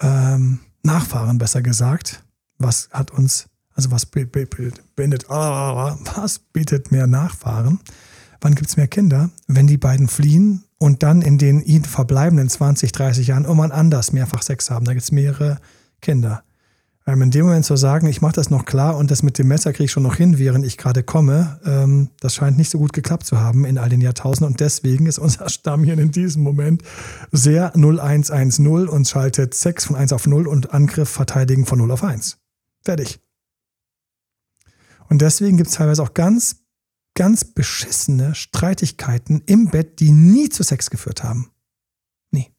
ähm, 0.00 0.60
Nachfahren 0.82 1.38
besser 1.38 1.62
gesagt. 1.62 2.24
Was 2.58 2.88
hat 2.92 3.10
uns, 3.10 3.46
also 3.74 3.90
was 3.90 4.06
beendet, 4.06 5.28
was 5.28 6.38
bietet 6.38 6.92
mehr 6.92 7.06
Nachfahren? 7.06 7.80
Wann 8.40 8.54
gibt 8.54 8.68
es 8.68 8.76
mehr 8.76 8.88
Kinder? 8.88 9.30
Wenn 9.46 9.66
die 9.66 9.78
beiden 9.78 10.08
fliehen 10.08 10.64
und 10.78 11.02
dann 11.02 11.22
in 11.22 11.38
den 11.38 11.60
ihnen 11.60 11.84
verbleibenden 11.84 12.48
20, 12.48 12.92
30 12.92 13.28
Jahren 13.28 13.44
irgendwann 13.44 13.72
anders 13.72 14.12
mehrfach 14.12 14.42
Sex 14.42 14.70
haben. 14.70 14.84
Da 14.84 14.92
gibt 14.92 15.02
es 15.02 15.12
mehrere 15.12 15.58
Kinder. 16.00 16.44
Ähm, 17.08 17.22
in 17.22 17.30
dem 17.30 17.46
Moment 17.46 17.64
zu 17.64 17.74
sagen, 17.74 18.06
ich 18.06 18.20
mache 18.20 18.34
das 18.34 18.50
noch 18.50 18.66
klar 18.66 18.98
und 18.98 19.10
das 19.10 19.22
mit 19.22 19.38
dem 19.38 19.48
Messer 19.48 19.72
kriege 19.72 19.84
ich 19.86 19.92
schon 19.92 20.02
noch 20.02 20.16
hin, 20.16 20.38
während 20.38 20.66
ich 20.66 20.76
gerade 20.76 21.02
komme, 21.02 21.58
ähm, 21.64 22.10
das 22.20 22.34
scheint 22.34 22.58
nicht 22.58 22.68
so 22.68 22.76
gut 22.76 22.92
geklappt 22.92 23.24
zu 23.24 23.40
haben 23.40 23.64
in 23.64 23.78
all 23.78 23.88
den 23.88 24.02
Jahrtausenden. 24.02 24.52
Und 24.52 24.60
deswegen 24.60 25.06
ist 25.06 25.18
unser 25.18 25.48
Stamm 25.48 25.84
hier 25.84 25.98
in 25.98 26.10
diesem 26.10 26.42
Moment 26.42 26.82
sehr 27.32 27.74
0110 27.74 28.88
und 28.88 29.08
schaltet 29.08 29.54
Sex 29.54 29.86
von 29.86 29.96
1 29.96 30.12
auf 30.12 30.26
0 30.26 30.46
und 30.46 30.74
Angriff 30.74 31.08
verteidigen 31.08 31.64
von 31.64 31.78
0 31.78 31.92
auf 31.92 32.04
1. 32.04 32.36
Fertig. 32.84 33.20
Und 35.08 35.22
deswegen 35.22 35.56
gibt 35.56 35.70
es 35.70 35.76
teilweise 35.76 36.02
auch 36.02 36.12
ganz, 36.12 36.56
ganz 37.14 37.42
beschissene 37.42 38.34
Streitigkeiten 38.34 39.42
im 39.46 39.68
Bett, 39.68 40.00
die 40.00 40.12
nie 40.12 40.50
zu 40.50 40.62
Sex 40.62 40.90
geführt 40.90 41.24
haben. 41.24 41.50
Nie. 42.32 42.50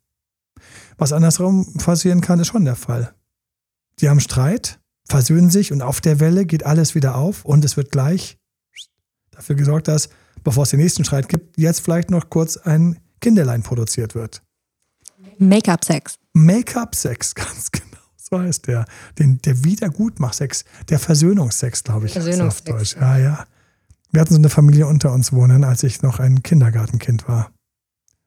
Was 0.97 1.13
andersrum 1.13 1.71
passieren 1.77 2.21
kann, 2.21 2.39
ist 2.39 2.47
schon 2.47 2.65
der 2.65 2.75
Fall. 2.75 3.13
Die 4.01 4.09
haben 4.09 4.19
Streit, 4.19 4.79
versöhnen 5.05 5.49
sich 5.49 5.71
und 5.71 5.81
auf 5.81 6.01
der 6.01 6.19
Welle 6.19 6.45
geht 6.45 6.65
alles 6.65 6.95
wieder 6.95 7.15
auf 7.15 7.45
und 7.45 7.65
es 7.65 7.75
wird 7.77 7.91
gleich 7.91 8.37
dafür 9.31 9.55
gesorgt, 9.55 9.87
dass, 9.87 10.09
bevor 10.43 10.63
es 10.63 10.69
den 10.69 10.79
nächsten 10.79 11.03
Streit 11.03 11.29
gibt, 11.29 11.57
jetzt 11.57 11.81
vielleicht 11.81 12.09
noch 12.09 12.29
kurz 12.29 12.57
ein 12.57 12.99
Kinderlein 13.19 13.63
produziert 13.63 14.15
wird. 14.15 14.41
Make-up-Sex. 15.37 16.19
Make-up-Sex, 16.33 17.35
ganz 17.35 17.71
genau. 17.71 17.85
So 18.15 18.39
heißt 18.39 18.67
der. 18.67 18.85
Den, 19.17 19.41
der 19.41 19.63
Wiedergutmach-Sex, 19.63 20.65
der 20.89 20.99
Versöhnungssex, 20.99 21.83
glaube 21.83 22.05
ich. 22.05 22.13
Versöhnungsex. 22.13 22.69
Auf 22.69 22.77
Deutsch. 22.77 22.95
Ja, 22.95 23.17
ja. 23.17 23.45
Wir 24.11 24.21
hatten 24.21 24.33
so 24.33 24.39
eine 24.39 24.49
Familie 24.49 24.87
unter 24.87 25.11
uns 25.13 25.33
wohnen, 25.33 25.63
als 25.63 25.83
ich 25.83 26.01
noch 26.01 26.19
ein 26.19 26.43
Kindergartenkind 26.43 27.27
war. 27.27 27.51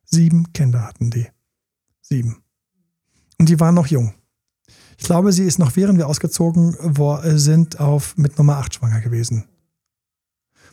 Sieben 0.04 0.52
Kinder 0.52 0.86
hatten 0.86 1.10
die. 1.10 1.26
Sieben. 2.00 2.42
Und 3.38 3.48
die 3.48 3.58
waren 3.58 3.74
noch 3.74 3.86
jung. 3.86 4.14
Ich 5.02 5.06
glaube, 5.06 5.32
sie 5.32 5.42
ist 5.42 5.58
noch 5.58 5.74
während 5.74 5.98
wir 5.98 6.06
ausgezogen 6.06 6.76
sind, 7.36 7.80
auf, 7.80 8.16
mit 8.16 8.38
Nummer 8.38 8.58
8 8.58 8.74
schwanger 8.74 9.00
gewesen. 9.00 9.46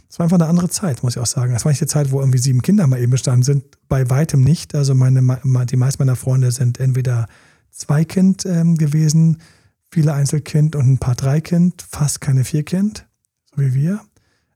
Das 0.08 0.20
war 0.20 0.26
einfach 0.26 0.38
eine 0.38 0.46
andere 0.46 0.70
Zeit, 0.70 1.02
muss 1.02 1.16
ich 1.16 1.20
auch 1.20 1.26
sagen. 1.26 1.54
Das 1.54 1.66
war 1.66 1.72
nicht 1.72 1.82
die 1.82 1.88
Zeit, 1.88 2.12
wo 2.12 2.20
irgendwie 2.20 2.38
sieben 2.38 2.62
Kinder 2.62 2.86
mal 2.86 3.02
eben 3.02 3.12
bestanden 3.12 3.42
sind. 3.42 3.64
Bei 3.88 4.08
weitem 4.12 4.42
nicht. 4.42 4.76
Also 4.76 4.94
meine, 4.94 5.40
die 5.66 5.78
meisten 5.78 6.04
meiner 6.04 6.16
Freunde 6.16 6.52
sind 6.52 6.80
entweder 6.80 7.26
zwei 7.72 8.06
Kind 8.06 8.46
ähm, 8.46 8.78
gewesen, 8.78 9.40
viele 9.92 10.14
Einzelkind 10.14 10.76
und 10.76 10.88
ein 10.88 11.00
paar 11.00 11.16
Dreikind, 11.16 11.82
fast 11.82 12.22
keine 12.22 12.44
Vierkind. 12.44 13.08
wie 13.56 13.74
wir. 13.74 14.00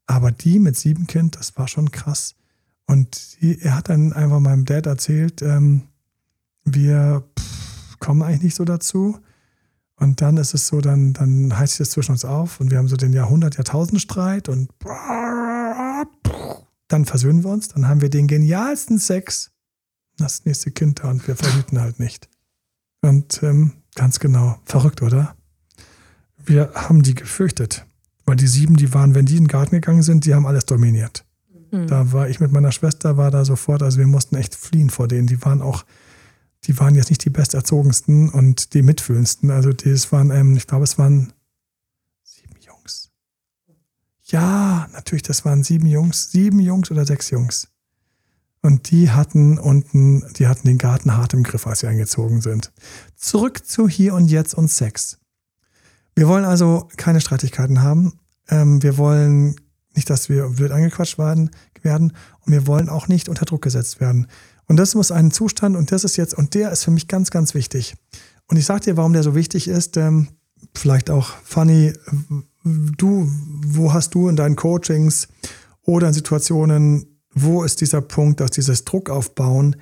Aber 0.05 0.31
die 0.31 0.59
mit 0.59 0.77
sieben 0.77 1.07
Kind, 1.07 1.35
das 1.35 1.57
war 1.57 1.67
schon 1.67 1.89
krass. 1.89 2.35
Und 2.85 3.41
die, 3.41 3.59
er 3.59 3.75
hat 3.75 3.89
dann 3.89 4.13
einfach 4.13 4.39
meinem 4.39 4.65
Dad 4.65 4.85
erzählt, 4.85 5.41
ähm, 5.41 5.87
wir 6.63 7.23
pff, 7.39 7.97
kommen 7.97 8.21
eigentlich 8.21 8.43
nicht 8.43 8.55
so 8.55 8.65
dazu. 8.65 9.17
Und 10.03 10.19
dann 10.19 10.35
ist 10.35 10.53
es 10.53 10.67
so, 10.67 10.81
dann, 10.81 11.13
dann 11.13 11.57
heißt 11.57 11.79
es 11.79 11.91
zwischen 11.91 12.11
uns 12.11 12.25
auf 12.25 12.59
und 12.59 12.71
wir 12.71 12.77
haben 12.77 12.89
so 12.89 12.97
den 12.97 13.13
Jahrhundert, 13.13 13.55
Jahrtausendstreit 13.55 14.49
und 14.49 14.69
dann 16.89 17.05
versöhnen 17.05 17.45
wir 17.45 17.49
uns, 17.49 17.69
dann 17.69 17.87
haben 17.87 18.01
wir 18.01 18.09
den 18.09 18.27
genialsten 18.27 18.99
Sex. 18.99 19.51
Das 20.17 20.43
nächste 20.43 20.71
Kind 20.71 20.99
da 21.01 21.09
und 21.09 21.25
wir 21.25 21.37
verhüten 21.37 21.79
halt 21.79 21.99
nicht. 21.99 22.27
Und 23.01 23.41
ähm, 23.43 23.71
ganz 23.95 24.19
genau, 24.19 24.59
verrückt, 24.65 25.01
oder? 25.01 25.37
Wir 26.45 26.71
haben 26.75 27.01
die 27.01 27.15
gefürchtet. 27.15 27.85
Weil 28.25 28.35
die 28.35 28.47
sieben, 28.47 28.75
die 28.75 28.93
waren, 28.93 29.15
wenn 29.15 29.25
die 29.25 29.37
in 29.37 29.45
den 29.45 29.47
Garten 29.47 29.71
gegangen 29.71 30.03
sind, 30.03 30.25
die 30.25 30.35
haben 30.35 30.45
alles 30.45 30.65
dominiert. 30.65 31.25
Mhm. 31.71 31.87
Da 31.87 32.11
war 32.11 32.27
ich 32.27 32.41
mit 32.41 32.51
meiner 32.51 32.73
Schwester, 32.73 33.15
war 33.15 33.31
da 33.31 33.45
sofort, 33.45 33.81
also 33.81 33.99
wir 33.99 34.07
mussten 34.07 34.35
echt 34.35 34.53
fliehen 34.53 34.89
vor 34.89 35.07
denen. 35.07 35.27
Die 35.27 35.41
waren 35.43 35.61
auch, 35.61 35.85
die 36.65 36.79
waren 36.79 36.95
jetzt 36.95 37.09
nicht 37.09 37.23
die 37.25 37.29
besterzogensten 37.29 38.29
und 38.29 38.73
die 38.73 38.81
mitfühlendsten. 38.81 39.51
Also 39.51 39.73
das 39.73 40.11
waren, 40.11 40.31
ähm, 40.31 40.55
ich 40.55 40.67
glaube, 40.67 40.83
es 40.83 40.97
waren 40.97 41.33
sieben 42.23 42.55
Jungs. 42.61 43.11
Ja, 44.23 44.87
natürlich, 44.93 45.23
das 45.23 45.45
waren 45.45 45.63
sieben 45.63 45.87
Jungs, 45.87 46.31
sieben 46.31 46.59
Jungs 46.59 46.89
oder 46.91 47.05
sechs 47.05 47.29
Jungs. 47.29 47.67
Und 48.61 48.91
die 48.91 49.11
hatten 49.11 49.59
unten, 49.59 50.23
die 50.37 50.47
hatten 50.47 50.67
den 50.67 50.77
Garten 50.77 51.17
hart 51.17 51.33
im 51.33 51.43
Griff, 51.43 51.67
als 51.67 51.81
sie 51.81 51.87
eingezogen 51.87 52.39
sind. 52.39 52.71
Zurück 53.17 53.65
zu 53.65 53.89
hier 53.89 54.13
und 54.13 54.27
jetzt 54.27 54.53
und 54.53 54.69
Sex. 54.69 55.17
Wir 56.15 56.29
wollen 56.29 56.45
also 56.45 56.87
keine 56.95 57.19
Streitigkeiten 57.19 57.81
haben. 57.81 58.19
Ähm, 58.47 58.81
wir 58.81 58.97
wollen 58.97 59.55
nicht, 59.95 60.09
dass 60.09 60.29
wir 60.29 60.47
blöd 60.47 60.71
angequatscht 60.71 61.17
werden, 61.17 61.51
werden 61.81 62.13
und 62.39 62.53
wir 62.53 62.65
wollen 62.65 62.87
auch 62.87 63.09
nicht 63.09 63.27
unter 63.27 63.45
Druck 63.45 63.61
gesetzt 63.61 63.99
werden. 63.99 64.27
Und 64.67 64.77
das 64.77 64.95
muss 64.95 65.11
ein 65.11 65.31
Zustand 65.31 65.75
und 65.75 65.91
das 65.91 66.03
ist 66.03 66.17
jetzt, 66.17 66.33
und 66.33 66.53
der 66.53 66.71
ist 66.71 66.83
für 66.83 66.91
mich 66.91 67.07
ganz, 67.07 67.31
ganz 67.31 67.53
wichtig. 67.53 67.95
Und 68.47 68.57
ich 68.57 68.65
sage 68.65 68.81
dir, 68.81 68.97
warum 68.97 69.13
der 69.13 69.23
so 69.23 69.35
wichtig 69.35 69.67
ist. 69.67 69.97
Ähm, 69.97 70.29
vielleicht 70.73 71.09
auch, 71.09 71.31
Fanny, 71.43 71.93
du, 72.63 73.29
wo 73.65 73.93
hast 73.93 74.13
du 74.15 74.29
in 74.29 74.35
deinen 74.35 74.55
Coachings 74.55 75.27
oder 75.81 76.07
in 76.07 76.13
Situationen, 76.13 77.19
wo 77.33 77.63
ist 77.63 77.81
dieser 77.81 78.01
Punkt, 78.01 78.39
dass 78.39 78.51
dieses 78.51 78.85
Druck 78.85 79.09
aufbauen 79.09 79.75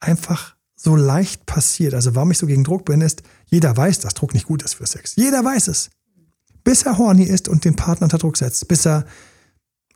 einfach 0.00 0.56
so 0.74 0.96
leicht 0.96 1.46
passiert? 1.46 1.94
Also 1.94 2.14
warum 2.14 2.30
ich 2.30 2.38
so 2.38 2.46
gegen 2.46 2.64
Druck 2.64 2.84
bin, 2.84 3.00
ist, 3.00 3.22
jeder 3.46 3.76
weiß, 3.76 4.00
dass 4.00 4.14
Druck 4.14 4.34
nicht 4.34 4.46
gut 4.46 4.62
ist 4.62 4.74
für 4.74 4.86
Sex. 4.86 5.16
Jeder 5.16 5.44
weiß 5.44 5.68
es. 5.68 5.90
Bis 6.64 6.82
er 6.82 6.98
horny 6.98 7.24
ist 7.24 7.48
und 7.48 7.64
den 7.64 7.76
Partner 7.76 8.04
unter 8.04 8.18
Druck 8.18 8.36
setzt. 8.36 8.68
Bis 8.68 8.86
er 8.86 9.04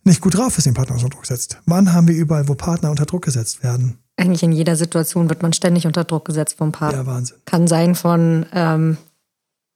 nicht 0.04 0.20
gut 0.20 0.36
drauf 0.36 0.56
ist, 0.58 0.66
den 0.66 0.74
Partner 0.74 0.94
unter 0.94 1.08
Druck 1.08 1.26
setzt. 1.26 1.58
Wann 1.66 1.92
haben 1.92 2.08
wir 2.08 2.14
überall, 2.14 2.48
wo 2.48 2.54
Partner 2.54 2.90
unter 2.90 3.06
Druck 3.06 3.24
gesetzt 3.24 3.62
werden? 3.62 3.98
Eigentlich 4.16 4.42
in 4.42 4.52
jeder 4.52 4.76
Situation 4.76 5.28
wird 5.28 5.42
man 5.42 5.52
ständig 5.52 5.86
unter 5.86 6.04
Druck 6.04 6.24
gesetzt 6.24 6.56
vom 6.56 6.72
Partner. 6.72 7.00
Ja, 7.00 7.06
Wahnsinn. 7.06 7.36
Kann 7.44 7.66
sein 7.66 7.94
von, 7.94 8.46
ähm, 8.52 8.96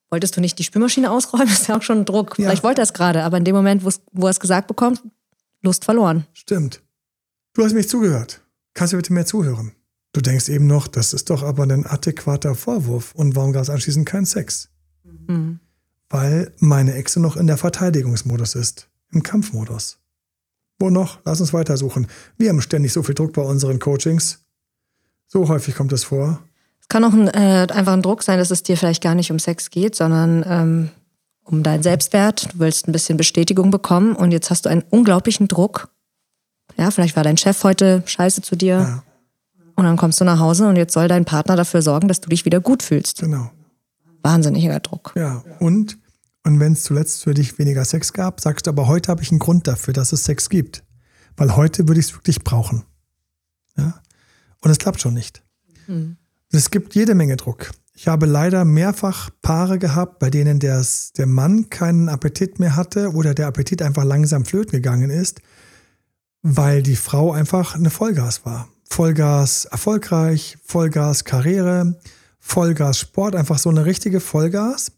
wolltest 0.08 0.36
du 0.36 0.40
nicht 0.40 0.58
die 0.58 0.64
Spülmaschine 0.64 1.10
ausräumen? 1.10 1.48
Das 1.48 1.60
ist 1.60 1.68
ja 1.68 1.76
auch 1.76 1.82
schon 1.82 2.04
Druck. 2.04 2.38
Ja. 2.38 2.46
Vielleicht 2.46 2.62
wollte 2.62 2.80
er 2.80 2.84
es 2.84 2.94
gerade, 2.94 3.22
aber 3.22 3.36
in 3.36 3.44
dem 3.44 3.54
Moment, 3.54 3.84
wo 3.84 4.26
er 4.26 4.30
es 4.30 4.40
gesagt 4.40 4.66
bekommt, 4.66 5.02
Lust 5.62 5.84
verloren. 5.84 6.26
Stimmt. 6.32 6.82
Du 7.52 7.64
hast 7.64 7.74
mich 7.74 7.88
zugehört. 7.88 8.42
Kannst 8.72 8.92
du 8.92 8.96
bitte 8.96 9.12
mehr 9.12 9.26
zuhören? 9.26 9.72
Du 10.12 10.20
denkst 10.20 10.48
eben 10.48 10.66
noch, 10.66 10.88
das 10.88 11.12
ist 11.12 11.30
doch 11.30 11.42
aber 11.42 11.64
ein 11.64 11.86
adäquater 11.86 12.54
Vorwurf. 12.54 13.14
Und 13.14 13.36
warum 13.36 13.52
gab 13.52 13.62
es 13.62 13.70
anschließend 13.70 14.06
keinen 14.06 14.26
Sex? 14.26 14.70
Mhm. 15.04 15.60
Weil 16.08 16.52
meine 16.58 16.94
Exe 16.94 17.20
noch 17.20 17.36
in 17.36 17.46
der 17.46 17.56
Verteidigungsmodus 17.56 18.56
ist, 18.56 18.88
im 19.12 19.22
Kampfmodus. 19.22 19.99
Wo 20.80 20.88
noch? 20.88 21.18
Lass 21.24 21.40
uns 21.40 21.52
weitersuchen. 21.52 22.06
Wir 22.38 22.48
haben 22.48 22.62
ständig 22.62 22.92
so 22.92 23.02
viel 23.02 23.14
Druck 23.14 23.34
bei 23.34 23.42
unseren 23.42 23.78
Coachings. 23.78 24.40
So 25.28 25.48
häufig 25.48 25.76
kommt 25.76 25.92
es 25.92 26.04
vor. 26.04 26.40
Es 26.80 26.88
kann 26.88 27.04
auch 27.04 27.12
ein, 27.12 27.28
äh, 27.28 27.68
einfach 27.70 27.92
ein 27.92 28.02
Druck 28.02 28.22
sein, 28.22 28.38
dass 28.38 28.50
es 28.50 28.62
dir 28.62 28.76
vielleicht 28.76 29.02
gar 29.02 29.14
nicht 29.14 29.30
um 29.30 29.38
Sex 29.38 29.70
geht, 29.70 29.94
sondern 29.94 30.42
ähm, 30.48 30.90
um 31.44 31.62
deinen 31.62 31.82
Selbstwert. 31.82 32.54
Du 32.54 32.58
willst 32.60 32.88
ein 32.88 32.92
bisschen 32.92 33.18
Bestätigung 33.18 33.70
bekommen 33.70 34.16
und 34.16 34.32
jetzt 34.32 34.50
hast 34.50 34.64
du 34.64 34.70
einen 34.70 34.82
unglaublichen 34.88 35.48
Druck. 35.48 35.90
Ja, 36.78 36.90
vielleicht 36.90 37.14
war 37.14 37.24
dein 37.24 37.36
Chef 37.36 37.62
heute 37.62 38.02
scheiße 38.06 38.40
zu 38.40 38.56
dir. 38.56 38.78
Ja. 38.78 39.02
Und 39.76 39.84
dann 39.84 39.98
kommst 39.98 40.20
du 40.20 40.24
nach 40.24 40.38
Hause 40.38 40.66
und 40.66 40.76
jetzt 40.76 40.94
soll 40.94 41.08
dein 41.08 41.26
Partner 41.26 41.56
dafür 41.56 41.82
sorgen, 41.82 42.08
dass 42.08 42.20
du 42.20 42.30
dich 42.30 42.46
wieder 42.46 42.60
gut 42.60 42.82
fühlst. 42.82 43.20
Genau. 43.20 43.50
Wahnsinniger 44.22 44.80
Druck. 44.80 45.12
Ja, 45.14 45.42
und, 45.58 45.98
und 46.42 46.58
wenn 46.60 46.72
es 46.72 46.82
zuletzt 46.82 47.24
für 47.24 47.34
dich 47.34 47.58
weniger 47.58 47.84
Sex 47.84 48.12
gab, 48.12 48.40
sagst 48.40 48.66
du 48.66 48.70
aber, 48.70 48.86
heute 48.86 49.10
habe 49.10 49.22
ich 49.22 49.30
einen 49.30 49.40
Grund 49.40 49.66
dafür, 49.66 49.92
dass 49.92 50.12
es 50.12 50.24
Sex 50.24 50.48
gibt. 50.48 50.84
Weil 51.36 51.56
heute 51.56 51.86
würde 51.86 52.00
ich 52.00 52.06
es 52.06 52.14
wirklich 52.14 52.42
brauchen. 52.42 52.84
Ja? 53.76 54.00
Und 54.60 54.70
es 54.70 54.78
klappt 54.78 55.00
schon 55.00 55.14
nicht. 55.14 55.42
Mhm. 55.86 56.16
Es 56.50 56.70
gibt 56.70 56.94
jede 56.94 57.14
Menge 57.14 57.36
Druck. 57.36 57.70
Ich 57.94 58.08
habe 58.08 58.26
leider 58.26 58.64
mehrfach 58.64 59.30
Paare 59.42 59.78
gehabt, 59.78 60.18
bei 60.18 60.30
denen 60.30 60.58
des, 60.58 61.12
der 61.12 61.26
Mann 61.26 61.68
keinen 61.68 62.08
Appetit 62.08 62.58
mehr 62.58 62.74
hatte 62.74 63.12
oder 63.12 63.34
der 63.34 63.46
Appetit 63.46 63.82
einfach 63.82 64.04
langsam 64.04 64.44
flöten 64.44 64.72
gegangen 64.72 65.10
ist, 65.10 65.42
weil 66.42 66.82
die 66.82 66.96
Frau 66.96 67.32
einfach 67.32 67.74
eine 67.74 67.90
Vollgas 67.90 68.46
war. 68.46 68.68
Vollgas 68.88 69.66
erfolgreich, 69.66 70.56
Vollgas 70.64 71.24
Karriere, 71.24 72.00
Vollgas 72.38 72.98
Sport, 72.98 73.36
einfach 73.36 73.58
so 73.58 73.68
eine 73.68 73.84
richtige 73.84 74.20
Vollgas 74.20 74.92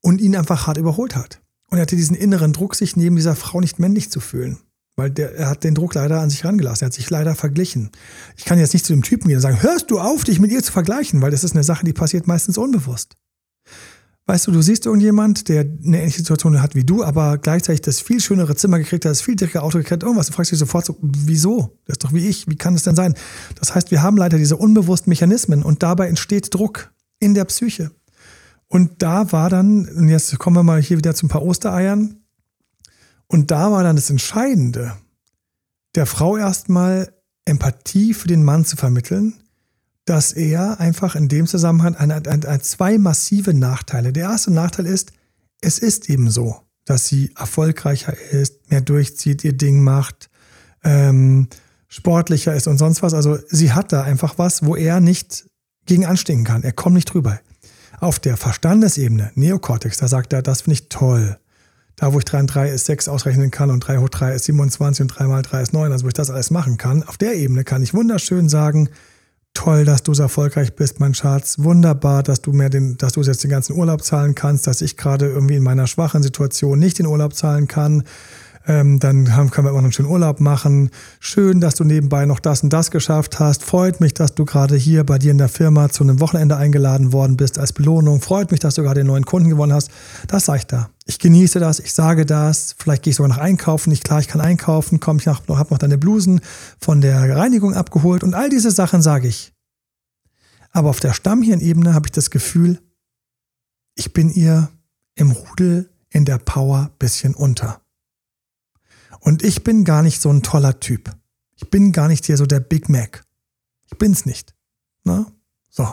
und 0.00 0.20
ihn 0.20 0.36
einfach 0.36 0.66
hart 0.66 0.78
überholt 0.78 1.16
hat. 1.16 1.40
Und 1.70 1.78
er 1.78 1.82
hatte 1.82 1.96
diesen 1.96 2.16
inneren 2.16 2.52
Druck, 2.52 2.74
sich 2.74 2.96
neben 2.96 3.16
dieser 3.16 3.36
Frau 3.36 3.60
nicht 3.60 3.78
männlich 3.78 4.10
zu 4.10 4.20
fühlen. 4.20 4.58
Weil 4.96 5.10
der, 5.10 5.34
er 5.34 5.48
hat 5.48 5.64
den 5.64 5.74
Druck 5.74 5.94
leider 5.94 6.20
an 6.20 6.30
sich 6.30 6.44
rangelassen. 6.44 6.84
Er 6.84 6.86
hat 6.86 6.94
sich 6.94 7.08
leider 7.08 7.34
verglichen. 7.34 7.90
Ich 8.36 8.44
kann 8.44 8.58
jetzt 8.58 8.72
nicht 8.72 8.84
zu 8.84 8.92
dem 8.92 9.02
Typen 9.02 9.28
gehen 9.28 9.36
und 9.36 9.42
sagen, 9.42 9.62
hörst 9.62 9.90
du 9.90 10.00
auf, 10.00 10.24
dich 10.24 10.40
mit 10.40 10.50
ihr 10.50 10.62
zu 10.62 10.72
vergleichen, 10.72 11.22
weil 11.22 11.30
das 11.30 11.44
ist 11.44 11.52
eine 11.52 11.64
Sache, 11.64 11.84
die 11.84 11.92
passiert 11.92 12.26
meistens 12.26 12.58
unbewusst. 12.58 13.16
Weißt 14.26 14.46
du, 14.46 14.52
du 14.52 14.62
siehst 14.62 14.86
irgendjemand, 14.86 15.48
der 15.48 15.60
eine 15.62 15.98
ähnliche 15.98 16.18
Situation 16.18 16.62
hat 16.62 16.74
wie 16.74 16.84
du, 16.84 17.02
aber 17.02 17.38
gleichzeitig 17.38 17.80
das 17.80 18.00
viel 18.00 18.20
schönere 18.20 18.54
Zimmer 18.54 18.78
gekriegt 18.78 19.04
hat, 19.04 19.10
das 19.10 19.22
viel 19.22 19.34
dickere 19.34 19.62
Auto 19.62 19.78
gekriegt 19.78 19.90
hat, 19.90 20.02
irgendwas. 20.02 20.28
Du 20.28 20.32
fragst 20.32 20.52
dich 20.52 20.58
sofort 20.58 20.84
so, 20.84 20.96
wieso? 21.00 21.78
Das 21.86 21.94
ist 21.94 22.04
doch 22.04 22.12
wie 22.12 22.28
ich. 22.28 22.46
Wie 22.46 22.56
kann 22.56 22.74
das 22.74 22.84
denn 22.84 22.94
sein? 22.94 23.14
Das 23.56 23.74
heißt, 23.74 23.90
wir 23.90 24.02
haben 24.02 24.16
leider 24.16 24.38
diese 24.38 24.56
unbewussten 24.56 25.10
Mechanismen 25.10 25.62
und 25.62 25.82
dabei 25.82 26.08
entsteht 26.08 26.54
Druck 26.54 26.92
in 27.18 27.34
der 27.34 27.44
Psyche. 27.46 27.90
Und 28.72 29.02
da 29.02 29.32
war 29.32 29.50
dann, 29.50 29.88
und 29.88 30.08
jetzt 30.08 30.38
kommen 30.38 30.54
wir 30.54 30.62
mal 30.62 30.80
hier 30.80 30.96
wieder 30.96 31.12
zu 31.12 31.26
ein 31.26 31.28
paar 31.28 31.42
Ostereiern. 31.42 32.20
Und 33.26 33.50
da 33.50 33.72
war 33.72 33.82
dann 33.82 33.96
das 33.96 34.10
Entscheidende, 34.10 34.96
der 35.96 36.06
Frau 36.06 36.36
erstmal 36.36 37.12
Empathie 37.44 38.14
für 38.14 38.28
den 38.28 38.44
Mann 38.44 38.64
zu 38.64 38.76
vermitteln, 38.76 39.34
dass 40.04 40.32
er 40.32 40.78
einfach 40.78 41.16
in 41.16 41.26
dem 41.26 41.48
Zusammenhang 41.48 41.96
ein, 41.96 42.12
ein, 42.12 42.44
ein, 42.44 42.60
zwei 42.60 42.96
massive 42.96 43.54
Nachteile. 43.54 44.12
Der 44.12 44.30
erste 44.30 44.52
Nachteil 44.52 44.86
ist, 44.86 45.12
es 45.60 45.80
ist 45.80 46.08
eben 46.08 46.30
so, 46.30 46.60
dass 46.84 47.08
sie 47.08 47.32
erfolgreicher 47.36 48.16
ist, 48.16 48.70
mehr 48.70 48.82
durchzieht, 48.82 49.42
ihr 49.42 49.56
Ding 49.56 49.82
macht, 49.82 50.30
ähm, 50.84 51.48
sportlicher 51.88 52.54
ist 52.54 52.68
und 52.68 52.78
sonst 52.78 53.02
was. 53.02 53.14
Also 53.14 53.36
sie 53.48 53.72
hat 53.72 53.92
da 53.92 54.02
einfach 54.02 54.38
was, 54.38 54.64
wo 54.64 54.76
er 54.76 55.00
nicht 55.00 55.46
gegen 55.86 56.06
anstinken 56.06 56.44
kann. 56.44 56.62
Er 56.62 56.72
kommt 56.72 56.94
nicht 56.94 57.12
drüber. 57.12 57.40
Auf 58.00 58.18
der 58.18 58.38
Verstandesebene, 58.38 59.30
Neokortex, 59.34 59.98
da 59.98 60.08
sagt 60.08 60.32
er, 60.32 60.40
das 60.40 60.62
finde 60.62 60.80
ich 60.80 60.88
toll. 60.88 61.36
Da, 61.96 62.14
wo 62.14 62.18
ich 62.18 62.24
3 62.24 62.40
und 62.40 62.46
3 62.46 62.70
ist 62.70 62.86
6 62.86 63.08
ausrechnen 63.08 63.50
kann 63.50 63.70
und 63.70 63.80
3 63.80 63.98
hoch 63.98 64.08
3 64.08 64.34
ist 64.34 64.44
27 64.46 65.02
und 65.02 65.08
3 65.08 65.26
mal 65.26 65.42
3 65.42 65.60
ist 65.60 65.72
9, 65.74 65.92
also 65.92 66.04
wo 66.04 66.08
ich 66.08 66.14
das 66.14 66.30
alles 66.30 66.50
machen 66.50 66.78
kann, 66.78 67.02
auf 67.02 67.18
der 67.18 67.34
Ebene 67.34 67.62
kann 67.62 67.82
ich 67.82 67.92
wunderschön 67.92 68.48
sagen, 68.48 68.88
toll, 69.52 69.84
dass 69.84 70.02
du 70.02 70.14
so 70.14 70.22
erfolgreich 70.22 70.74
bist, 70.74 70.98
mein 70.98 71.12
Schatz. 71.12 71.58
Wunderbar, 71.58 72.22
dass 72.22 72.40
du 72.40 72.52
mir 72.52 72.70
den, 72.70 72.96
dass 72.96 73.12
du 73.12 73.20
jetzt 73.20 73.44
den 73.44 73.50
ganzen 73.50 73.76
Urlaub 73.76 74.02
zahlen 74.02 74.34
kannst, 74.34 74.66
dass 74.66 74.80
ich 74.80 74.96
gerade 74.96 75.26
irgendwie 75.28 75.56
in 75.56 75.62
meiner 75.62 75.86
schwachen 75.86 76.22
Situation 76.22 76.78
nicht 76.78 76.98
den 76.98 77.06
Urlaub 77.06 77.34
zahlen 77.34 77.68
kann. 77.68 78.04
Ähm, 78.66 79.00
dann 79.00 79.34
haben, 79.34 79.50
können 79.50 79.66
wir 79.66 79.70
immer 79.70 79.78
noch 79.78 79.84
einen 79.84 79.92
schönen 79.92 80.10
Urlaub 80.10 80.38
machen. 80.40 80.90
Schön, 81.18 81.60
dass 81.60 81.74
du 81.74 81.84
nebenbei 81.84 82.26
noch 82.26 82.40
das 82.40 82.62
und 82.62 82.72
das 82.72 82.90
geschafft 82.90 83.40
hast. 83.40 83.64
Freut 83.64 84.00
mich, 84.00 84.12
dass 84.12 84.34
du 84.34 84.44
gerade 84.44 84.76
hier 84.76 85.04
bei 85.04 85.18
dir 85.18 85.30
in 85.30 85.38
der 85.38 85.48
Firma 85.48 85.88
zu 85.88 86.04
einem 86.04 86.20
Wochenende 86.20 86.56
eingeladen 86.56 87.12
worden 87.12 87.36
bist 87.36 87.58
als 87.58 87.72
Belohnung. 87.72 88.20
Freut 88.20 88.50
mich, 88.50 88.60
dass 88.60 88.74
du 88.74 88.82
gerade 88.82 89.00
den 89.00 89.06
neuen 89.06 89.24
Kunden 89.24 89.48
gewonnen 89.48 89.72
hast. 89.72 89.90
Das 90.28 90.44
sage 90.44 90.58
ich 90.58 90.66
da. 90.66 90.90
Ich 91.06 91.18
genieße 91.18 91.58
das, 91.58 91.80
ich 91.80 91.94
sage 91.94 92.26
das. 92.26 92.76
Vielleicht 92.78 93.02
gehe 93.02 93.10
ich 93.12 93.16
sogar 93.16 93.30
noch 93.30 93.38
einkaufen. 93.38 93.92
Ich 93.92 94.02
klar, 94.02 94.20
ich 94.20 94.28
kann 94.28 94.40
einkaufen. 94.40 95.00
Komm, 95.00 95.16
ich 95.16 95.26
habe 95.26 95.40
noch 95.48 95.78
deine 95.78 95.98
Blusen 95.98 96.40
von 96.78 97.00
der 97.00 97.36
Reinigung 97.36 97.74
abgeholt 97.74 98.22
und 98.22 98.34
all 98.34 98.50
diese 98.50 98.70
Sachen 98.70 99.00
sage 99.00 99.26
ich. 99.26 99.52
Aber 100.72 100.90
auf 100.90 101.00
der 101.00 101.14
Stammhirnebene 101.14 101.94
habe 101.94 102.06
ich 102.06 102.12
das 102.12 102.30
Gefühl, 102.30 102.78
ich 103.96 104.12
bin 104.12 104.30
ihr 104.30 104.68
im 105.14 105.30
Rudel 105.32 105.90
in 106.10 106.24
der 106.24 106.38
Power 106.38 106.90
bisschen 106.98 107.34
unter. 107.34 107.80
Und 109.20 109.42
ich 109.42 109.64
bin 109.64 109.84
gar 109.84 110.02
nicht 110.02 110.20
so 110.20 110.30
ein 110.32 110.42
toller 110.42 110.80
Typ. 110.80 111.14
Ich 111.54 111.70
bin 111.70 111.92
gar 111.92 112.08
nicht 112.08 112.26
hier 112.26 112.36
so 112.36 112.46
der 112.46 112.60
Big 112.60 112.88
Mac. 112.88 113.24
Ich 113.86 113.98
bin's 113.98 114.26
nicht. 114.26 114.54
Na? 115.04 115.30
So. 115.70 115.86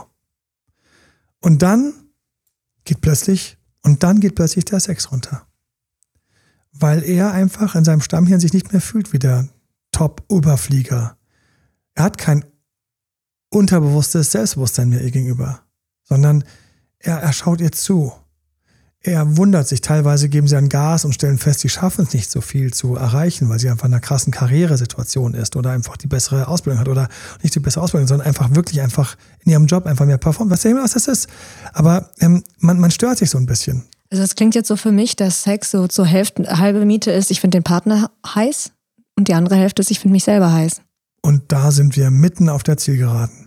Und 1.42 1.62
dann 1.62 1.94
geht 2.86 3.02
plötzlich, 3.02 3.58
und 3.84 4.04
dann 4.04 4.20
geht 4.20 4.36
plötzlich 4.36 4.66
der 4.66 4.80
Sex 4.80 5.12
runter. 5.12 5.46
weil 6.80 7.04
er 7.04 7.32
einfach 7.32 7.76
in 7.76 7.84
seinem 7.84 8.02
Stammhirn 8.02 8.40
sich 8.40 8.54
nicht 8.54 8.72
mehr 8.72 8.82
fühlt 8.82 9.14
wie 9.14 9.20
der 9.20 9.50
Top-Überflieger. 9.92 11.18
Er 11.94 12.04
hat 12.04 12.18
kein 12.18 12.46
unterbewusstes 13.50 14.32
Selbstbewusstsein 14.32 14.90
mehr 14.90 15.02
ihr 15.02 15.12
gegenüber, 15.12 15.64
sondern 16.04 16.44
er, 17.00 17.18
er 17.18 17.34
schaut 17.34 17.62
ihr 17.62 17.72
zu. 17.72 18.14
Er 19.08 19.38
wundert 19.38 19.70
sich, 19.70 19.80
teilweise 19.80 20.28
geben 20.28 20.48
sie 20.48 20.58
ein 20.58 20.68
Gas 20.68 21.06
und 21.06 21.14
stellen 21.14 21.38
fest, 21.38 21.62
sie 21.62 21.70
schaffen 21.70 22.04
es 22.06 22.14
nicht 22.14 22.30
so 22.30 22.42
viel 22.42 22.74
zu 22.74 22.98
erreichen, 22.98 23.48
weil 23.48 23.58
sie 23.58 23.70
einfach 23.70 23.86
in 23.86 23.94
einer 23.94 24.02
krassen 24.02 24.34
Karrieresituation 24.34 25.34
ist 25.34 25.56
oder 25.56 25.72
einfach 25.72 25.96
die 25.96 26.08
bessere 26.08 26.50
Ausbildung 26.50 26.82
hat 26.82 26.90
oder 26.90 27.08
nicht 27.42 27.56
die 27.56 27.62
bessere 27.62 27.84
Ausbildung, 27.84 28.08
sondern 28.08 28.28
einfach 28.28 28.54
wirklich 28.54 28.82
einfach 28.82 29.16
in 29.46 29.54
ihrem 29.54 29.66
Job 29.66 29.86
einfach 29.86 30.06
mehr 30.06 30.18
performt, 30.18 30.52
was 30.52 30.64
ja 30.64 30.72
immer 30.72 30.84
was 30.84 30.92
das 30.92 31.08
ist. 31.08 31.30
Aber 31.72 32.10
ähm, 32.20 32.44
man, 32.60 32.82
man 32.82 32.92
stört 32.92 33.18
sich 33.18 33.30
so 33.30 33.38
ein 33.38 33.46
bisschen. 33.46 33.86
Also 34.12 34.24
das 34.24 34.36
klingt 34.36 34.56
jetzt 34.56 34.68
so 34.68 34.76
für 34.76 34.92
mich, 34.92 35.16
dass 35.16 35.44
Sex 35.44 35.72
so 35.72 35.88
zur 35.88 36.06
Hälfte, 36.06 36.60
halbe 36.60 36.84
Miete 36.84 37.12
ist, 37.12 37.32
ich 37.32 37.40
finde 37.40 37.60
den 37.60 37.64
Partner 37.64 38.12
heiß 38.36 38.72
und 39.18 39.30
die 39.30 39.34
andere 39.36 39.56
Hälfte 39.56 39.82
ist, 39.82 39.90
ich 39.90 40.02
finde 40.02 40.14
mich 40.14 40.26
selber 40.26 40.52
heiß. 40.52 40.82
Und 41.22 41.44
da 41.48 41.72
sind 41.72 41.96
wir 41.96 42.12
mitten 42.12 42.50
auf 42.50 42.64
der 42.64 42.76
Zielgeraden. 42.76 43.47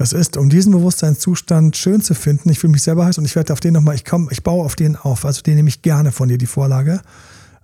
Das 0.00 0.14
ist, 0.14 0.38
um 0.38 0.48
diesen 0.48 0.72
Bewusstseinszustand 0.72 1.76
schön 1.76 2.00
zu 2.00 2.14
finden. 2.14 2.48
Ich 2.48 2.58
fühle 2.58 2.70
mich 2.70 2.82
selber 2.82 3.04
heiß 3.04 3.18
und 3.18 3.26
ich 3.26 3.36
werde 3.36 3.52
auf 3.52 3.60
den 3.60 3.74
nochmal, 3.74 3.94
ich 3.96 4.06
komme, 4.06 4.28
ich 4.30 4.42
baue 4.42 4.64
auf 4.64 4.74
den 4.74 4.96
auf. 4.96 5.26
Also 5.26 5.42
den 5.42 5.56
nehme 5.56 5.68
ich 5.68 5.82
gerne 5.82 6.10
von 6.10 6.26
dir, 6.26 6.38
die 6.38 6.46
Vorlage. 6.46 7.02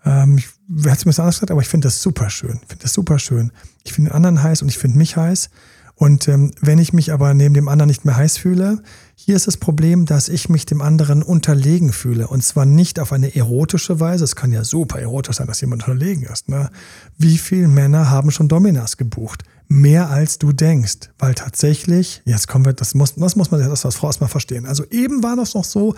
Ähm, 0.04 0.36
ich 0.36 0.44
hätte 0.84 0.98
es 0.98 1.06
mir 1.06 1.18
anders 1.18 1.36
gesagt, 1.36 1.50
aber 1.50 1.62
ich 1.62 1.68
finde 1.68 1.86
das 1.86 2.02
super 2.02 2.28
schön. 2.28 2.58
Ich 2.60 2.68
finde 2.68 2.82
das 2.82 2.92
super 2.92 3.18
schön. 3.18 3.52
Ich 3.84 3.94
finde 3.94 4.10
den 4.10 4.16
anderen 4.16 4.42
heiß 4.42 4.60
und 4.60 4.68
ich 4.68 4.76
finde 4.76 4.98
mich 4.98 5.16
heiß. 5.16 5.48
Und 5.94 6.28
ähm, 6.28 6.50
wenn 6.60 6.78
ich 6.78 6.92
mich 6.92 7.10
aber 7.10 7.32
neben 7.32 7.54
dem 7.54 7.68
anderen 7.68 7.88
nicht 7.88 8.04
mehr 8.04 8.18
heiß 8.18 8.36
fühle, 8.36 8.82
hier 9.18 9.34
ist 9.34 9.46
das 9.46 9.56
Problem, 9.56 10.04
dass 10.04 10.28
ich 10.28 10.48
mich 10.48 10.66
dem 10.66 10.82
anderen 10.82 11.22
unterlegen 11.22 11.92
fühle. 11.92 12.28
Und 12.28 12.44
zwar 12.44 12.66
nicht 12.66 13.00
auf 13.00 13.12
eine 13.12 13.34
erotische 13.34 13.98
Weise. 13.98 14.24
Es 14.24 14.36
kann 14.36 14.52
ja 14.52 14.62
super 14.62 15.00
erotisch 15.00 15.36
sein, 15.36 15.46
dass 15.46 15.60
jemand 15.60 15.88
unterlegen 15.88 16.24
ist. 16.24 16.48
Ne? 16.48 16.70
Wie 17.16 17.38
viele 17.38 17.66
Männer 17.66 18.10
haben 18.10 18.30
schon 18.30 18.48
Dominas 18.48 18.96
gebucht? 18.96 19.42
mehr 19.68 20.10
als 20.10 20.38
du 20.38 20.52
denkst. 20.52 21.10
Weil 21.18 21.34
tatsächlich, 21.34 22.22
jetzt 22.24 22.48
kommen 22.48 22.64
wir, 22.64 22.72
das 22.72 22.94
muss, 22.94 23.14
das 23.14 23.36
muss 23.36 23.50
man 23.50 23.60
das 23.60 23.84
als 23.84 23.96
Frau 23.96 24.06
erstmal 24.06 24.30
verstehen. 24.30 24.66
Also 24.66 24.84
eben 24.90 25.22
war 25.22 25.36
das 25.36 25.54
noch 25.54 25.64
so, 25.64 25.94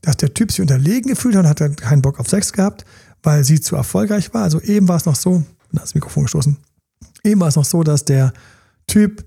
dass 0.00 0.16
der 0.16 0.34
Typ 0.34 0.50
sich 0.50 0.60
unterlegen 0.60 1.08
gefühlt 1.08 1.36
hat 1.36 1.60
und 1.60 1.70
hat 1.70 1.76
keinen 1.80 2.02
Bock 2.02 2.18
auf 2.18 2.28
Sex 2.28 2.52
gehabt, 2.52 2.84
weil 3.22 3.44
sie 3.44 3.60
zu 3.60 3.76
erfolgreich 3.76 4.34
war. 4.34 4.42
Also 4.42 4.60
eben 4.60 4.88
war 4.88 4.96
es 4.96 5.06
noch 5.06 5.16
so, 5.16 5.44
da 5.72 5.82
das 5.82 5.94
Mikrofon 5.94 6.24
gestoßen, 6.24 6.56
eben 7.24 7.40
war 7.40 7.48
es 7.48 7.56
noch 7.56 7.64
so, 7.64 7.82
dass 7.82 8.04
der 8.04 8.32
Typ 8.86 9.24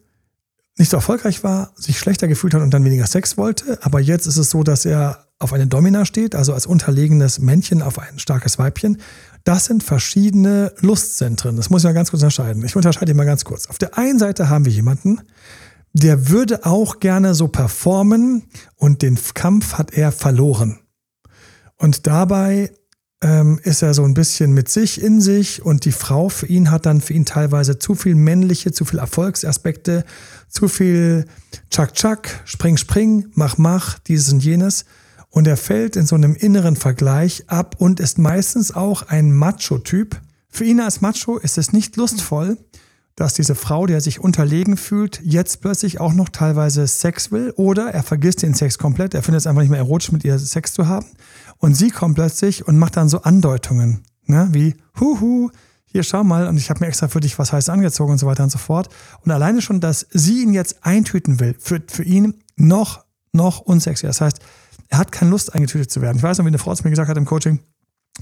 nicht 0.78 0.92
so 0.92 0.98
erfolgreich 0.98 1.44
war, 1.44 1.72
sich 1.76 1.98
schlechter 2.00 2.28
gefühlt 2.28 2.54
hat 2.54 2.62
und 2.62 2.74
dann 2.74 2.84
weniger 2.84 3.08
Sex 3.08 3.38
wollte. 3.38 3.80
Aber 3.82 4.00
jetzt 4.00 4.26
ist 4.26 4.38
es 4.38 4.50
so, 4.50 4.64
dass 4.64 4.86
er 4.86 5.26
auf 5.40 5.54
eine 5.54 5.68
Domina 5.68 6.06
steht, 6.06 6.36
also 6.36 6.54
als 6.54 6.66
unterlegenes 6.66 7.40
Männchen 7.40 7.82
auf 7.82 8.00
ein 8.00 8.20
starkes 8.20 8.58
Weibchen. 8.58 8.98
Das 9.44 9.66
sind 9.66 9.84
verschiedene 9.84 10.74
Lustzentren. 10.80 11.56
Das 11.56 11.70
muss 11.70 11.84
ich 11.84 11.86
mal 11.86 11.94
ganz 11.94 12.10
kurz 12.12 12.24
unterscheiden. 12.24 12.64
Ich 12.66 12.76
unterscheide 12.76 13.14
mal 13.14 13.26
ganz 13.26 13.46
kurz. 13.46 13.68
Auf 13.68 13.78
der 13.78 13.98
einen 13.98 14.20
Seite 14.20 14.50
haben 14.50 14.66
wir 14.66 14.72
jemanden, 14.72 15.22
der 15.94 16.30
würde 16.30 16.66
auch 16.66 17.00
gerne 17.00 17.36
so 17.36 17.48
performen 17.48 18.44
und 18.76 19.02
den 19.02 19.18
Kampf 19.34 19.74
hat 19.74 19.94
er 19.94 20.12
verloren. 20.12 20.80
Und 21.78 22.08
dabei 22.08 22.72
ähm, 23.22 23.60
ist 23.64 23.82
er 23.82 23.94
so 23.94 24.04
ein 24.04 24.14
bisschen 24.14 24.54
mit 24.54 24.70
sich 24.70 25.02
in 25.02 25.22
sich 25.22 25.64
und 25.64 25.86
die 25.86 25.92
Frau 25.92 26.30
für 26.30 26.46
ihn 26.48 26.72
hat 26.72 26.86
dann 26.86 27.02
für 27.02 27.14
ihn 27.14 27.26
teilweise 27.26 27.80
zu 27.80 27.96
viel 27.96 28.16
männliche, 28.16 28.72
zu 28.72 28.86
viel 28.86 29.00
Erfolgsaspekte, 29.00 30.04
zu 30.50 30.68
viel 30.68 31.26
Chuck-Chuck, 31.70 32.28
Spring-Spring, 32.46 33.28
Mach-Mach, 33.34 34.00
dieses 34.00 34.32
und 34.34 34.44
jenes. 34.44 34.86
Und 35.30 35.48
er 35.48 35.58
fällt 35.58 35.96
in 35.96 36.06
so 36.06 36.16
einem 36.16 36.36
inneren 36.36 36.76
Vergleich 36.76 37.44
ab 37.48 37.76
und 37.80 38.00
ist 38.00 38.18
meistens 38.18 38.74
auch 38.74 39.04
ein 39.04 39.34
Macho-Typ. 39.34 40.20
Für 40.50 40.64
ihn 40.64 40.80
als 40.80 41.02
Macho 41.02 41.38
ist 41.38 41.58
es 41.58 41.74
nicht 41.74 41.98
lustvoll, 41.98 42.58
dass 43.16 43.34
diese 43.34 43.56
Frau, 43.56 43.86
die 43.86 43.94
er 43.94 44.02
sich 44.02 44.20
unterlegen 44.20 44.78
fühlt, 44.78 45.22
jetzt 45.24 45.62
plötzlich 45.62 46.00
auch 46.00 46.14
noch 46.14 46.30
teilweise 46.30 46.86
Sex 46.86 47.32
will 47.32 47.54
oder 47.56 47.88
er 47.88 48.04
vergisst 48.04 48.42
den 48.42 48.54
Sex 48.54 48.78
komplett, 48.78 49.14
er 49.14 49.24
findet 49.24 49.40
es 49.40 49.48
einfach 49.48 49.62
nicht 49.62 49.72
mehr 49.72 49.80
erotisch, 49.80 50.12
mit 50.12 50.24
ihr 50.26 50.38
Sex 50.38 50.74
zu 50.74 50.88
haben. 50.88 51.08
Und 51.66 51.74
sie 51.74 51.90
kommt 51.90 52.14
plötzlich 52.14 52.68
und 52.68 52.78
macht 52.78 52.96
dann 52.96 53.10
so 53.10 53.24
Andeutungen, 53.24 54.04
ne, 54.28 54.50
wie, 54.52 54.76
huhu, 55.00 55.50
hier 55.86 56.04
schau 56.04 56.24
mal, 56.24 56.48
und 56.48 56.58
ich 56.58 56.70
habe 56.70 56.82
mir 56.82 56.86
extra 56.86 57.08
für 57.08 57.22
dich 57.22 57.40
was 57.40 57.54
heiß 57.54 57.70
angezogen 57.70 58.12
und 58.12 58.18
so 58.20 58.28
weiter 58.28 58.44
und 58.44 58.52
so 58.52 58.60
fort. 58.60 58.88
Und 59.22 59.32
alleine 59.32 59.64
schon, 59.64 59.82
dass 59.82 60.06
sie 60.12 60.44
ihn 60.44 60.54
jetzt 60.54 60.86
eintüten 60.86 61.40
will, 61.40 61.56
für, 61.58 61.82
für 61.88 62.04
ihn 62.04 62.36
noch, 62.56 63.04
noch 63.32 63.62
unsexier. 63.62 64.10
Das 64.10 64.22
heißt, 64.22 64.38
er 64.90 65.00
hat 65.00 65.12
keine 65.12 65.32
Lust, 65.32 65.56
eingetütet 65.56 65.90
zu 65.90 66.04
werden. 66.04 66.18
Ich 66.18 66.22
weiß 66.22 66.38
noch, 66.38 66.46
wie 66.46 66.50
eine 66.50 66.60
Frau 66.60 66.76
zu 66.76 66.84
mir 66.84 66.92
gesagt 66.92 67.10
hat 67.10 67.18
im 67.18 67.26
Coaching, 67.26 67.60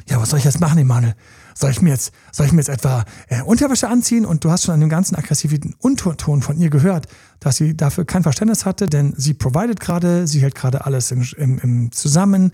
ja, 0.10 0.20
was 0.20 0.32
soll 0.32 0.39
ich 0.39 0.46
jetzt 0.46 0.60
machen, 0.60 0.80
Emanuel? 0.80 1.14
Soll 1.56 1.70
ich 1.70 1.82
mir 1.82 1.91
jetzt, 1.91 2.12
soll 2.32 2.48
ich 2.48 2.52
mir 2.52 2.60
jetzt 2.60 2.70
etwa 2.70 3.06
äh, 3.28 3.44
Unterwäsche 3.44 3.88
anziehen? 3.88 4.26
Und 4.26 4.44
du 4.44 4.50
hast 4.50 4.64
schon 4.64 4.74
an 4.74 4.80
dem 4.80 4.89
ganzen 4.89 5.16
aggressiven 5.16 5.76
Unterton 5.80 6.41
von 6.41 6.58
ihr 6.58 6.72
gehört, 6.72 7.08
dass 7.39 7.58
sie 7.58 7.78
dafür 7.78 8.04
kein 8.04 8.24
Verständnis 8.24 8.66
hatte, 8.66 8.88
denn 8.88 9.14
sie 9.18 9.36
provided 9.36 9.80
gerade, 9.80 10.26
sie 10.26 10.41
hält 10.41 10.56
gerade 10.56 10.86
alles 10.86 11.12
im, 11.12 11.24
im, 11.38 11.60
im 11.60 11.91
zusammen. 11.91 12.52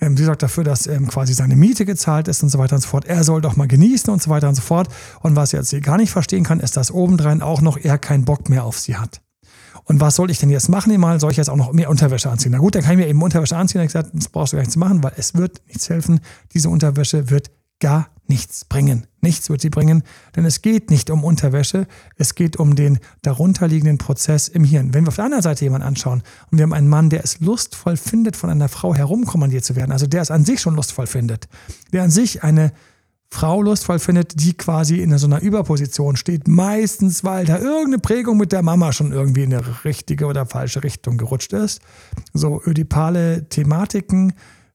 Ähm, 0.00 0.16
sie 0.16 0.24
sorgt 0.24 0.42
dafür, 0.42 0.64
dass 0.64 0.88
ähm, 0.88 1.06
quasi 1.06 1.32
seine 1.32 1.54
Miete 1.54 1.84
gezahlt 1.84 2.26
ist 2.26 2.42
und 2.42 2.48
so 2.48 2.58
weiter 2.58 2.74
und 2.74 2.82
so 2.82 2.88
fort. 2.88 3.04
Er 3.04 3.22
soll 3.22 3.40
doch 3.40 3.54
mal 3.54 3.68
genießen 3.68 4.12
und 4.12 4.20
so 4.20 4.28
weiter 4.28 4.48
und 4.48 4.56
so 4.56 4.62
fort. 4.62 4.88
Und 5.20 5.36
was 5.36 5.52
jetzt 5.52 5.70
sie 5.70 5.80
gar 5.80 5.96
nicht 5.96 6.10
verstehen 6.10 6.42
kann, 6.42 6.58
ist, 6.58 6.76
dass 6.76 6.90
obendrein 6.90 7.40
auch 7.40 7.60
noch 7.60 7.76
er 7.76 7.98
keinen 7.98 8.24
Bock 8.24 8.48
mehr 8.48 8.64
auf 8.64 8.80
sie 8.80 8.96
hat. 8.96 9.20
Und 9.84 10.00
was 10.00 10.16
soll 10.16 10.30
ich 10.30 10.38
denn 10.38 10.50
jetzt 10.50 10.68
machen? 10.68 10.98
Mal 11.00 11.20
soll 11.20 11.30
ich 11.30 11.36
jetzt 11.36 11.50
auch 11.50 11.56
noch 11.56 11.72
mehr 11.72 11.90
Unterwäsche 11.90 12.30
anziehen? 12.30 12.52
Na 12.52 12.58
gut, 12.58 12.74
dann 12.74 12.82
kann 12.82 12.92
ich 12.92 12.98
mir 12.98 13.08
eben 13.08 13.22
Unterwäsche 13.22 13.56
anziehen. 13.56 13.80
Da 13.80 13.84
ich 13.84 13.88
gesagt, 13.88 14.10
das 14.12 14.28
brauchst 14.28 14.52
du 14.52 14.56
gar 14.56 14.62
nichts 14.62 14.76
machen, 14.76 15.02
weil 15.02 15.12
es 15.16 15.34
wird 15.34 15.60
nichts 15.66 15.88
helfen. 15.88 16.20
Diese 16.54 16.68
Unterwäsche 16.68 17.30
wird 17.30 17.50
gar 17.80 18.08
nichts 18.30 18.64
bringen. 18.64 19.06
Nichts 19.20 19.50
wird 19.50 19.60
sie 19.60 19.68
bringen, 19.68 20.02
denn 20.34 20.46
es 20.46 20.62
geht 20.62 20.90
nicht 20.90 21.10
um 21.10 21.24
Unterwäsche, 21.24 21.86
es 22.16 22.34
geht 22.34 22.56
um 22.56 22.74
den 22.74 22.98
darunterliegenden 23.22 23.98
Prozess 23.98 24.48
im 24.48 24.64
Hirn. 24.64 24.94
Wenn 24.94 25.04
wir 25.04 25.08
auf 25.08 25.16
der 25.16 25.26
anderen 25.26 25.42
Seite 25.42 25.64
jemanden 25.64 25.86
anschauen 25.86 26.22
und 26.50 26.56
wir 26.56 26.62
haben 26.62 26.72
einen 26.72 26.88
Mann, 26.88 27.10
der 27.10 27.22
es 27.22 27.40
lustvoll 27.40 27.98
findet, 27.98 28.36
von 28.36 28.48
einer 28.48 28.68
Frau 28.68 28.94
herumkommandiert 28.94 29.64
zu 29.64 29.76
werden, 29.76 29.92
also 29.92 30.06
der 30.06 30.22
es 30.22 30.30
an 30.30 30.44
sich 30.46 30.60
schon 30.60 30.76
lustvoll 30.76 31.06
findet, 31.06 31.48
der 31.92 32.04
an 32.04 32.10
sich 32.10 32.42
eine 32.42 32.72
Frau 33.32 33.62
lustvoll 33.62 34.00
findet, 34.00 34.40
die 34.40 34.54
quasi 34.54 35.00
in 35.00 35.16
so 35.16 35.26
einer 35.26 35.40
Überposition 35.40 36.16
steht. 36.16 36.48
Meistens, 36.48 37.22
weil 37.22 37.46
da 37.46 37.58
irgendeine 37.58 37.98
Prägung 37.98 38.36
mit 38.36 38.52
der 38.52 38.62
Mama 38.62 38.92
schon 38.92 39.12
irgendwie 39.12 39.44
in 39.44 39.54
eine 39.54 39.84
richtige 39.84 40.26
oder 40.26 40.46
falsche 40.46 40.82
Richtung 40.82 41.16
gerutscht 41.16 41.52
ist. 41.52 41.80
So 42.32 42.60
ödipale 42.66 43.48
Thematiken. 43.48 44.32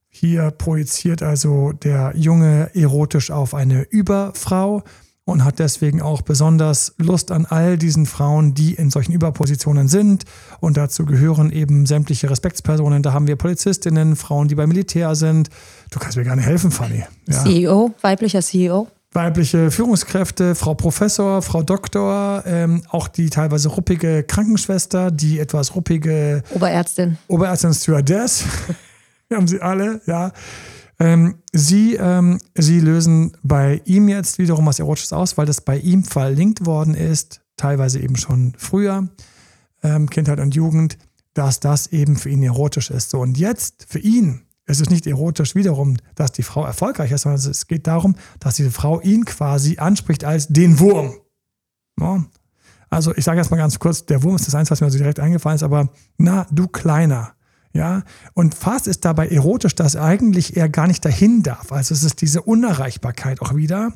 Hier 0.08 0.50
projiziert 0.50 1.22
also 1.22 1.72
der 1.72 2.14
Junge 2.16 2.70
erotisch 2.74 3.30
auf 3.30 3.52
eine 3.54 3.82
Überfrau 3.82 4.82
und 5.26 5.44
hat 5.44 5.58
deswegen 5.58 6.00
auch 6.00 6.22
besonders 6.22 6.94
Lust 6.98 7.32
an 7.32 7.46
all 7.46 7.76
diesen 7.76 8.06
Frauen, 8.06 8.54
die 8.54 8.74
in 8.74 8.90
solchen 8.90 9.12
Überpositionen 9.12 9.88
sind. 9.88 10.24
Und 10.60 10.76
dazu 10.76 11.04
gehören 11.04 11.50
eben 11.50 11.84
sämtliche 11.84 12.30
Respektspersonen. 12.30 13.02
Da 13.02 13.12
haben 13.12 13.26
wir 13.26 13.36
Polizistinnen, 13.36 14.14
Frauen, 14.14 14.46
die 14.46 14.54
beim 14.54 14.68
Militär 14.68 15.16
sind. 15.16 15.50
Du 15.90 15.98
kannst 15.98 16.16
mir 16.16 16.24
gerne 16.24 16.42
helfen, 16.42 16.70
Fanny. 16.70 17.04
Ja. 17.28 17.44
CEO, 17.44 17.94
weiblicher 18.00 18.42
CEO. 18.42 18.88
Weibliche 19.12 19.70
Führungskräfte, 19.70 20.54
Frau 20.54 20.74
Professor, 20.74 21.40
Frau 21.40 21.62
Doktor, 21.62 22.42
ähm, 22.44 22.82
auch 22.90 23.08
die 23.08 23.30
teilweise 23.30 23.70
ruppige 23.70 24.22
Krankenschwester, 24.24 25.10
die 25.10 25.38
etwas 25.38 25.74
ruppige 25.74 26.42
Oberärztin. 26.50 27.16
Oberärztin 27.28 27.72
Stewardess. 27.72 28.44
wir 29.28 29.38
haben 29.38 29.48
sie 29.48 29.62
alle, 29.62 30.02
ja. 30.06 30.32
Ähm, 30.98 31.36
sie, 31.52 31.94
ähm, 31.94 32.38
sie 32.54 32.80
lösen 32.80 33.36
bei 33.42 33.80
ihm 33.84 34.08
jetzt 34.08 34.38
wiederum 34.38 34.66
was 34.66 34.78
Erotisches 34.78 35.12
aus, 35.12 35.36
weil 35.38 35.46
das 35.46 35.60
bei 35.60 35.78
ihm 35.78 36.04
verlinkt 36.04 36.66
worden 36.66 36.94
ist, 36.94 37.40
teilweise 37.56 38.00
eben 38.00 38.16
schon 38.16 38.54
früher, 38.56 39.08
ähm, 39.82 40.10
Kindheit 40.10 40.40
und 40.40 40.54
Jugend, 40.54 40.98
dass 41.34 41.60
das 41.60 41.88
eben 41.88 42.16
für 42.16 42.30
ihn 42.30 42.42
erotisch 42.42 42.90
ist. 42.90 43.10
So, 43.10 43.20
und 43.20 43.38
jetzt 43.38 43.86
für 43.88 43.98
ihn 43.98 44.45
ist 44.66 44.80
es 44.80 44.90
nicht 44.90 45.06
erotisch 45.06 45.54
wiederum, 45.54 45.96
dass 46.14 46.32
die 46.32 46.42
Frau 46.42 46.64
erfolgreich 46.64 47.12
ist, 47.12 47.22
sondern 47.22 47.40
es 47.40 47.66
geht 47.66 47.86
darum, 47.86 48.16
dass 48.40 48.56
diese 48.56 48.70
Frau 48.70 49.00
ihn 49.00 49.24
quasi 49.24 49.78
anspricht 49.78 50.24
als 50.24 50.48
den 50.48 50.78
Wurm. 50.78 51.14
Ja. 52.00 52.24
Also 52.90 53.14
ich 53.16 53.24
sage 53.24 53.38
erstmal 53.38 53.58
ganz 53.58 53.78
kurz, 53.78 54.06
der 54.06 54.22
Wurm 54.22 54.36
ist 54.36 54.46
das 54.46 54.54
eins, 54.54 54.70
was 54.70 54.80
mir 54.80 54.90
so 54.90 54.98
direkt 54.98 55.20
eingefallen 55.20 55.56
ist, 55.56 55.62
aber 55.62 55.88
na, 56.18 56.46
du 56.50 56.68
Kleiner, 56.68 57.34
ja, 57.72 58.04
und 58.32 58.54
fast 58.54 58.86
ist 58.86 59.04
dabei 59.04 59.28
erotisch, 59.28 59.74
dass 59.74 59.96
eigentlich 59.96 60.56
er 60.56 60.68
gar 60.68 60.86
nicht 60.86 61.04
dahin 61.04 61.42
darf. 61.42 61.72
Also 61.72 61.94
es 61.94 62.04
ist 62.04 62.22
diese 62.22 62.40
Unerreichbarkeit 62.42 63.42
auch 63.42 63.54
wieder, 63.54 63.92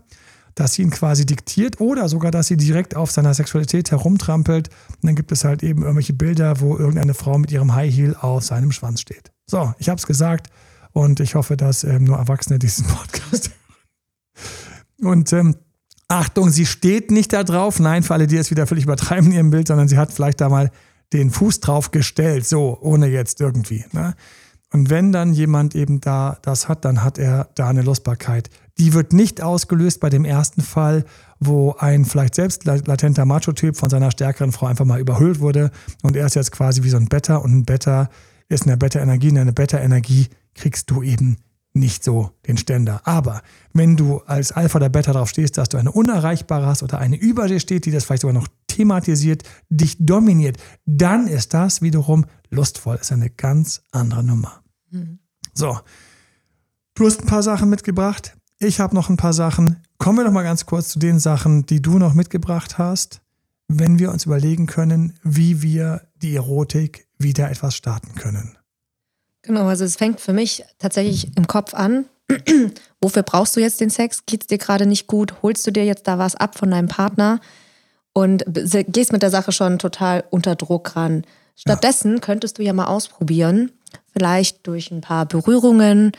dass 0.54 0.74
sie 0.74 0.82
ihn 0.82 0.90
quasi 0.90 1.24
diktiert 1.24 1.80
oder 1.80 2.08
sogar, 2.08 2.30
dass 2.30 2.48
sie 2.48 2.58
direkt 2.58 2.94
auf 2.94 3.10
seiner 3.10 3.32
Sexualität 3.32 3.90
herumtrampelt. 3.90 4.68
Und 4.68 5.04
dann 5.04 5.14
gibt 5.14 5.32
es 5.32 5.44
halt 5.44 5.62
eben 5.62 5.82
irgendwelche 5.82 6.12
Bilder, 6.12 6.60
wo 6.60 6.76
irgendeine 6.76 7.14
Frau 7.14 7.38
mit 7.38 7.50
ihrem 7.50 7.74
High 7.74 7.94
Heel 7.94 8.16
auf 8.20 8.44
seinem 8.44 8.70
Schwanz 8.70 9.00
steht. 9.00 9.32
So, 9.50 9.74
ich 9.78 9.88
habe 9.88 9.98
es 9.98 10.06
gesagt 10.06 10.48
und 10.92 11.18
ich 11.18 11.34
hoffe, 11.34 11.56
dass 11.56 11.82
ähm, 11.82 12.04
nur 12.04 12.18
Erwachsene 12.18 12.60
diesen 12.60 12.86
Podcast 12.86 13.50
hören. 13.50 15.10
Und 15.10 15.32
ähm, 15.32 15.56
Achtung, 16.06 16.50
sie 16.50 16.66
steht 16.66 17.10
nicht 17.10 17.32
da 17.32 17.42
drauf. 17.42 17.80
Nein, 17.80 18.04
für 18.04 18.14
alle, 18.14 18.28
die 18.28 18.36
es 18.36 18.52
wieder 18.52 18.68
völlig 18.68 18.84
übertreiben 18.84 19.26
in 19.26 19.32
ihrem 19.32 19.50
Bild, 19.50 19.66
sondern 19.66 19.88
sie 19.88 19.98
hat 19.98 20.12
vielleicht 20.12 20.40
da 20.40 20.48
mal 20.48 20.70
den 21.12 21.32
Fuß 21.32 21.58
drauf 21.58 21.90
gestellt, 21.90 22.46
so, 22.46 22.78
ohne 22.80 23.08
jetzt 23.08 23.40
irgendwie. 23.40 23.84
Ne? 23.90 24.14
Und 24.72 24.88
wenn 24.88 25.10
dann 25.10 25.32
jemand 25.32 25.74
eben 25.74 26.00
da 26.00 26.38
das 26.42 26.68
hat, 26.68 26.84
dann 26.84 27.02
hat 27.02 27.18
er 27.18 27.48
da 27.56 27.68
eine 27.68 27.82
Lustbarkeit, 27.82 28.50
Die 28.78 28.94
wird 28.94 29.12
nicht 29.12 29.42
ausgelöst 29.42 29.98
bei 29.98 30.10
dem 30.10 30.24
ersten 30.24 30.62
Fall, 30.62 31.04
wo 31.40 31.74
ein 31.78 32.04
vielleicht 32.04 32.36
selbst 32.36 32.64
latenter 32.64 33.24
Macho-Typ 33.26 33.76
von 33.76 33.90
seiner 33.90 34.12
stärkeren 34.12 34.52
Frau 34.52 34.66
einfach 34.66 34.84
mal 34.84 35.00
überhöht 35.00 35.40
wurde 35.40 35.72
und 36.02 36.16
er 36.16 36.26
ist 36.26 36.36
jetzt 36.36 36.52
quasi 36.52 36.84
wie 36.84 36.88
so 36.88 36.96
ein 36.96 37.08
Beta 37.08 37.36
und 37.36 37.52
ein 37.52 37.64
Beta 37.64 38.08
ist 38.50 38.66
eine 38.66 38.76
Beta-Energie 38.76 39.30
und 39.30 39.38
eine 39.38 39.52
Beta-Energie 39.52 40.28
kriegst 40.54 40.90
du 40.90 41.02
eben 41.02 41.38
nicht 41.72 42.02
so 42.02 42.32
den 42.48 42.56
Ständer. 42.56 43.00
Aber 43.04 43.42
wenn 43.72 43.96
du 43.96 44.18
als 44.26 44.52
Alpha 44.52 44.78
oder 44.78 44.88
Beta 44.88 45.12
darauf 45.12 45.30
stehst, 45.30 45.56
dass 45.56 45.68
du 45.68 45.78
eine 45.78 45.92
unerreichbare 45.92 46.66
hast 46.66 46.82
oder 46.82 46.98
eine 46.98 47.16
über 47.16 47.46
dir 47.46 47.60
steht, 47.60 47.86
die 47.86 47.92
das 47.92 48.04
vielleicht 48.04 48.22
sogar 48.22 48.34
noch 48.34 48.48
thematisiert, 48.66 49.44
dich 49.68 49.96
dominiert, 49.98 50.58
dann 50.84 51.28
ist 51.28 51.54
das 51.54 51.80
wiederum 51.80 52.26
lustvoll. 52.50 52.96
Ist 52.96 53.12
eine 53.12 53.30
ganz 53.30 53.82
andere 53.92 54.24
Nummer. 54.24 54.62
Mhm. 54.90 55.20
So, 55.54 55.78
du 56.94 57.06
hast 57.06 57.20
ein 57.20 57.26
paar 57.26 57.44
Sachen 57.44 57.70
mitgebracht. 57.70 58.36
Ich 58.58 58.80
habe 58.80 58.94
noch 58.94 59.08
ein 59.08 59.16
paar 59.16 59.32
Sachen. 59.32 59.76
Kommen 59.98 60.18
wir 60.18 60.24
doch 60.24 60.32
mal 60.32 60.42
ganz 60.42 60.66
kurz 60.66 60.88
zu 60.88 60.98
den 60.98 61.20
Sachen, 61.20 61.66
die 61.66 61.80
du 61.80 61.98
noch 61.98 62.14
mitgebracht 62.14 62.78
hast, 62.78 63.22
wenn 63.68 64.00
wir 64.00 64.10
uns 64.10 64.26
überlegen 64.26 64.66
können, 64.66 65.14
wie 65.22 65.62
wir 65.62 66.02
die 66.16 66.34
Erotik 66.34 67.06
wieder 67.20 67.50
etwas 67.50 67.74
starten 67.76 68.14
können. 68.14 68.56
Genau, 69.42 69.66
also 69.66 69.84
es 69.84 69.96
fängt 69.96 70.20
für 70.20 70.32
mich 70.32 70.64
tatsächlich 70.78 71.36
im 71.36 71.46
Kopf 71.46 71.74
an. 71.74 72.06
Wofür 73.00 73.22
brauchst 73.22 73.56
du 73.56 73.60
jetzt 73.60 73.80
den 73.80 73.90
Sex? 73.90 74.26
Geht 74.26 74.42
es 74.42 74.46
dir 74.46 74.58
gerade 74.58 74.86
nicht 74.86 75.06
gut? 75.06 75.42
Holst 75.42 75.66
du 75.66 75.70
dir 75.70 75.84
jetzt 75.84 76.06
da 76.06 76.18
was 76.18 76.36
ab 76.36 76.58
von 76.58 76.70
deinem 76.70 76.88
Partner? 76.88 77.40
Und 78.12 78.44
gehst 78.46 79.12
mit 79.12 79.22
der 79.22 79.30
Sache 79.30 79.52
schon 79.52 79.78
total 79.78 80.24
unter 80.30 80.56
Druck 80.56 80.96
ran. 80.96 81.24
Stattdessen 81.56 82.14
ja. 82.14 82.20
könntest 82.20 82.58
du 82.58 82.62
ja 82.62 82.72
mal 82.72 82.86
ausprobieren, 82.86 83.70
vielleicht 84.12 84.66
durch 84.66 84.90
ein 84.90 85.00
paar 85.00 85.26
Berührungen, 85.26 86.12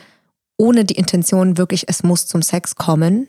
ohne 0.56 0.84
die 0.84 0.94
Intention 0.94 1.58
wirklich, 1.58 1.88
es 1.88 2.02
muss 2.02 2.26
zum 2.26 2.42
Sex 2.42 2.76
kommen. 2.76 3.28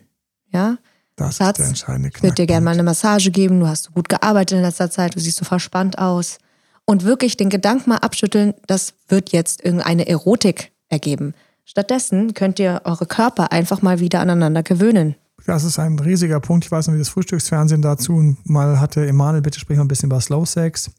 Ja. 0.50 0.78
Das 1.16 1.36
Schatz, 1.36 1.58
ist 1.58 1.62
der 1.62 1.68
entscheidende 1.68 2.10
Ich 2.14 2.22
würde 2.22 2.34
dir 2.34 2.46
gerne 2.46 2.64
mal 2.64 2.72
eine 2.72 2.82
Massage 2.82 3.30
geben. 3.30 3.60
Du 3.60 3.68
hast 3.68 3.84
so 3.84 3.92
gut 3.92 4.08
gearbeitet 4.08 4.58
in 4.58 4.64
letzter 4.64 4.90
Zeit. 4.90 5.14
Du 5.14 5.20
siehst 5.20 5.36
so 5.36 5.44
verspannt 5.44 5.98
aus 5.98 6.38
und 6.86 7.04
wirklich 7.04 7.36
den 7.36 7.50
Gedanken 7.50 7.90
mal 7.90 7.98
abschütteln, 7.98 8.54
das 8.66 8.94
wird 9.08 9.32
jetzt 9.32 9.64
irgendeine 9.64 10.06
Erotik 10.06 10.72
ergeben. 10.88 11.34
Stattdessen 11.64 12.34
könnt 12.34 12.58
ihr 12.58 12.82
eure 12.84 13.06
Körper 13.06 13.52
einfach 13.52 13.80
mal 13.82 14.00
wieder 14.00 14.20
aneinander 14.20 14.62
gewöhnen. 14.62 15.16
Das 15.46 15.64
ist 15.64 15.78
ein 15.78 15.98
riesiger 15.98 16.40
Punkt. 16.40 16.64
Ich 16.64 16.70
weiß 16.70 16.86
noch, 16.86 16.94
wie 16.94 16.98
das 16.98 17.08
Frühstücksfernsehen 17.08 17.82
dazu 17.82 18.36
mal 18.44 18.80
hatte. 18.80 19.06
Emanuel, 19.06 19.42
bitte 19.42 19.58
sprich 19.58 19.76
mal 19.76 19.84
ein 19.84 19.88
bisschen 19.88 20.08
über 20.08 20.20
Slow 20.20 20.46
Sex. 20.46 20.90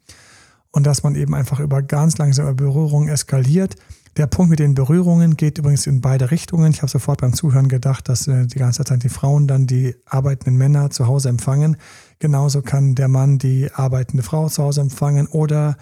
Und 0.72 0.86
dass 0.86 1.04
man 1.04 1.16
eben 1.16 1.34
einfach 1.34 1.60
über 1.60 1.82
ganz 1.82 2.18
langsame 2.18 2.54
Berührungen 2.54 3.10
eskaliert. 3.10 3.76
Der 4.18 4.28
Punkt 4.28 4.50
mit 4.50 4.60
den 4.60 4.76
Berührungen 4.76 5.36
geht 5.36 5.58
übrigens 5.58 5.88
in 5.88 6.00
beide 6.00 6.32
Richtungen. 6.32 6.72
Ich 6.72 6.82
habe 6.82 6.90
sofort 6.90 7.20
beim 7.20 7.34
Zuhören 7.34 7.68
gedacht, 7.68 8.08
dass 8.08 8.28
äh, 8.28 8.48
die 8.48 8.60
ganze 8.60 8.86
Zeit 8.86 9.04
die 9.04 9.10
Frauen 9.10 9.46
dann 9.46 9.68
die 9.68 9.94
arbeitenden 10.06 10.58
Männer 10.58 10.90
zu 10.90 11.06
Hause 11.06 11.28
empfangen. 11.28 11.76
Genauso 12.20 12.62
kann 12.62 12.96
der 12.96 13.10
Mann 13.10 13.40
die 13.40 13.70
arbeitende 13.74 14.24
Frau 14.24 14.48
zu 14.48 14.64
Hause 14.64 14.80
empfangen 14.80 15.28
oder 15.28 15.76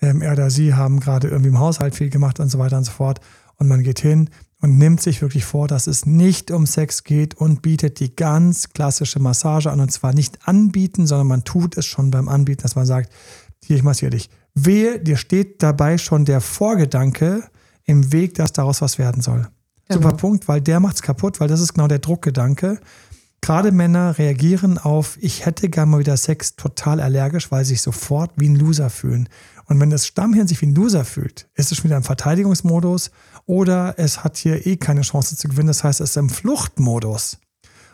ähm, 0.00 0.22
er 0.22 0.32
oder 0.32 0.50
sie 0.50 0.74
haben 0.74 1.00
gerade 1.00 1.28
irgendwie 1.28 1.48
im 1.48 1.58
Haushalt 1.58 1.96
viel 1.96 2.10
gemacht 2.10 2.38
und 2.38 2.48
so 2.48 2.60
weiter 2.60 2.78
und 2.78 2.84
so 2.84 2.92
fort. 2.92 3.20
Und 3.56 3.66
man 3.66 3.82
geht 3.82 3.98
hin 3.98 4.30
und 4.60 4.78
nimmt 4.78 5.00
sich 5.00 5.20
wirklich 5.20 5.44
vor, 5.44 5.66
dass 5.66 5.88
es 5.88 6.06
nicht 6.06 6.52
um 6.52 6.66
Sex 6.66 7.02
geht 7.02 7.34
und 7.34 7.60
bietet 7.60 7.98
die 7.98 8.14
ganz 8.14 8.70
klassische 8.70 9.18
Massage 9.18 9.68
an. 9.68 9.80
Und 9.80 9.90
zwar 9.90 10.14
nicht 10.14 10.46
anbieten, 10.46 11.08
sondern 11.08 11.26
man 11.26 11.42
tut 11.42 11.76
es 11.76 11.86
schon 11.86 12.12
beim 12.12 12.28
Anbieten, 12.28 12.62
dass 12.62 12.76
man 12.76 12.86
sagt, 12.86 13.12
hier, 13.64 13.74
ich 13.74 13.82
massiere 13.82 14.10
dich. 14.10 14.30
Wehe, 14.54 15.00
dir 15.00 15.16
steht 15.16 15.60
dabei 15.62 15.98
schon 15.98 16.24
der 16.24 16.40
Vorgedanke, 16.40 17.42
im 17.90 18.12
Weg, 18.12 18.34
dass 18.34 18.52
daraus 18.52 18.80
was 18.80 18.98
werden 18.98 19.22
soll. 19.22 19.48
Genau. 19.88 20.02
Super 20.02 20.16
Punkt, 20.16 20.48
weil 20.48 20.60
der 20.60 20.80
macht 20.80 20.96
es 20.96 21.02
kaputt, 21.02 21.40
weil 21.40 21.48
das 21.48 21.60
ist 21.60 21.74
genau 21.74 21.88
der 21.88 21.98
Druckgedanke. 21.98 22.80
Gerade 23.42 23.72
Männer 23.72 24.18
reagieren 24.18 24.78
auf, 24.78 25.16
ich 25.20 25.46
hätte 25.46 25.68
gerne 25.68 25.90
mal 25.90 26.00
wieder 26.00 26.16
Sex 26.16 26.56
total 26.56 27.00
allergisch, 27.00 27.50
weil 27.50 27.64
sie 27.64 27.70
sich 27.70 27.82
sofort 27.82 28.32
wie 28.36 28.48
ein 28.48 28.56
Loser 28.56 28.90
fühlen. 28.90 29.28
Und 29.64 29.80
wenn 29.80 29.90
das 29.90 30.06
Stammhirn 30.06 30.46
sich 30.46 30.60
wie 30.60 30.66
ein 30.66 30.74
Loser 30.74 31.04
fühlt, 31.04 31.48
ist 31.54 31.72
es 31.72 31.78
schon 31.78 31.84
wieder 31.84 31.96
im 31.96 32.02
Verteidigungsmodus 32.02 33.10
oder 33.46 33.94
es 33.98 34.22
hat 34.22 34.36
hier 34.36 34.66
eh 34.66 34.76
keine 34.76 35.02
Chance 35.02 35.36
zu 35.36 35.48
gewinnen. 35.48 35.68
Das 35.68 35.84
heißt, 35.84 36.00
es 36.00 36.10
ist 36.10 36.16
im 36.16 36.28
Fluchtmodus. 36.28 37.38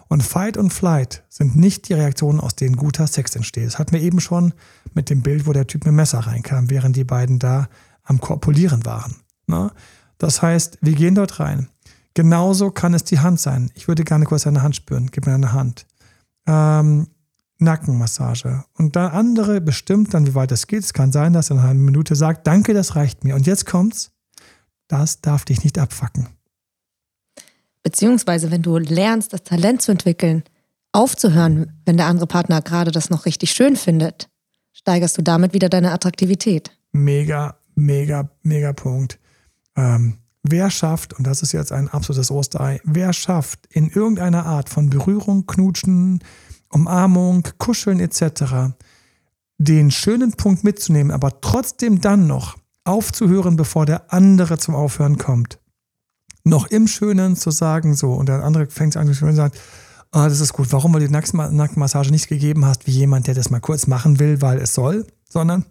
Und 0.08 0.22
Fight 0.22 0.56
und 0.56 0.72
Flight 0.72 1.24
sind 1.28 1.56
nicht 1.56 1.88
die 1.88 1.94
Reaktionen, 1.94 2.40
aus 2.40 2.54
denen 2.54 2.76
guter 2.76 3.06
Sex 3.06 3.34
entsteht. 3.34 3.66
Das 3.66 3.78
hatten 3.78 3.92
wir 3.92 4.00
eben 4.00 4.20
schon 4.20 4.54
mit 4.94 5.10
dem 5.10 5.22
Bild, 5.22 5.46
wo 5.46 5.52
der 5.52 5.66
Typ 5.66 5.82
mit 5.82 5.92
dem 5.92 5.96
Messer 5.96 6.20
reinkam, 6.20 6.70
während 6.70 6.96
die 6.96 7.04
beiden 7.04 7.38
da 7.38 7.68
am 8.04 8.20
Korpulieren 8.20 8.84
waren. 8.86 9.16
Ne? 9.46 9.70
Das 10.18 10.42
heißt, 10.42 10.78
wir 10.80 10.94
gehen 10.94 11.14
dort 11.14 11.40
rein. 11.40 11.68
Genauso 12.14 12.70
kann 12.70 12.94
es 12.94 13.04
die 13.04 13.18
Hand 13.18 13.40
sein. 13.40 13.70
Ich 13.74 13.88
würde 13.88 14.04
gerne 14.04 14.24
kurz 14.24 14.46
eine 14.46 14.62
Hand 14.62 14.76
spüren. 14.76 15.10
Gib 15.10 15.26
mir 15.26 15.34
eine 15.34 15.52
Hand. 15.52 15.86
Ähm, 16.46 17.08
Nackenmassage. 17.58 18.64
Und 18.74 18.96
der 18.96 19.12
andere 19.12 19.60
bestimmt 19.60 20.14
dann, 20.14 20.26
wie 20.26 20.34
weit 20.34 20.52
es 20.52 20.66
geht. 20.66 20.84
Es 20.84 20.92
kann 20.92 21.12
sein, 21.12 21.32
dass 21.32 21.50
er 21.50 21.56
nach 21.56 21.64
einer 21.64 21.74
Minute 21.74 22.14
sagt, 22.14 22.46
danke, 22.46 22.74
das 22.74 22.96
reicht 22.96 23.24
mir. 23.24 23.34
Und 23.34 23.46
jetzt 23.46 23.66
kommt's. 23.66 24.12
Das 24.88 25.20
darf 25.20 25.44
dich 25.44 25.64
nicht 25.64 25.78
abfacken. 25.78 26.28
Beziehungsweise, 27.82 28.50
wenn 28.50 28.62
du 28.62 28.78
lernst, 28.78 29.32
das 29.32 29.42
Talent 29.42 29.82
zu 29.82 29.92
entwickeln, 29.92 30.42
aufzuhören, 30.92 31.72
wenn 31.84 31.96
der 31.96 32.06
andere 32.06 32.26
Partner 32.26 32.62
gerade 32.62 32.90
das 32.90 33.10
noch 33.10 33.26
richtig 33.26 33.50
schön 33.52 33.76
findet, 33.76 34.28
steigerst 34.72 35.18
du 35.18 35.22
damit 35.22 35.52
wieder 35.52 35.68
deine 35.68 35.92
Attraktivität. 35.92 36.70
Mega, 36.92 37.58
mega, 37.74 38.30
mega 38.42 38.72
Punkt. 38.72 39.18
Ähm, 39.76 40.18
wer 40.42 40.70
schafft, 40.70 41.12
und 41.14 41.26
das 41.26 41.42
ist 41.42 41.52
jetzt 41.52 41.72
ein 41.72 41.88
absolutes 41.88 42.30
Osterei, 42.30 42.80
wer 42.84 43.12
schafft 43.12 43.66
in 43.70 43.88
irgendeiner 43.88 44.46
Art 44.46 44.68
von 44.68 44.90
Berührung, 44.90 45.46
Knutschen, 45.46 46.22
Umarmung, 46.70 47.46
Kuscheln 47.58 48.00
etc. 48.00 48.74
den 49.58 49.90
schönen 49.90 50.32
Punkt 50.32 50.64
mitzunehmen, 50.64 51.12
aber 51.12 51.40
trotzdem 51.40 52.00
dann 52.00 52.26
noch 52.26 52.56
aufzuhören, 52.84 53.56
bevor 53.56 53.86
der 53.86 54.12
andere 54.12 54.58
zum 54.58 54.74
Aufhören 54.74 55.18
kommt. 55.18 55.58
Noch 56.44 56.68
im 56.68 56.86
Schönen 56.86 57.36
zu 57.36 57.50
sagen, 57.50 57.94
so, 57.94 58.12
und 58.12 58.28
der 58.28 58.44
andere 58.44 58.66
fängt 58.70 58.96
an 58.96 59.12
zu 59.12 59.32
sagen, 59.32 59.54
ah, 60.12 60.28
das 60.28 60.40
ist 60.40 60.52
gut, 60.52 60.72
warum 60.72 60.92
du 60.92 61.00
die 61.00 61.08
Nackenmassage 61.08 62.10
nicht 62.10 62.28
gegeben 62.28 62.64
hast, 62.64 62.86
wie 62.86 62.92
jemand, 62.92 63.26
der 63.26 63.34
das 63.34 63.50
mal 63.50 63.60
kurz 63.60 63.86
machen 63.86 64.20
will, 64.20 64.40
weil 64.40 64.58
es 64.58 64.72
soll, 64.72 65.06
sondern 65.28 65.64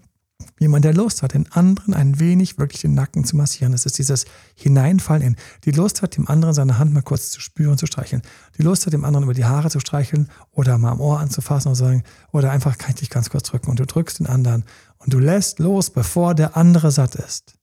Jemand, 0.58 0.86
der 0.86 0.94
Lust 0.94 1.22
hat, 1.22 1.34
den 1.34 1.52
anderen 1.52 1.94
ein 1.94 2.20
wenig 2.20 2.58
wirklich 2.58 2.82
den 2.82 2.94
Nacken 2.94 3.26
zu 3.26 3.36
massieren. 3.36 3.74
Das 3.74 3.86
ist 3.86 3.98
dieses 3.98 4.26
Hineinfallen 4.56 5.22
in. 5.22 5.36
Die 5.66 5.72
Lust 5.72 6.02
hat, 6.02 6.16
dem 6.16 6.30
anderen 6.30 6.54
seine 6.54 6.78
Hand 6.78 6.94
mal 6.94 7.02
kurz 7.02 7.30
zu 7.32 7.42
spüren, 7.42 7.78
zu 7.78 7.88
streicheln. 7.88 8.22
Die 8.58 8.64
Lust 8.64 8.86
hat, 8.86 8.94
dem 8.94 9.04
anderen 9.04 9.26
über 9.26 9.34
die 9.34 9.44
Haare 9.44 9.70
zu 9.70 9.82
streicheln 9.82 10.30
oder 10.52 10.78
mal 10.78 10.92
am 10.92 11.02
Ohr 11.02 11.20
anzufassen 11.20 11.70
oder 11.70 11.76
sagen, 11.76 12.04
oder 12.32 12.52
einfach 12.52 12.78
kann 12.78 12.92
ich 12.92 13.02
dich 13.02 13.10
ganz 13.10 13.30
kurz 13.30 13.50
drücken 13.50 13.70
und 13.70 13.80
du 13.80 13.86
drückst 13.86 14.20
den 14.20 14.28
anderen 14.28 14.64
und 14.98 15.14
du 15.14 15.20
lässt 15.20 15.60
los, 15.60 15.90
bevor 15.90 16.36
der 16.36 16.56
andere 16.56 16.90
satt 16.92 17.16
ist. 17.16 17.56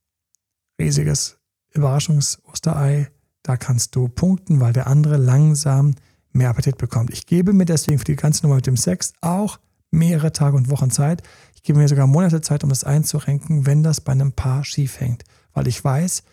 Riesiges 0.79 1.37
Überraschungs-Osterei. 1.73 3.09
Da 3.41 3.57
kannst 3.57 3.95
du 3.95 4.07
punkten, 4.07 4.59
weil 4.59 4.71
der 4.71 4.85
andere 4.87 5.17
langsam 5.17 5.95
mehr 6.31 6.49
Appetit 6.49 6.77
bekommt. 6.77 7.11
Ich 7.11 7.25
gebe 7.25 7.53
mir 7.53 7.65
deswegen 7.65 7.97
für 7.97 8.05
die 8.05 8.15
ganze 8.15 8.43
Nummer 8.43 8.55
mit 8.55 8.67
dem 8.67 8.77
Sex 8.77 9.13
auch 9.21 9.59
mehrere 9.91 10.31
Tage 10.31 10.57
und 10.57 10.69
Wochen 10.69 10.91
Zeit. 10.91 11.21
Ich 11.63 11.67
gebe 11.67 11.79
mir 11.79 11.87
sogar 11.87 12.07
Monate 12.07 12.41
Zeit, 12.41 12.65
um 12.65 12.69
das 12.69 12.83
einzurenken, 12.83 13.65
wenn 13.65 13.83
das 13.83 14.01
bei 14.01 14.11
einem 14.11 14.33
Paar 14.33 14.65
schief 14.65 14.99
hängt. 14.99 15.23
Weil 15.53 15.65
ich 15.69 15.81
weiß, 15.81 16.23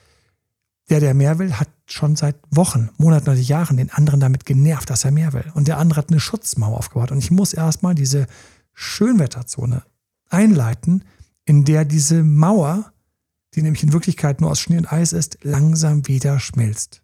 der, 0.88 0.98
der 0.98 1.14
mehr 1.14 1.38
will, 1.38 1.52
hat 1.52 1.68
schon 1.86 2.16
seit 2.16 2.34
Wochen, 2.50 2.90
Monaten 2.96 3.30
oder 3.30 3.38
Jahren 3.38 3.76
den 3.76 3.92
anderen 3.92 4.18
damit 4.18 4.44
genervt, 4.44 4.90
dass 4.90 5.04
er 5.04 5.12
mehr 5.12 5.32
will. 5.32 5.44
Und 5.54 5.68
der 5.68 5.78
andere 5.78 5.98
hat 5.98 6.10
eine 6.10 6.18
Schutzmauer 6.18 6.76
aufgebaut. 6.76 7.12
Und 7.12 7.18
ich 7.18 7.30
muss 7.30 7.54
erstmal 7.54 7.94
diese 7.94 8.26
Schönwetterzone 8.74 9.84
einleiten, 10.30 11.04
in 11.44 11.64
der 11.64 11.84
diese 11.84 12.24
Mauer, 12.24 12.92
die 13.54 13.62
nämlich 13.62 13.84
in 13.84 13.92
Wirklichkeit 13.92 14.40
nur 14.40 14.50
aus 14.50 14.58
Schnee 14.58 14.78
und 14.78 14.92
Eis 14.92 15.12
ist, 15.12 15.38
langsam 15.42 16.08
wieder 16.08 16.40
schmilzt. 16.40 17.02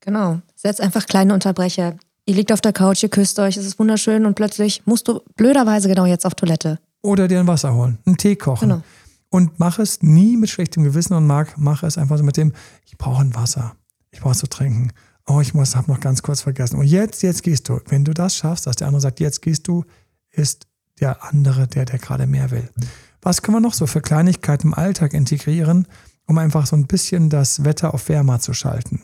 Genau. 0.00 0.40
Setz 0.56 0.80
einfach 0.80 1.04
kleine 1.04 1.34
Unterbrecher. 1.34 1.98
Ihr 2.24 2.36
liegt 2.36 2.52
auf 2.52 2.62
der 2.62 2.72
Couch, 2.72 3.02
ihr 3.02 3.10
küsst 3.10 3.38
euch, 3.38 3.58
es 3.58 3.66
ist 3.66 3.78
wunderschön 3.78 4.24
und 4.24 4.34
plötzlich 4.34 4.86
musst 4.86 5.08
du 5.08 5.20
blöderweise 5.36 5.88
genau 5.88 6.06
jetzt 6.06 6.24
auf 6.24 6.34
Toilette. 6.34 6.78
Oder 7.02 7.28
dir 7.28 7.40
ein 7.40 7.48
Wasser 7.48 7.74
holen, 7.74 7.98
einen 8.06 8.16
Tee 8.16 8.36
kochen. 8.36 8.68
Genau. 8.68 8.82
Und 9.28 9.58
mach 9.58 9.78
es 9.78 10.02
nie 10.02 10.36
mit 10.36 10.50
schlechtem 10.50 10.84
Gewissen 10.84 11.14
und 11.14 11.26
mag, 11.26 11.54
mach 11.56 11.82
es 11.82 11.98
einfach 11.98 12.18
so 12.18 12.22
mit 12.22 12.36
dem, 12.36 12.52
ich 12.84 12.96
brauche 12.98 13.22
ein 13.22 13.34
Wasser, 13.34 13.74
ich 14.10 14.20
brauche 14.20 14.36
zu 14.36 14.46
trinken. 14.46 14.92
Oh, 15.26 15.40
ich 15.40 15.54
muss, 15.54 15.74
habe 15.74 15.90
noch 15.90 16.00
ganz 16.00 16.22
kurz 16.22 16.42
vergessen. 16.42 16.78
Und 16.78 16.86
jetzt, 16.86 17.22
jetzt 17.22 17.42
gehst 17.42 17.68
du. 17.68 17.80
Wenn 17.86 18.04
du 18.04 18.12
das 18.12 18.36
schaffst, 18.36 18.66
dass 18.66 18.76
der 18.76 18.88
andere 18.88 19.00
sagt, 19.00 19.20
jetzt 19.20 19.40
gehst 19.40 19.68
du, 19.68 19.84
ist 20.30 20.66
der 21.00 21.24
andere 21.24 21.66
der, 21.66 21.86
der 21.86 21.98
gerade 21.98 22.26
mehr 22.26 22.50
will. 22.50 22.68
Was 23.22 23.40
können 23.40 23.56
wir 23.56 23.60
noch 23.60 23.74
so 23.74 23.86
für 23.86 24.00
Kleinigkeiten 24.00 24.68
im 24.68 24.74
Alltag 24.74 25.14
integrieren, 25.14 25.86
um 26.26 26.38
einfach 26.38 26.66
so 26.66 26.76
ein 26.76 26.86
bisschen 26.86 27.30
das 27.30 27.64
Wetter 27.64 27.94
auf 27.94 28.08
wärmer 28.08 28.40
zu 28.40 28.52
schalten? 28.52 29.00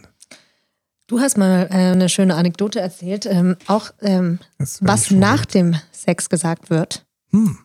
Du 1.06 1.20
hast 1.20 1.38
mal 1.38 1.68
äh, 1.70 1.92
eine 1.92 2.10
schöne 2.10 2.34
Anekdote 2.34 2.80
erzählt, 2.80 3.24
ähm, 3.24 3.56
auch 3.66 3.92
ähm, 4.02 4.40
was 4.80 5.10
nach 5.10 5.46
dem 5.46 5.74
Sex 5.90 6.28
gesagt 6.28 6.68
wird. 6.68 7.06
Hm 7.30 7.58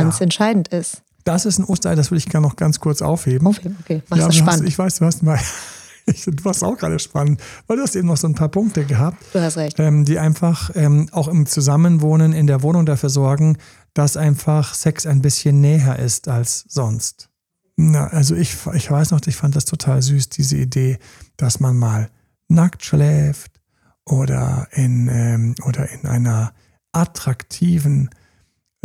ganz 0.00 0.18
ja. 0.18 0.24
entscheidend 0.24 0.68
ist. 0.68 1.02
Das 1.24 1.44
ist 1.44 1.58
ein 1.58 1.64
Osterei, 1.64 1.96
das 1.96 2.10
würde 2.10 2.18
ich 2.18 2.28
gerne 2.28 2.46
noch 2.46 2.56
ganz 2.56 2.78
kurz 2.78 3.02
aufheben. 3.02 3.46
Aufheben, 3.48 3.76
okay. 3.80 4.02
Mach's 4.08 4.20
ja, 4.22 4.32
spannend. 4.32 4.62
Hast, 4.62 4.68
ich 4.68 4.78
weiß, 4.78 4.98
du 4.98 5.04
hast 5.06 5.22
mal, 5.22 5.40
Ich, 6.06 6.24
du 6.24 6.44
warst 6.44 6.62
auch 6.62 6.78
gerade 6.78 6.98
spannend, 7.00 7.40
weil 7.66 7.76
du 7.76 7.82
hast 7.82 7.96
eben 7.96 8.06
noch 8.06 8.16
so 8.16 8.28
ein 8.28 8.34
paar 8.34 8.48
Punkte 8.48 8.84
gehabt. 8.84 9.22
Du 9.32 9.40
hast 9.40 9.56
recht. 9.56 9.78
Ähm, 9.80 10.04
die 10.04 10.20
einfach 10.20 10.70
ähm, 10.74 11.08
auch 11.10 11.26
im 11.26 11.46
Zusammenwohnen 11.46 12.32
in 12.32 12.46
der 12.46 12.62
Wohnung 12.62 12.86
dafür 12.86 13.10
sorgen, 13.10 13.58
dass 13.92 14.16
einfach 14.16 14.74
Sex 14.74 15.04
ein 15.04 15.20
bisschen 15.20 15.60
näher 15.60 15.98
ist 15.98 16.28
als 16.28 16.64
sonst. 16.68 17.28
Na, 17.76 18.06
also 18.06 18.36
ich, 18.36 18.56
ich 18.74 18.90
weiß 18.90 19.10
noch, 19.10 19.20
ich 19.26 19.36
fand 19.36 19.56
das 19.56 19.64
total 19.64 20.00
süß, 20.00 20.28
diese 20.28 20.56
Idee, 20.56 20.98
dass 21.36 21.58
man 21.58 21.76
mal 21.76 22.08
nackt 22.48 22.84
schläft 22.84 23.60
oder 24.04 24.68
in, 24.70 25.08
ähm, 25.08 25.54
oder 25.64 25.90
in 25.90 26.06
einer 26.06 26.52
attraktiven 26.92 28.10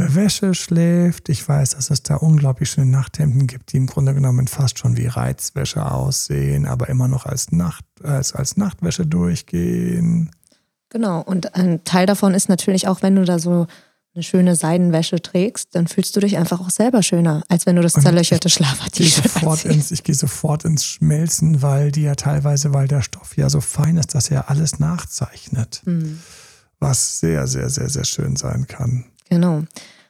Wäsche 0.10 0.54
schläft. 0.54 1.30
Ich 1.30 1.48
weiß, 1.48 1.72
dass 1.72 1.90
es 1.90 2.04
da 2.04 2.16
unglaublich 2.16 2.70
schöne 2.70 2.92
Nachthemden 2.92 3.48
gibt, 3.48 3.74
die 3.74 3.78
im 3.78 3.88
Grunde 3.88 4.14
genommen 4.14 4.48
fast 4.48 4.80
schon 4.80 4.98
wie 4.98 5.08
Reizwäsche 5.08 5.92
aussehen, 5.92 6.66
aber 6.66 6.90
immer 6.90 7.08
noch 7.08 7.26
als, 7.26 7.52
Nacht, 7.52 7.86
als, 8.04 8.34
als 8.34 8.58
Nachtwäsche 8.58 9.06
durchgehen. 9.06 10.32
Genau, 10.90 11.22
und 11.22 11.56
ein 11.56 11.84
Teil 11.84 12.06
davon 12.06 12.34
ist 12.34 12.50
natürlich 12.50 12.88
auch, 12.88 13.02
wenn 13.02 13.16
du 13.16 13.24
da 13.24 13.40
so 13.40 13.68
eine 14.14 14.24
schöne 14.24 14.56
Seidenwäsche 14.58 15.22
trägst, 15.22 15.74
dann 15.74 15.88
fühlst 15.88 16.16
du 16.16 16.20
dich 16.20 16.38
einfach 16.38 16.60
auch 16.60 16.70
selber 16.70 17.02
schöner, 17.02 17.44
als 17.48 17.66
wenn 17.66 17.78
du 17.78 17.82
das 17.82 17.94
zerlöcherte 17.94 18.50
Schlafer-T-Shirt 18.50 19.66
ins, 19.66 19.92
Ich 19.92 20.04
gehe 20.04 20.16
sofort 20.16 20.66
ins 20.66 20.84
Schmelzen, 20.84 21.62
weil 21.62 21.92
die 21.94 22.02
ja 22.02 22.16
teilweise, 22.16 22.74
weil 22.74 22.90
der 22.90 23.02
Stoff 23.04 23.38
ja 23.38 23.50
so 23.50 23.62
fein 23.62 23.96
ist, 23.98 24.14
dass 24.14 24.30
er 24.30 24.50
alles 24.50 24.80
nachzeichnet. 24.80 25.82
Mhm. 25.86 26.20
Was 26.80 27.20
sehr, 27.20 27.48
sehr, 27.48 27.70
sehr, 27.70 27.90
sehr 27.90 28.04
schön 28.04 28.36
sein 28.36 28.68
kann. 28.68 29.06
Genau. 29.32 29.64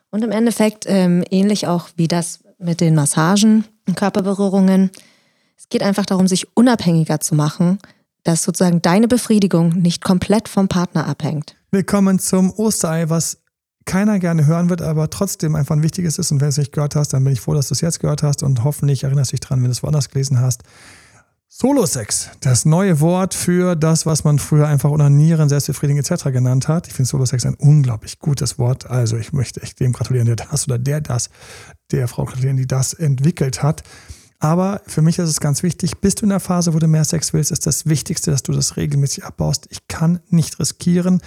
Und 0.09 0.24
im 0.24 0.32
Endeffekt 0.32 0.86
ähm, 0.88 1.24
ähnlich 1.30 1.67
auch 1.67 1.89
wie 1.95 2.07
das 2.07 2.39
mit 2.57 2.82
den 2.82 2.95
Massagen 2.95 3.65
und 3.88 3.95
Körperberührungen. 3.95 4.89
Es 5.57 5.69
geht 5.69 5.84
einfach 5.84 6.07
darum, 6.07 6.28
sich 6.28 6.47
unabhängiger 6.57 7.19
zu 7.19 7.36
machen, 7.36 7.78
dass 8.24 8.43
sozusagen 8.43 8.82
deine 8.82 9.07
Befriedigung 9.07 9.69
nicht 9.69 10.03
komplett 10.03 10.47
vom 10.49 10.67
Partner 10.67 11.05
abhängt. 11.05 11.55
Willkommen 11.69 12.17
zum 12.17 12.51
Osterei, 12.51 13.09
was 13.09 13.38
keiner 13.86 14.17
gerne 14.17 14.47
hören 14.47 14.69
wird, 14.69 14.82
aber 14.82 15.09
trotzdem 15.11 15.55
einfach 15.55 15.76
ein 15.76 15.84
wichtiges 15.84 16.17
ist. 16.17 16.32
Und 16.32 16.41
wenn 16.41 16.47
du 16.47 16.49
es 16.49 16.57
nicht 16.57 16.72
gehört 16.72 16.95
hast, 16.95 17.13
dann 17.13 17.24
bin 17.24 17.34
ich 17.34 17.41
froh, 17.41 17.53
dass 17.53 17.67
du 17.67 17.76
es 17.76 17.82
jetzt 17.82 17.99
gehört 17.99 18.24
hast 18.24 18.41
und 18.41 18.63
hoffentlich 18.63 19.03
erinnerst 19.03 19.32
du 19.32 19.36
dich 19.36 19.41
dran, 19.41 19.59
wenn 19.59 19.65
du 19.65 19.72
es 19.72 19.84
woanders 19.84 20.09
gelesen 20.09 20.39
hast. 20.39 20.63
Solo-Sex, 21.54 22.30
das 22.39 22.64
neue 22.64 23.02
Wort 23.02 23.34
für 23.34 23.76
das, 23.76 24.06
was 24.06 24.24
man 24.24 24.39
früher 24.39 24.70
einfach 24.70 24.89
Onanieren, 24.89 25.49
Selbstbefriedigung 25.49 25.99
etc. 25.99 26.24
genannt 26.32 26.70
hat. 26.70 26.88
Ich 26.88 26.93
finde 26.93 27.10
Solo-Sex 27.10 27.45
ein 27.45 27.56
unglaublich 27.56 28.20
gutes 28.20 28.58
Wort. 28.58 28.89
Also 28.89 29.18
ich 29.18 29.34
möchte 29.34 29.62
echt 29.62 29.82
dem 29.82 29.91
gratulieren, 29.91 30.28
der 30.28 30.38
das 30.38 30.66
oder 30.66 30.80
der 30.80 31.02
das, 31.02 31.30
der 31.91 32.08
Frau 32.08 32.24
gratulieren, 32.24 32.56
die 32.56 32.68
das 32.68 32.93
entwickelt 32.93 33.62
hat. 33.62 33.84
Aber 34.39 34.82
für 34.88 35.02
mich 35.02 35.20
ist 35.20 35.28
es 35.28 35.41
ganz 35.41 35.62
wichtig, 35.62 35.97
bist 35.97 36.22
du 36.22 36.26
in 36.26 36.30
der 36.30 36.39
Phase, 36.39 36.74
wo 36.74 36.80
du 36.80 36.88
mehr 36.88 37.04
Sex 37.04 37.34
willst, 37.34 37.52
ist 37.52 37.68
das 37.68 37.86
Wichtigste, 37.86 38.32
dass 38.32 38.43
du 38.43 38.54
das 38.54 38.78
regelmäßig 38.78 39.26
abbaust. 39.26 39.68
Ich 39.72 39.89
kann 39.89 40.22
nicht 40.30 40.58
riskieren, 40.58 41.22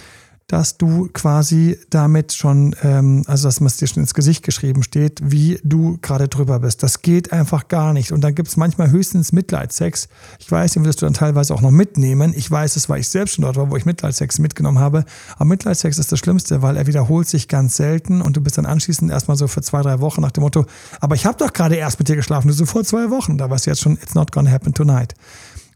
dass 0.47 0.77
du 0.77 1.09
quasi 1.11 1.79
damit 1.89 2.33
schon, 2.33 2.75
ähm, 2.83 3.23
also 3.25 3.47
dass 3.47 3.59
es 3.59 3.77
dir 3.77 3.87
schon 3.87 4.03
ins 4.03 4.13
Gesicht 4.13 4.43
geschrieben 4.43 4.83
steht, 4.83 5.19
wie 5.23 5.59
du 5.63 5.97
gerade 6.01 6.27
drüber 6.27 6.59
bist. 6.59 6.83
Das 6.83 7.01
geht 7.01 7.33
einfach 7.33 7.67
gar 7.67 7.93
nicht. 7.93 8.11
Und 8.11 8.21
dann 8.21 8.35
gibt 8.35 8.49
es 8.49 8.57
manchmal 8.57 8.91
höchstens 8.91 9.31
Mitleidsex. 9.31 10.07
Ich 10.39 10.51
weiß, 10.51 10.73
den 10.73 10.83
würdest 10.83 11.01
du 11.01 11.07
dann 11.07 11.13
teilweise 11.13 11.53
auch 11.53 11.61
noch 11.61 11.71
mitnehmen. 11.71 12.33
Ich 12.35 12.49
weiß 12.49 12.75
es, 12.75 12.89
weil 12.89 12.99
ich 12.99 13.09
selbst 13.09 13.35
schon 13.35 13.41
dort 13.41 13.55
war, 13.55 13.71
wo 13.71 13.75
ich 13.75 13.85
Mitleidsex 13.85 14.37
mitgenommen 14.37 14.77
habe. 14.77 15.05
Aber 15.35 15.45
Mitleidsex 15.45 15.97
ist 15.97 16.11
das 16.11 16.19
Schlimmste, 16.19 16.61
weil 16.61 16.77
er 16.77 16.85
wiederholt 16.85 17.27
sich 17.27 17.47
ganz 17.47 17.75
selten 17.75 18.21
und 18.21 18.37
du 18.37 18.41
bist 18.41 18.57
dann 18.57 18.65
anschließend 18.65 19.11
erstmal 19.11 19.37
so 19.37 19.47
für 19.47 19.61
zwei, 19.61 19.81
drei 19.81 19.99
Wochen 19.99 20.21
nach 20.21 20.31
dem 20.31 20.41
Motto, 20.41 20.65
aber 20.99 21.15
ich 21.15 21.25
habe 21.25 21.37
doch 21.37 21.53
gerade 21.53 21.75
erst 21.75 21.99
mit 21.99 22.07
dir 22.07 22.15
geschlafen, 22.15 22.47
du 22.47 22.53
so 22.53 22.65
vor 22.65 22.83
zwei 22.83 23.09
Wochen. 23.09 23.37
Da 23.37 23.49
weißt 23.49 23.65
du 23.65 23.71
jetzt 23.71 23.81
schon, 23.81 23.93
it's 23.93 24.15
not 24.15 24.31
gonna 24.31 24.51
happen 24.51 24.73
tonight. 24.73 25.15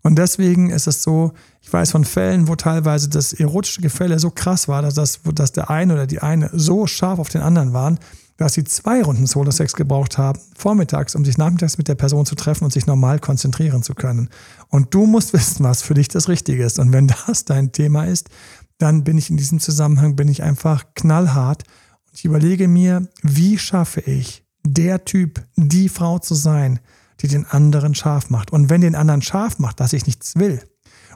Und 0.01 0.17
deswegen 0.17 0.69
ist 0.69 0.87
es 0.87 1.03
so, 1.03 1.33
ich 1.61 1.71
weiß 1.71 1.91
von 1.91 2.05
Fällen, 2.05 2.47
wo 2.47 2.55
teilweise 2.55 3.09
das 3.09 3.33
erotische 3.33 3.81
Gefälle 3.81 4.19
so 4.19 4.31
krass 4.31 4.67
war, 4.67 4.81
dass, 4.81 4.93
das, 4.93 5.19
dass 5.33 5.51
der 5.51 5.69
eine 5.69 5.93
oder 5.93 6.07
die 6.07 6.21
eine 6.21 6.49
so 6.53 6.87
scharf 6.87 7.19
auf 7.19 7.29
den 7.29 7.41
anderen 7.41 7.73
waren, 7.73 7.99
dass 8.37 8.53
sie 8.53 8.63
zwei 8.63 9.03
Runden 9.03 9.27
Solo-Sex 9.27 9.73
gebraucht 9.73 10.17
haben, 10.17 10.39
vormittags, 10.55 11.13
um 11.15 11.25
sich 11.25 11.37
nachmittags 11.37 11.77
mit 11.77 11.89
der 11.89 11.95
Person 11.95 12.25
zu 12.25 12.35
treffen 12.35 12.63
und 12.63 12.71
sich 12.71 12.87
normal 12.87 13.19
konzentrieren 13.19 13.83
zu 13.83 13.93
können. 13.93 14.29
Und 14.69 14.93
du 14.93 15.05
musst 15.05 15.33
wissen, 15.33 15.65
was 15.65 15.81
für 15.81 15.93
dich 15.93 16.07
das 16.07 16.29
Richtige 16.29 16.63
ist. 16.63 16.79
Und 16.79 16.93
wenn 16.93 17.07
das 17.27 17.43
dein 17.43 17.73
Thema 17.73 18.05
ist, 18.05 18.29
dann 18.77 19.03
bin 19.03 19.17
ich 19.17 19.29
in 19.29 19.35
diesem 19.35 19.59
Zusammenhang, 19.59 20.15
bin 20.15 20.29
ich 20.29 20.41
einfach 20.41 20.85
knallhart 20.95 21.63
und 22.07 22.17
ich 22.17 22.23
überlege 22.23 22.69
mir, 22.69 23.07
wie 23.21 23.57
schaffe 23.57 23.99
ich, 24.01 24.45
der 24.63 25.03
Typ, 25.03 25.43
die 25.57 25.89
Frau 25.89 26.19
zu 26.19 26.33
sein, 26.33 26.79
die 27.21 27.27
den 27.27 27.45
anderen 27.45 27.95
scharf 27.95 28.29
macht. 28.29 28.51
Und 28.51 28.69
wenn 28.69 28.81
den 28.81 28.95
anderen 28.95 29.21
scharf 29.21 29.59
macht, 29.59 29.79
dass 29.79 29.93
ich 29.93 30.05
nichts 30.05 30.35
will 30.35 30.61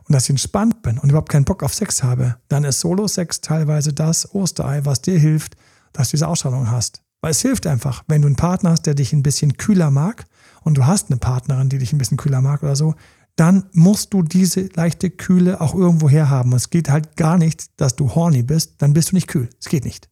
und 0.08 0.14
dass 0.14 0.24
ich 0.24 0.32
entspannt 0.32 0.82
bin 0.82 0.98
und 0.98 1.10
überhaupt 1.10 1.30
keinen 1.30 1.46
Bock 1.46 1.64
auf 1.64 1.74
Sex 1.74 2.04
habe, 2.04 2.38
dann 2.50 2.64
ist 2.64 2.80
Solo-Sex 2.80 3.42
teilweise 3.42 3.94
das 3.94 4.34
Osterei, 4.34 4.86
was 4.86 5.02
dir 5.02 5.18
hilft, 5.18 5.56
dass 5.94 6.10
du 6.10 6.18
diese 6.18 6.28
Ausstrahlung 6.28 6.70
hast. 6.70 7.02
Weil 7.22 7.32
es 7.32 7.42
hilft 7.42 7.68
einfach, 7.68 8.04
wenn 8.08 8.22
du 8.22 8.28
einen 8.28 8.36
Partner 8.36 8.72
hast, 8.72 8.86
der 8.86 8.96
dich 8.96 9.14
ein 9.14 9.24
bisschen 9.24 9.56
kühler 9.56 9.92
mag 9.92 10.26
und 10.64 10.78
du 10.78 10.86
hast 10.86 11.10
eine 11.10 11.20
Partnerin, 11.20 11.70
die 11.70 11.78
dich 11.78 11.94
ein 11.94 11.98
bisschen 11.98 12.18
kühler 12.18 12.42
mag 12.42 12.64
oder 12.64 12.76
so, 12.76 12.96
dann 13.36 13.70
musst 13.72 14.14
du 14.14 14.22
diese 14.22 14.70
leichte 14.76 15.10
Kühle 15.10 15.62
auch 15.62 15.74
irgendwo 15.74 16.10
herhaben. 16.10 16.52
Und 16.52 16.58
es 16.58 16.70
geht 16.70 16.90
halt 16.90 17.16
gar 17.16 17.38
nicht, 17.38 17.80
dass 17.80 17.96
du 17.96 18.14
horny 18.14 18.44
bist, 18.44 18.82
dann 18.82 18.94
bist 18.94 19.12
du 19.12 19.16
nicht 19.16 19.28
kühl. 19.28 19.50
Es 19.60 19.70
geht 19.70 19.86
nicht. 19.86 20.10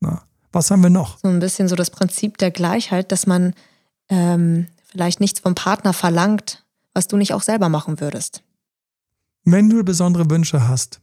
Na, 0.00 0.22
was 0.52 0.70
haben 0.70 0.82
wir 0.82 0.90
noch? 0.90 1.18
So 1.18 1.28
ein 1.28 1.40
bisschen 1.40 1.68
so 1.68 1.74
das 1.74 1.90
Prinzip 1.90 2.38
der 2.38 2.50
Gleichheit, 2.50 3.10
dass 3.10 3.26
man 3.26 3.54
ähm, 4.10 4.66
vielleicht 4.92 5.20
nichts 5.20 5.40
vom 5.40 5.54
Partner 5.54 5.92
verlangt, 5.92 6.64
was 6.92 7.08
du 7.08 7.16
nicht 7.16 7.32
auch 7.32 7.42
selber 7.42 7.68
machen 7.68 7.98
würdest. 8.00 8.44
Wenn 9.44 9.70
du 9.70 9.82
besondere 9.82 10.30
Wünsche 10.30 10.68
hast, 10.68 11.00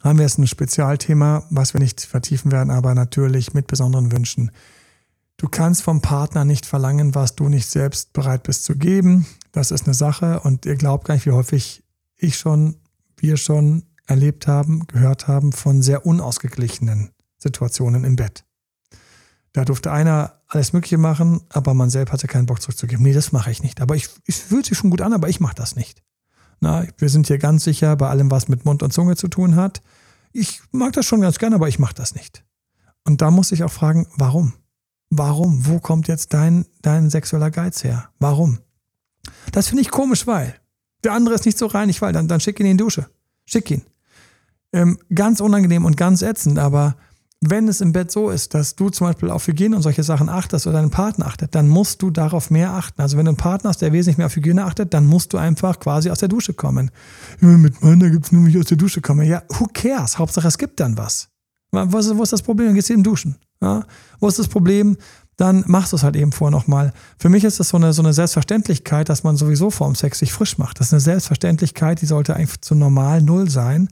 haben 0.00 0.18
wir 0.18 0.24
jetzt 0.24 0.38
ein 0.38 0.46
Spezialthema, 0.46 1.44
was 1.50 1.74
wir 1.74 1.80
nicht 1.80 2.00
vertiefen 2.00 2.52
werden, 2.52 2.70
aber 2.70 2.94
natürlich 2.94 3.52
mit 3.52 3.66
besonderen 3.66 4.12
Wünschen. 4.12 4.52
Du 5.36 5.48
kannst 5.48 5.82
vom 5.82 6.00
Partner 6.00 6.44
nicht 6.44 6.64
verlangen, 6.64 7.14
was 7.16 7.34
du 7.34 7.48
nicht 7.48 7.68
selbst 7.68 8.12
bereit 8.12 8.44
bist 8.44 8.64
zu 8.64 8.76
geben. 8.76 9.26
Das 9.50 9.72
ist 9.72 9.86
eine 9.86 9.94
Sache 9.94 10.40
und 10.40 10.64
ihr 10.64 10.76
glaubt 10.76 11.04
gar 11.06 11.14
nicht, 11.14 11.26
wie 11.26 11.32
häufig 11.32 11.82
ich 12.16 12.38
schon, 12.38 12.76
wir 13.16 13.36
schon 13.36 13.84
erlebt 14.06 14.46
haben, 14.46 14.86
gehört 14.86 15.26
haben 15.26 15.52
von 15.52 15.82
sehr 15.82 16.06
unausgeglichenen 16.06 17.10
Situationen 17.36 18.04
im 18.04 18.16
Bett. 18.16 18.44
Da 19.52 19.64
durfte 19.64 19.92
einer 19.92 20.40
alles 20.46 20.72
Mögliche 20.72 20.98
machen, 20.98 21.42
aber 21.48 21.74
man 21.74 21.90
selbst 21.90 22.12
hatte 22.12 22.26
keinen 22.26 22.46
Bock 22.46 22.60
zurückzugeben. 22.60 23.02
Nee, 23.02 23.12
das 23.12 23.32
mache 23.32 23.50
ich 23.50 23.62
nicht. 23.62 23.80
Aber 23.80 23.96
ich, 23.96 24.08
ich 24.24 24.36
fühlt 24.36 24.66
sich 24.66 24.78
schon 24.78 24.90
gut 24.90 25.00
an, 25.00 25.12
aber 25.12 25.28
ich 25.28 25.40
mache 25.40 25.54
das 25.54 25.76
nicht. 25.76 26.02
Na, 26.60 26.84
wir 26.96 27.08
sind 27.08 27.26
hier 27.26 27.38
ganz 27.38 27.64
sicher 27.64 27.96
bei 27.96 28.08
allem, 28.08 28.30
was 28.30 28.48
mit 28.48 28.64
Mund 28.64 28.82
und 28.82 28.92
Zunge 28.92 29.16
zu 29.16 29.28
tun 29.28 29.56
hat. 29.56 29.82
Ich 30.32 30.60
mag 30.72 30.92
das 30.92 31.06
schon 31.06 31.20
ganz 31.20 31.38
gerne, 31.38 31.56
aber 31.56 31.68
ich 31.68 31.78
mache 31.78 31.94
das 31.94 32.14
nicht. 32.14 32.44
Und 33.04 33.22
da 33.22 33.30
muss 33.30 33.52
ich 33.52 33.64
auch 33.64 33.72
fragen, 33.72 34.06
warum? 34.16 34.54
Warum? 35.10 35.66
Wo 35.66 35.78
kommt 35.78 36.08
jetzt 36.08 36.34
dein, 36.34 36.66
dein 36.82 37.10
sexueller 37.10 37.50
Geiz 37.50 37.84
her? 37.84 38.10
Warum? 38.18 38.58
Das 39.52 39.68
finde 39.68 39.82
ich 39.82 39.90
komisch, 39.90 40.26
weil 40.26 40.54
der 41.04 41.12
andere 41.12 41.34
ist 41.34 41.46
nicht 41.46 41.58
so 41.58 41.66
reinig, 41.66 42.02
weil 42.02 42.12
dann, 42.12 42.28
dann 42.28 42.40
schick 42.40 42.60
ihn 42.60 42.66
in 42.66 42.76
die 42.76 42.84
Dusche. 42.84 43.08
Schick 43.46 43.70
ihn. 43.70 43.82
Ähm, 44.72 44.98
ganz 45.14 45.40
unangenehm 45.40 45.84
und 45.84 45.96
ganz 45.96 46.20
ätzend, 46.22 46.58
aber 46.58 46.96
wenn 47.40 47.68
es 47.68 47.80
im 47.80 47.92
Bett 47.92 48.10
so 48.10 48.30
ist, 48.30 48.54
dass 48.54 48.74
du 48.74 48.90
zum 48.90 49.06
Beispiel 49.06 49.30
auf 49.30 49.46
Hygiene 49.46 49.76
und 49.76 49.82
solche 49.82 50.02
Sachen 50.02 50.28
achtest 50.28 50.66
oder 50.66 50.80
dein 50.80 50.90
Partner 50.90 51.26
achtet, 51.26 51.54
dann 51.54 51.68
musst 51.68 52.02
du 52.02 52.10
darauf 52.10 52.50
mehr 52.50 52.72
achten. 52.72 53.00
Also 53.00 53.16
wenn 53.16 53.26
du 53.26 53.30
einen 53.30 53.36
Partner 53.36 53.70
hast, 53.70 53.80
der 53.80 53.92
wesentlich 53.92 54.18
mehr 54.18 54.26
auf 54.26 54.34
Hygiene 54.34 54.64
achtet, 54.64 54.92
dann 54.92 55.06
musst 55.06 55.32
du 55.32 55.38
einfach 55.38 55.78
quasi 55.78 56.10
aus 56.10 56.18
der 56.18 56.28
Dusche 56.28 56.52
kommen. 56.52 56.90
Ja, 57.40 57.48
mit 57.48 57.82
meiner 57.82 58.10
gibt 58.10 58.26
es 58.26 58.32
nur 58.32 58.42
mich 58.42 58.58
aus 58.58 58.66
der 58.66 58.76
Dusche 58.76 59.00
kommen. 59.00 59.24
Ja, 59.26 59.42
who 59.50 59.68
cares? 59.72 60.18
Hauptsache 60.18 60.48
es 60.48 60.58
gibt 60.58 60.80
dann 60.80 60.98
was. 60.98 61.28
Was 61.70 62.16
wo 62.16 62.22
ist 62.22 62.32
das 62.32 62.42
Problem? 62.42 62.68
Dann 62.68 62.74
gehst 62.74 62.88
du 62.88 62.94
eben 62.94 63.04
duschen. 63.04 63.36
Ja? 63.60 63.84
Wo 64.18 64.26
ist 64.26 64.38
das 64.38 64.48
Problem? 64.48 64.96
Dann 65.36 65.62
machst 65.68 65.92
du 65.92 65.96
es 65.96 66.02
halt 66.02 66.16
eben 66.16 66.32
vorher 66.32 66.50
nochmal. 66.50 66.92
Für 67.18 67.28
mich 67.28 67.44
ist 67.44 67.60
das 67.60 67.68
so 67.68 67.76
eine, 67.76 67.92
so 67.92 68.02
eine 68.02 68.12
Selbstverständlichkeit, 68.12 69.08
dass 69.08 69.22
man 69.22 69.36
sowieso 69.36 69.70
vor 69.70 69.86
dem 69.86 69.94
Sex 69.94 70.18
sich 70.18 70.32
frisch 70.32 70.58
macht. 70.58 70.80
Das 70.80 70.88
ist 70.88 70.92
eine 70.92 71.00
Selbstverständlichkeit, 71.00 72.00
die 72.00 72.06
sollte 72.06 72.34
einfach 72.34 72.56
zu 72.56 72.74
normal 72.74 73.22
Null 73.22 73.48
sein. 73.48 73.88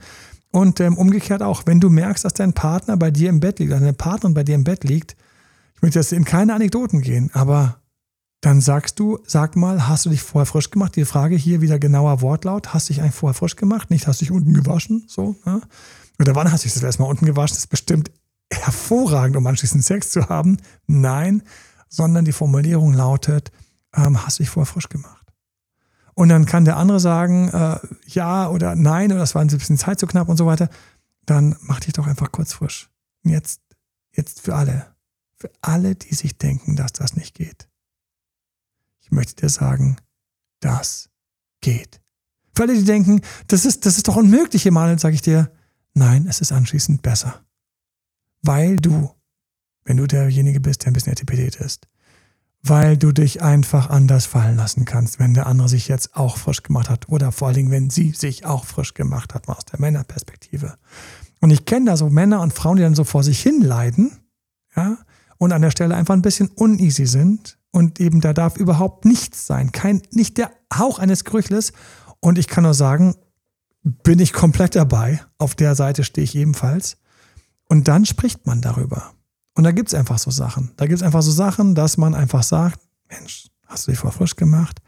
Und 0.52 0.80
ähm, 0.80 0.96
umgekehrt 0.96 1.42
auch, 1.42 1.64
wenn 1.66 1.80
du 1.80 1.90
merkst, 1.90 2.24
dass 2.24 2.34
dein 2.34 2.52
Partner 2.52 2.96
bei 2.96 3.10
dir 3.10 3.28
im 3.28 3.40
Bett 3.40 3.58
liegt, 3.58 3.72
deine 3.72 3.92
Partnerin 3.92 4.34
bei 4.34 4.44
dir 4.44 4.54
im 4.54 4.64
Bett 4.64 4.84
liegt, 4.84 5.16
ich 5.74 5.82
möchte 5.82 5.98
jetzt 5.98 6.12
in 6.12 6.24
keine 6.24 6.54
Anekdoten 6.54 7.02
gehen, 7.02 7.30
aber 7.34 7.80
dann 8.40 8.60
sagst 8.60 8.98
du, 8.98 9.18
sag 9.26 9.56
mal, 9.56 9.88
hast 9.88 10.06
du 10.06 10.10
dich 10.10 10.22
vorher 10.22 10.46
frisch 10.46 10.70
gemacht? 10.70 10.96
Die 10.96 11.04
Frage 11.04 11.36
hier 11.36 11.60
wieder 11.60 11.78
genauer 11.78 12.20
Wortlaut, 12.22 12.72
hast 12.72 12.88
du 12.88 12.92
dich 12.92 13.02
eigentlich 13.02 13.14
vorher 13.14 13.34
frisch 13.34 13.56
gemacht? 13.56 13.90
Nicht, 13.90 14.06
hast 14.06 14.20
du 14.20 14.24
dich 14.24 14.32
unten 14.32 14.54
gewaschen? 14.54 15.04
So, 15.08 15.36
ja? 15.44 15.60
Oder 16.18 16.34
wann 16.34 16.50
hast 16.50 16.64
du 16.64 16.66
dich 16.66 16.74
das 16.74 16.82
erstmal 16.82 17.10
unten 17.10 17.26
gewaschen? 17.26 17.54
Das 17.54 17.64
ist 17.64 17.70
bestimmt 17.70 18.10
hervorragend, 18.50 19.36
um 19.36 19.46
anschließend 19.46 19.84
Sex 19.84 20.10
zu 20.10 20.28
haben. 20.28 20.58
Nein, 20.86 21.42
sondern 21.88 22.24
die 22.24 22.32
Formulierung 22.32 22.92
lautet, 22.92 23.50
ähm, 23.94 24.24
hast 24.24 24.38
du 24.38 24.44
dich 24.44 24.50
vorher 24.50 24.72
frisch 24.72 24.88
gemacht? 24.88 25.25
Und 26.18 26.30
dann 26.30 26.46
kann 26.46 26.64
der 26.64 26.78
andere 26.78 26.98
sagen, 26.98 27.50
äh, 27.50 27.78
ja 28.06 28.48
oder 28.48 28.74
nein, 28.74 29.12
oder 29.12 29.20
das 29.20 29.34
war 29.34 29.42
ein 29.42 29.48
bisschen 29.48 29.76
Zeit 29.76 30.00
zu 30.00 30.06
knapp 30.06 30.30
und 30.30 30.38
so 30.38 30.46
weiter. 30.46 30.70
Dann 31.26 31.56
mach 31.60 31.80
dich 31.80 31.92
doch 31.92 32.06
einfach 32.06 32.32
kurz 32.32 32.54
frisch. 32.54 32.88
Jetzt, 33.22 33.60
jetzt 34.12 34.40
für 34.40 34.56
alle. 34.56 34.94
Für 35.36 35.50
alle, 35.60 35.94
die 35.94 36.14
sich 36.14 36.38
denken, 36.38 36.74
dass 36.74 36.92
das 36.92 37.16
nicht 37.16 37.34
geht. 37.34 37.68
Ich 39.00 39.10
möchte 39.10 39.36
dir 39.36 39.50
sagen, 39.50 39.98
das 40.60 41.10
geht. 41.60 42.00
Für 42.54 42.62
alle, 42.62 42.74
die 42.74 42.84
denken, 42.84 43.20
das 43.48 43.66
ist, 43.66 43.84
das 43.84 43.98
ist 43.98 44.08
doch 44.08 44.16
unmöglich, 44.16 44.64
Emanuel, 44.64 44.98
sage 44.98 45.14
ich 45.14 45.22
dir, 45.22 45.52
nein, 45.92 46.26
es 46.26 46.40
ist 46.40 46.50
anschließend 46.50 47.02
besser. 47.02 47.44
Weil 48.40 48.76
du, 48.76 49.10
wenn 49.84 49.98
du 49.98 50.06
derjenige 50.06 50.60
bist, 50.60 50.82
der 50.82 50.92
ein 50.92 50.94
bisschen 50.94 51.12
Etipetät 51.12 51.56
ist, 51.56 51.86
weil 52.62 52.96
du 52.96 53.12
dich 53.12 53.42
einfach 53.42 53.90
anders 53.90 54.26
fallen 54.26 54.56
lassen 54.56 54.84
kannst, 54.84 55.18
wenn 55.18 55.34
der 55.34 55.46
andere 55.46 55.68
sich 55.68 55.88
jetzt 55.88 56.16
auch 56.16 56.36
frisch 56.36 56.62
gemacht 56.62 56.90
hat 56.90 57.08
oder 57.08 57.32
vor 57.32 57.48
allen 57.48 57.56
Dingen, 57.56 57.70
wenn 57.70 57.90
sie 57.90 58.10
sich 58.12 58.44
auch 58.44 58.64
frisch 58.64 58.94
gemacht 58.94 59.34
hat, 59.34 59.46
mal 59.46 59.54
aus 59.54 59.64
der 59.64 59.80
Männerperspektive. 59.80 60.74
Und 61.40 61.50
ich 61.50 61.64
kenne 61.64 61.86
da 61.86 61.96
so 61.96 62.08
Männer 62.08 62.40
und 62.40 62.52
Frauen, 62.52 62.76
die 62.76 62.82
dann 62.82 62.94
so 62.94 63.04
vor 63.04 63.22
sich 63.22 63.40
hin 63.40 63.60
leiden, 63.60 64.12
ja, 64.74 64.98
und 65.38 65.52
an 65.52 65.62
der 65.62 65.70
Stelle 65.70 65.94
einfach 65.94 66.14
ein 66.14 66.22
bisschen 66.22 66.48
uneasy 66.48 67.06
sind 67.06 67.58
und 67.70 68.00
eben 68.00 68.20
da 68.20 68.32
darf 68.32 68.56
überhaupt 68.56 69.04
nichts 69.04 69.46
sein, 69.46 69.70
kein, 69.70 70.02
nicht 70.10 70.38
der 70.38 70.50
Hauch 70.74 70.98
eines 70.98 71.24
Gerüchles. 71.24 71.72
Und 72.20 72.38
ich 72.38 72.48
kann 72.48 72.64
nur 72.64 72.74
sagen, 72.74 73.14
bin 73.82 74.18
ich 74.18 74.32
komplett 74.32 74.74
dabei. 74.74 75.20
Auf 75.38 75.54
der 75.54 75.74
Seite 75.74 76.02
stehe 76.02 76.24
ich 76.24 76.34
ebenfalls. 76.34 76.96
Und 77.68 77.88
dann 77.88 78.06
spricht 78.06 78.46
man 78.46 78.60
darüber. 78.60 79.12
Und 79.56 79.64
da 79.64 79.72
gibt 79.72 79.88
es 79.88 79.94
einfach 79.94 80.18
so 80.18 80.30
Sachen. 80.30 80.72
Da 80.76 80.86
gibt 80.86 80.98
es 80.98 81.02
einfach 81.02 81.22
so 81.22 81.30
Sachen, 81.30 81.74
dass 81.74 81.96
man 81.96 82.14
einfach 82.14 82.42
sagt, 82.42 82.78
Mensch, 83.08 83.48
hast 83.66 83.86
du 83.86 83.90
dich 83.90 83.98
vor 83.98 84.12
frisch 84.12 84.36
gemacht? 84.36 84.82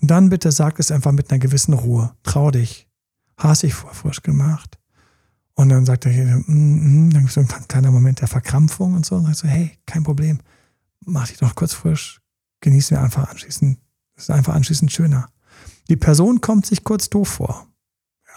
Und 0.00 0.10
dann 0.10 0.30
bitte 0.30 0.50
sag 0.50 0.80
es 0.80 0.90
einfach 0.90 1.12
mit 1.12 1.30
einer 1.30 1.38
gewissen 1.38 1.74
Ruhe. 1.74 2.14
Trau 2.22 2.50
dich. 2.50 2.88
Hast 3.36 3.64
dich 3.64 3.74
vor 3.74 3.92
frisch 3.92 4.22
gemacht? 4.22 4.78
Und 5.54 5.68
dann 5.68 5.84
sagt 5.84 6.06
er 6.06 6.12
mm, 6.12 6.44
mm, 6.46 7.10
dann 7.10 7.26
gibt 7.26 7.36
es 7.36 7.38
ein 7.38 7.68
kleiner 7.68 7.90
Moment 7.90 8.22
der 8.22 8.28
Verkrampfung 8.28 8.94
und 8.94 9.04
so. 9.04 9.16
Und 9.16 9.26
sagt 9.26 9.36
so, 9.36 9.48
hey, 9.48 9.72
kein 9.84 10.04
Problem. 10.04 10.40
Mach 11.04 11.28
dich 11.28 11.36
doch 11.36 11.54
kurz 11.54 11.74
frisch. 11.74 12.22
Genießen 12.60 12.96
wir 12.96 13.02
einfach 13.02 13.28
anschließend. 13.28 13.78
Ist 14.16 14.30
einfach 14.30 14.54
anschließend 14.54 14.90
schöner. 14.90 15.28
Die 15.90 15.96
Person 15.96 16.40
kommt 16.40 16.64
sich 16.64 16.82
kurz 16.82 17.10
doof 17.10 17.28
vor. 17.28 17.66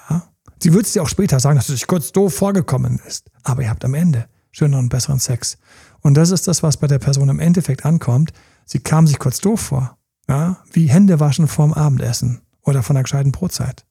Ja. 0.10 0.28
Sie 0.62 0.74
wird 0.74 0.86
es 0.86 0.92
dir 0.92 1.02
auch 1.02 1.08
später 1.08 1.40
sagen, 1.40 1.56
dass 1.56 1.70
es 1.70 1.76
sich 1.76 1.88
kurz 1.88 2.12
doof 2.12 2.36
vorgekommen 2.36 3.00
ist. 3.08 3.32
Aber 3.44 3.62
ihr 3.62 3.70
habt 3.70 3.86
am 3.86 3.94
Ende 3.94 4.28
schöneren 4.58 4.86
und 4.86 4.90
besseren 4.90 5.20
Sex. 5.20 5.58
Und 6.02 6.16
das 6.16 6.32
ist 6.32 6.48
das, 6.48 6.64
was 6.64 6.78
bei 6.78 6.88
der 6.88 7.00
Person 7.00 7.30
im 7.30 7.40
Endeffekt 7.40 7.86
ankommt. 7.86 8.34
Sie 8.66 8.80
kam 8.80 9.08
sich 9.08 9.20
kurz 9.20 9.40
doof 9.40 9.62
vor. 9.62 9.98
Ja, 10.28 10.58
wie 10.72 10.88
Hände 10.88 11.20
waschen 11.20 11.48
vorm 11.48 11.74
Abendessen 11.74 12.42
oder 12.64 12.84
von 12.84 12.96
der 12.96 13.04
gescheiten 13.04 13.32
Brotzeit. 13.32 13.86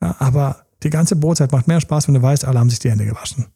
Ja, 0.00 0.14
aber 0.18 0.66
die 0.82 0.90
ganze 0.90 1.16
Brotzeit 1.16 1.50
macht 1.50 1.66
mehr 1.66 1.80
Spaß, 1.80 2.06
wenn 2.06 2.14
du 2.14 2.22
weißt, 2.22 2.44
alle 2.44 2.60
haben 2.60 2.70
sich 2.70 2.78
die 2.78 2.90
Hände 2.90 3.06
gewaschen. 3.06 3.46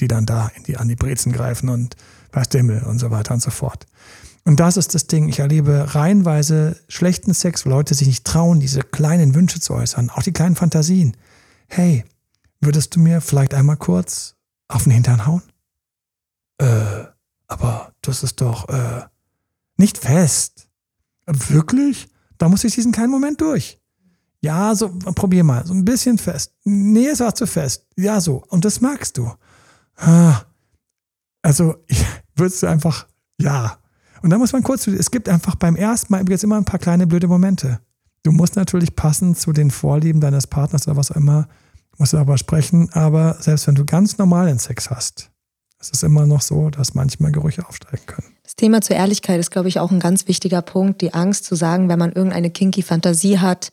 Die 0.00 0.08
dann 0.08 0.26
da 0.26 0.50
in 0.56 0.64
die, 0.64 0.76
an 0.76 0.88
die 0.88 0.96
Brezen 0.96 1.32
greifen 1.32 1.68
und 1.68 1.96
weiß 2.32 2.48
der 2.48 2.60
Himmel 2.60 2.82
und 2.82 2.98
so 2.98 3.10
weiter 3.10 3.34
und 3.34 3.40
so 3.40 3.50
fort. 3.50 3.86
Und 4.44 4.58
das 4.58 4.76
ist 4.76 4.94
das 4.94 5.06
Ding. 5.06 5.28
Ich 5.28 5.38
erlebe 5.38 5.94
reihenweise 5.94 6.76
schlechten 6.88 7.32
Sex, 7.32 7.64
wo 7.64 7.70
Leute 7.70 7.94
sich 7.94 8.08
nicht 8.08 8.24
trauen, 8.24 8.58
diese 8.58 8.80
kleinen 8.80 9.34
Wünsche 9.34 9.60
zu 9.60 9.74
äußern, 9.74 10.10
auch 10.10 10.22
die 10.22 10.32
kleinen 10.32 10.56
Fantasien. 10.56 11.16
Hey, 11.68 12.04
würdest 12.60 12.96
du 12.96 13.00
mir 13.00 13.20
vielleicht 13.20 13.54
einmal 13.54 13.76
kurz 13.76 14.34
auf 14.68 14.82
den 14.82 14.92
Hintern 14.92 15.26
hauen? 15.26 15.42
Äh, 16.62 17.06
aber 17.48 17.92
das 18.02 18.22
ist 18.22 18.40
doch 18.40 18.68
äh, 18.68 19.02
nicht 19.76 19.98
fest. 19.98 20.68
Wirklich? 21.26 22.08
Da 22.38 22.48
muss 22.48 22.64
ich 22.64 22.74
diesen 22.74 22.92
kleinen 22.92 23.10
Moment 23.10 23.40
durch. 23.40 23.80
Ja, 24.40 24.74
so, 24.74 24.88
probier 25.14 25.44
mal. 25.44 25.66
So 25.66 25.74
ein 25.74 25.84
bisschen 25.84 26.18
fest. 26.18 26.54
Nee, 26.64 27.08
es 27.08 27.20
war 27.20 27.34
zu 27.34 27.46
fest. 27.46 27.86
Ja, 27.96 28.20
so. 28.20 28.44
Und 28.48 28.64
das 28.64 28.80
magst 28.80 29.18
du. 29.18 29.30
Also, 31.42 31.76
würdest 32.36 32.62
du 32.62 32.66
einfach, 32.68 33.06
ja. 33.38 33.78
Und 34.22 34.30
dann 34.30 34.38
muss 34.38 34.52
man 34.52 34.62
kurz, 34.62 34.86
es 34.86 35.10
gibt 35.10 35.28
einfach 35.28 35.56
beim 35.56 35.76
ersten 35.76 36.12
Mal 36.12 36.28
jetzt 36.28 36.44
immer 36.44 36.56
ein 36.56 36.64
paar 36.64 36.80
kleine 36.80 37.06
blöde 37.06 37.28
Momente. 37.28 37.80
Du 38.22 38.30
musst 38.30 38.54
natürlich 38.56 38.94
passen 38.94 39.34
zu 39.34 39.52
den 39.52 39.70
Vorlieben 39.70 40.20
deines 40.20 40.46
Partners 40.46 40.86
oder 40.86 40.96
was 40.96 41.10
auch 41.10 41.16
immer, 41.16 41.48
musst 41.98 42.12
du 42.12 42.18
aber 42.18 42.38
sprechen. 42.38 42.88
Aber 42.92 43.36
selbst 43.40 43.66
wenn 43.66 43.74
du 43.74 43.84
ganz 43.84 44.18
normalen 44.18 44.60
Sex 44.60 44.90
hast, 44.90 45.31
es 45.82 45.90
ist 45.90 46.04
immer 46.04 46.26
noch 46.26 46.42
so, 46.42 46.70
dass 46.70 46.94
manchmal 46.94 47.32
Gerüche 47.32 47.66
aufsteigen 47.66 48.06
können. 48.06 48.28
Das 48.44 48.54
Thema 48.54 48.80
zur 48.82 48.94
Ehrlichkeit 48.94 49.40
ist, 49.40 49.50
glaube 49.50 49.68
ich, 49.68 49.80
auch 49.80 49.90
ein 49.90 49.98
ganz 49.98 50.28
wichtiger 50.28 50.62
Punkt. 50.62 51.00
Die 51.00 51.12
Angst 51.12 51.44
zu 51.44 51.56
sagen, 51.56 51.88
wenn 51.88 51.98
man 51.98 52.12
irgendeine 52.12 52.50
kinky 52.50 52.82
Fantasie 52.82 53.40
hat 53.40 53.72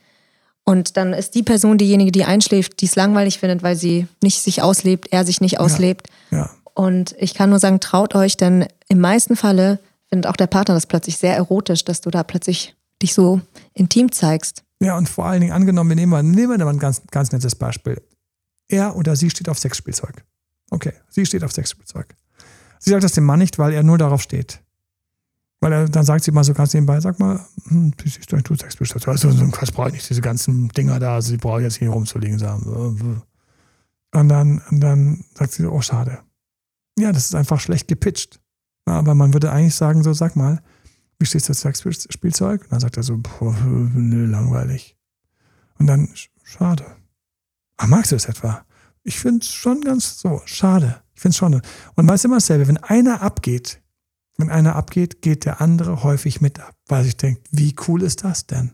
und 0.64 0.98
dann 0.98 1.14
ist 1.14 1.36
die 1.36 1.44
Person 1.44 1.78
diejenige, 1.78 2.12
die 2.12 2.26
einschläft, 2.26 2.82
die 2.82 2.86
es 2.86 2.96
langweilig 2.96 3.38
findet, 3.38 3.62
weil 3.62 3.76
sie 3.76 4.08
nicht 4.24 4.42
sich 4.42 4.64
auslebt, 4.64 5.08
er 5.12 5.24
sich 5.24 5.40
nicht 5.40 5.60
auslebt. 5.60 6.08
Ja, 6.32 6.38
ja. 6.38 6.50
Und 6.74 7.16
ich 7.20 7.36
kann 7.36 7.52
nur 7.52 7.60
sagen, 7.60 7.80
traut 7.80 8.16
euch, 8.16 8.38
denn 8.38 8.66
im 8.88 9.00
meisten 9.00 9.36
Falle 9.36 9.80
findet 10.08 10.28
auch 10.28 10.36
der 10.36 10.48
Partner 10.48 10.74
das 10.74 10.88
plötzlich 10.88 11.18
sehr 11.18 11.36
erotisch, 11.36 11.86
dass 11.86 12.02
du 12.02 12.10
da 12.10 12.24
plötzlich 12.24 12.76
dich 13.02 13.14
so 13.14 13.42
intim 13.74 14.12
zeigst. 14.12 14.64
Ja, 14.82 14.98
und 14.98 15.10
vor 15.10 15.26
allen 15.26 15.42
Dingen 15.42 15.54
angenommen, 15.54 15.90
wir 15.90 15.96
nehmen 15.96 16.12
mal, 16.12 16.24
nehmen 16.24 16.58
wir 16.58 16.66
mal 16.66 16.74
ein 16.74 16.80
ganz, 16.80 17.02
ganz 17.12 17.32
nettes 17.32 17.54
Beispiel. 17.54 18.02
Er 18.68 18.96
oder 18.96 19.16
sie 19.16 19.30
steht 19.30 19.50
auf 19.50 19.60
Sexspielzeug. 19.60 20.24
Okay, 20.70 20.94
sie 21.10 21.26
steht 21.26 21.44
auf 21.44 21.52
Sexspielzeug. 21.52 22.16
Sie 22.80 22.92
sagt 22.92 23.04
das 23.04 23.14
dem 23.14 23.26
Mann 23.26 23.40
nicht, 23.40 23.60
weil 23.60 23.74
er 23.74 23.84
nur 23.84 23.98
darauf 23.98 24.22
steht. 24.22 24.62
Weil 25.62 25.74
er, 25.74 25.90
dann 25.90 26.06
sagt 26.06 26.24
sie 26.24 26.32
mal 26.32 26.44
so 26.44 26.54
ganz 26.54 26.74
nebenbei, 26.74 27.02
sag 27.02 27.20
mal, 27.20 27.46
hm, 27.68 27.94
du 27.98 28.56
Sexspielzeug. 28.56 29.08
Also 29.08 29.30
Quatsch 29.52 29.74
brauche 29.74 29.90
ich 29.90 29.96
nicht, 29.96 30.10
diese 30.10 30.22
ganzen 30.22 30.70
Dinger 30.70 31.00
da, 31.00 31.16
also 31.16 31.36
brauche 31.38 31.62
jetzt 31.62 31.78
hier 31.78 31.90
rumzulegen. 31.90 32.40
Und 34.12 34.30
dann, 34.30 34.62
und 34.72 34.80
dann 34.80 35.26
sagt 35.36 35.52
sie, 35.52 35.66
oh, 35.66 35.82
schade. 35.82 36.20
Ja, 36.98 37.12
das 37.12 37.26
ist 37.26 37.36
einfach 37.36 37.60
schlecht 37.60 37.88
gepitcht. 37.88 38.40
Aber 38.86 39.14
man 39.14 39.34
würde 39.34 39.52
eigentlich 39.52 39.76
sagen, 39.76 40.02
so, 40.04 40.14
sag 40.14 40.36
mal, 40.36 40.62
wie 41.20 41.26
stehst 41.26 41.50
du 41.50 41.54
zu 41.54 41.60
Sexspielzeug? 41.60 42.64
Und 42.64 42.72
dann 42.72 42.80
sagt 42.80 42.98
er 42.98 43.04
so, 43.04 43.18
boah, 43.18 43.54
nö, 43.94 44.26
langweilig. 44.26 44.98
Und 45.78 45.88
dann, 45.88 46.10
schade. 46.44 46.86
Ach, 47.78 47.88
magst 47.88 48.12
du 48.12 48.16
es 48.16 48.26
etwa? 48.26 48.66
Ich 49.10 49.20
finde 49.20 49.40
es 49.40 49.52
schon 49.52 49.82
ganz 49.82 50.20
so, 50.20 50.44
schade. 50.46 51.02
Ich 51.16 51.22
finde 51.22 51.32
es 51.32 51.38
schon. 51.38 51.54
Und 51.96 52.06
man 52.06 52.14
ist 52.14 52.26
immer 52.26 52.36
dasselbe, 52.36 52.68
wenn 52.68 52.78
einer 52.78 53.24
abgeht, 53.24 53.82
wenn 54.38 54.52
einer 54.52 54.76
abgeht, 54.76 55.24
geht 55.24 55.46
der 55.46 55.62
andere 55.62 56.04
häufig 56.04 56.42
mit 56.42 56.60
ab, 56.60 56.76
weil 56.88 57.04
sich 57.04 57.18
denkt, 57.18 57.48
wie 57.50 57.76
cool 57.88 58.04
ist 58.04 58.24
das 58.24 58.46
denn? 58.46 58.72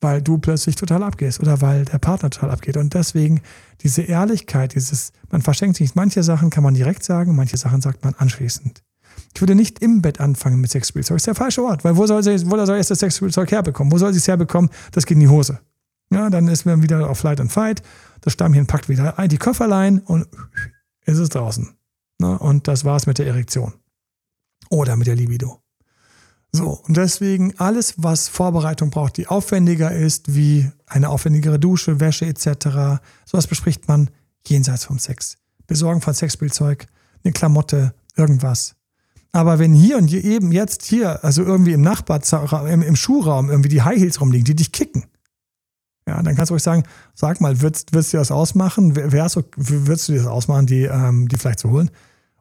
Weil 0.00 0.22
du 0.22 0.38
plötzlich 0.38 0.76
total 0.76 1.02
abgehst 1.02 1.40
oder 1.40 1.60
weil 1.62 1.84
der 1.84 1.98
Partner 1.98 2.30
total 2.30 2.52
abgeht. 2.52 2.76
Und 2.76 2.94
deswegen 2.94 3.40
diese 3.80 4.02
Ehrlichkeit, 4.02 4.76
dieses, 4.76 5.12
man 5.30 5.42
verschenkt 5.42 5.78
sich, 5.78 5.96
manche 5.96 6.22
Sachen 6.22 6.50
kann 6.50 6.62
man 6.62 6.74
direkt 6.74 7.02
sagen, 7.02 7.34
manche 7.34 7.56
Sachen 7.56 7.80
sagt 7.80 8.04
man 8.04 8.14
anschließend. 8.14 8.84
Ich 9.34 9.42
würde 9.42 9.56
nicht 9.56 9.80
im 9.80 10.00
Bett 10.00 10.20
anfangen 10.20 10.60
mit 10.60 10.70
Sexspielzeug. 10.70 11.16
Das 11.16 11.22
ist 11.22 11.26
der 11.26 11.34
falsche 11.34 11.64
Ort, 11.64 11.82
weil 11.82 11.96
wo 11.96 12.06
soll, 12.06 12.22
sie, 12.22 12.48
wo 12.48 12.64
soll 12.64 12.76
erst 12.76 12.92
das 12.92 13.00
Sexspielzeug 13.00 13.50
herbekommen? 13.50 13.92
Wo 13.92 13.98
soll 13.98 14.12
sie 14.12 14.18
es 14.18 14.28
herbekommen? 14.28 14.70
Das 14.92 15.06
geht 15.06 15.16
in 15.16 15.20
die 15.22 15.28
Hose. 15.28 15.58
Ja, 16.10 16.30
dann 16.30 16.48
ist 16.48 16.66
man 16.66 16.82
wieder 16.82 17.10
auf 17.10 17.18
Flight 17.18 17.40
and 17.40 17.52
Fight 17.52 17.82
das 18.26 18.32
Stammchen 18.32 18.66
packt 18.66 18.88
wieder 18.88 19.14
die 19.28 19.38
Köfferlein 19.38 20.00
und 20.00 20.26
ist 21.04 21.18
es 21.18 21.28
draußen. 21.28 21.76
Ne? 22.18 22.36
Und 22.36 22.66
das 22.66 22.84
war's 22.84 23.06
mit 23.06 23.18
der 23.18 23.26
Erektion. 23.28 23.74
Oder 24.68 24.96
mit 24.96 25.06
der 25.06 25.14
Libido. 25.14 25.62
So, 26.50 26.70
und 26.70 26.96
deswegen 26.96 27.54
alles, 27.58 27.94
was 27.98 28.26
Vorbereitung 28.26 28.90
braucht, 28.90 29.16
die 29.16 29.28
aufwendiger 29.28 29.92
ist, 29.92 30.34
wie 30.34 30.68
eine 30.86 31.08
aufwendigere 31.10 31.60
Dusche, 31.60 32.00
Wäsche 32.00 32.26
etc., 32.26 33.00
sowas 33.24 33.46
bespricht 33.46 33.86
man 33.86 34.10
jenseits 34.44 34.86
vom 34.86 34.98
Sex. 34.98 35.36
Besorgen 35.68 36.00
von 36.00 36.14
Sexspielzeug, 36.14 36.86
eine 37.22 37.32
Klamotte, 37.32 37.94
irgendwas. 38.16 38.74
Aber 39.30 39.60
wenn 39.60 39.72
hier 39.72 39.98
und 39.98 40.08
hier 40.08 40.24
eben 40.24 40.50
jetzt 40.50 40.82
hier, 40.82 41.22
also 41.22 41.44
irgendwie 41.44 41.74
im 41.74 41.82
Nachbarraum, 41.82 42.66
im, 42.66 42.82
im 42.82 42.96
Schuhraum 42.96 43.50
irgendwie 43.50 43.68
die 43.68 43.82
High 43.82 43.98
Heels 43.98 44.20
rumliegen, 44.20 44.46
die 44.46 44.56
dich 44.56 44.72
kicken, 44.72 45.04
ja, 46.08 46.22
dann 46.22 46.36
kannst 46.36 46.50
du 46.50 46.54
euch 46.54 46.62
sagen, 46.62 46.84
sag 47.14 47.40
mal, 47.40 47.60
würdest, 47.60 47.92
würdest 47.92 48.12
du 48.12 48.18
das 48.18 48.30
ausmachen? 48.30 48.94
Wärst, 48.94 49.38
würdest 49.56 50.08
du 50.08 50.14
das 50.14 50.26
ausmachen, 50.26 50.66
die, 50.66 50.84
ähm, 50.84 51.26
die 51.28 51.36
vielleicht 51.36 51.58
zu 51.58 51.70
holen? 51.70 51.90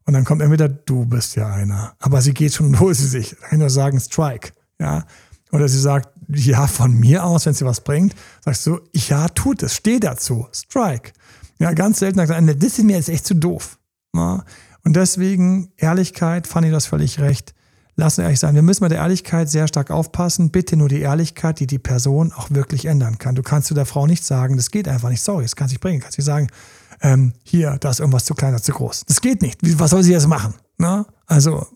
Und 0.06 0.14
dann 0.14 0.24
kommt 0.24 0.44
entweder, 0.44 0.70
du 0.70 1.06
bist 1.06 1.36
ja 1.36 1.52
einer. 1.52 1.96
Aber 2.00 2.22
sie 2.22 2.34
geht 2.34 2.54
schon, 2.54 2.80
wo 2.80 2.94
sie 2.94 3.08
sich. 3.08 3.32
Dann 3.32 3.40
kann 3.40 3.50
ich 3.54 3.60
nur 3.60 3.70
sagen, 3.72 4.00
Strike. 4.00 4.52
Ja. 4.80 5.06
Oder 5.52 5.68
sie 5.68 5.80
sagt, 5.80 6.10
ja, 6.28 6.68
von 6.68 6.94
mir 6.94 7.24
aus, 7.24 7.46
wenn 7.48 7.54
sie 7.54 7.66
was 7.66 7.82
bringt, 7.82 8.16
sagst 8.44 8.68
du, 8.68 8.82
ja, 8.94 9.28
tut 9.30 9.64
es, 9.64 9.76
steh 9.76 10.00
dazu. 10.00 10.48
Strike. 10.52 11.14
Ja, 11.60 11.74
ganz 11.74 12.00
selten 12.00 12.18
sagt 12.18 12.30
er, 12.30 12.42
das 12.42 12.78
ist 12.78 12.84
mir 12.84 12.98
jetzt 12.98 13.10
echt 13.10 13.26
zu 13.26 13.34
doof. 13.34 13.80
Ja. 14.16 14.44
Und 14.84 14.96
deswegen, 14.96 15.72
Ehrlichkeit, 15.78 16.46
fand 16.46 16.68
ich 16.68 16.72
das 16.72 16.86
völlig 16.86 17.20
recht 17.20 17.55
lassen 17.96 18.18
wir 18.18 18.24
ehrlich 18.26 18.40
sein, 18.40 18.56
wir 18.56 18.62
müssen 18.62 18.84
mit 18.84 18.92
der 18.92 19.00
Ehrlichkeit 19.00 19.50
sehr 19.50 19.68
stark 19.68 19.92
aufpassen. 19.92 20.52
Bitte 20.52 20.76
nur 20.76 20.90
die 20.90 21.02
Ehrlichkeit, 21.02 21.60
die 21.60 21.68
die 21.68 21.80
Person 21.80 22.34
auch 22.34 22.50
wirklich 22.52 22.86
ändern 22.86 23.18
kann. 23.18 23.36
Du 23.36 23.44
kannst 23.44 23.68
zu 23.68 23.74
der 23.74 23.86
Frau 23.86 24.08
nicht 24.08 24.26
sagen, 24.26 24.58
das 24.58 24.72
geht 24.72 24.88
einfach 24.88 25.10
nicht, 25.10 25.22
sorry, 25.22 25.44
das 25.44 25.56
kann 25.56 25.70
sich 25.70 25.80
bringen. 25.80 26.00
Du 26.00 26.04
kannst 26.04 26.18
nicht 26.18 26.26
sagen, 26.26 26.48
ähm, 27.02 27.34
hier, 27.44 27.78
da 27.80 27.90
ist 27.90 28.00
irgendwas 28.00 28.26
zu 28.26 28.34
klein 28.34 28.54
oder 28.54 28.64
zu 28.64 28.72
groß. 28.72 29.04
Das 29.08 29.22
geht 29.22 29.42
nicht. 29.42 29.60
Was 29.80 29.92
soll 29.92 30.04
sie 30.04 30.12
jetzt 30.12 30.28
machen? 30.28 30.54
Na? 30.78 31.06
Also, 31.28 31.68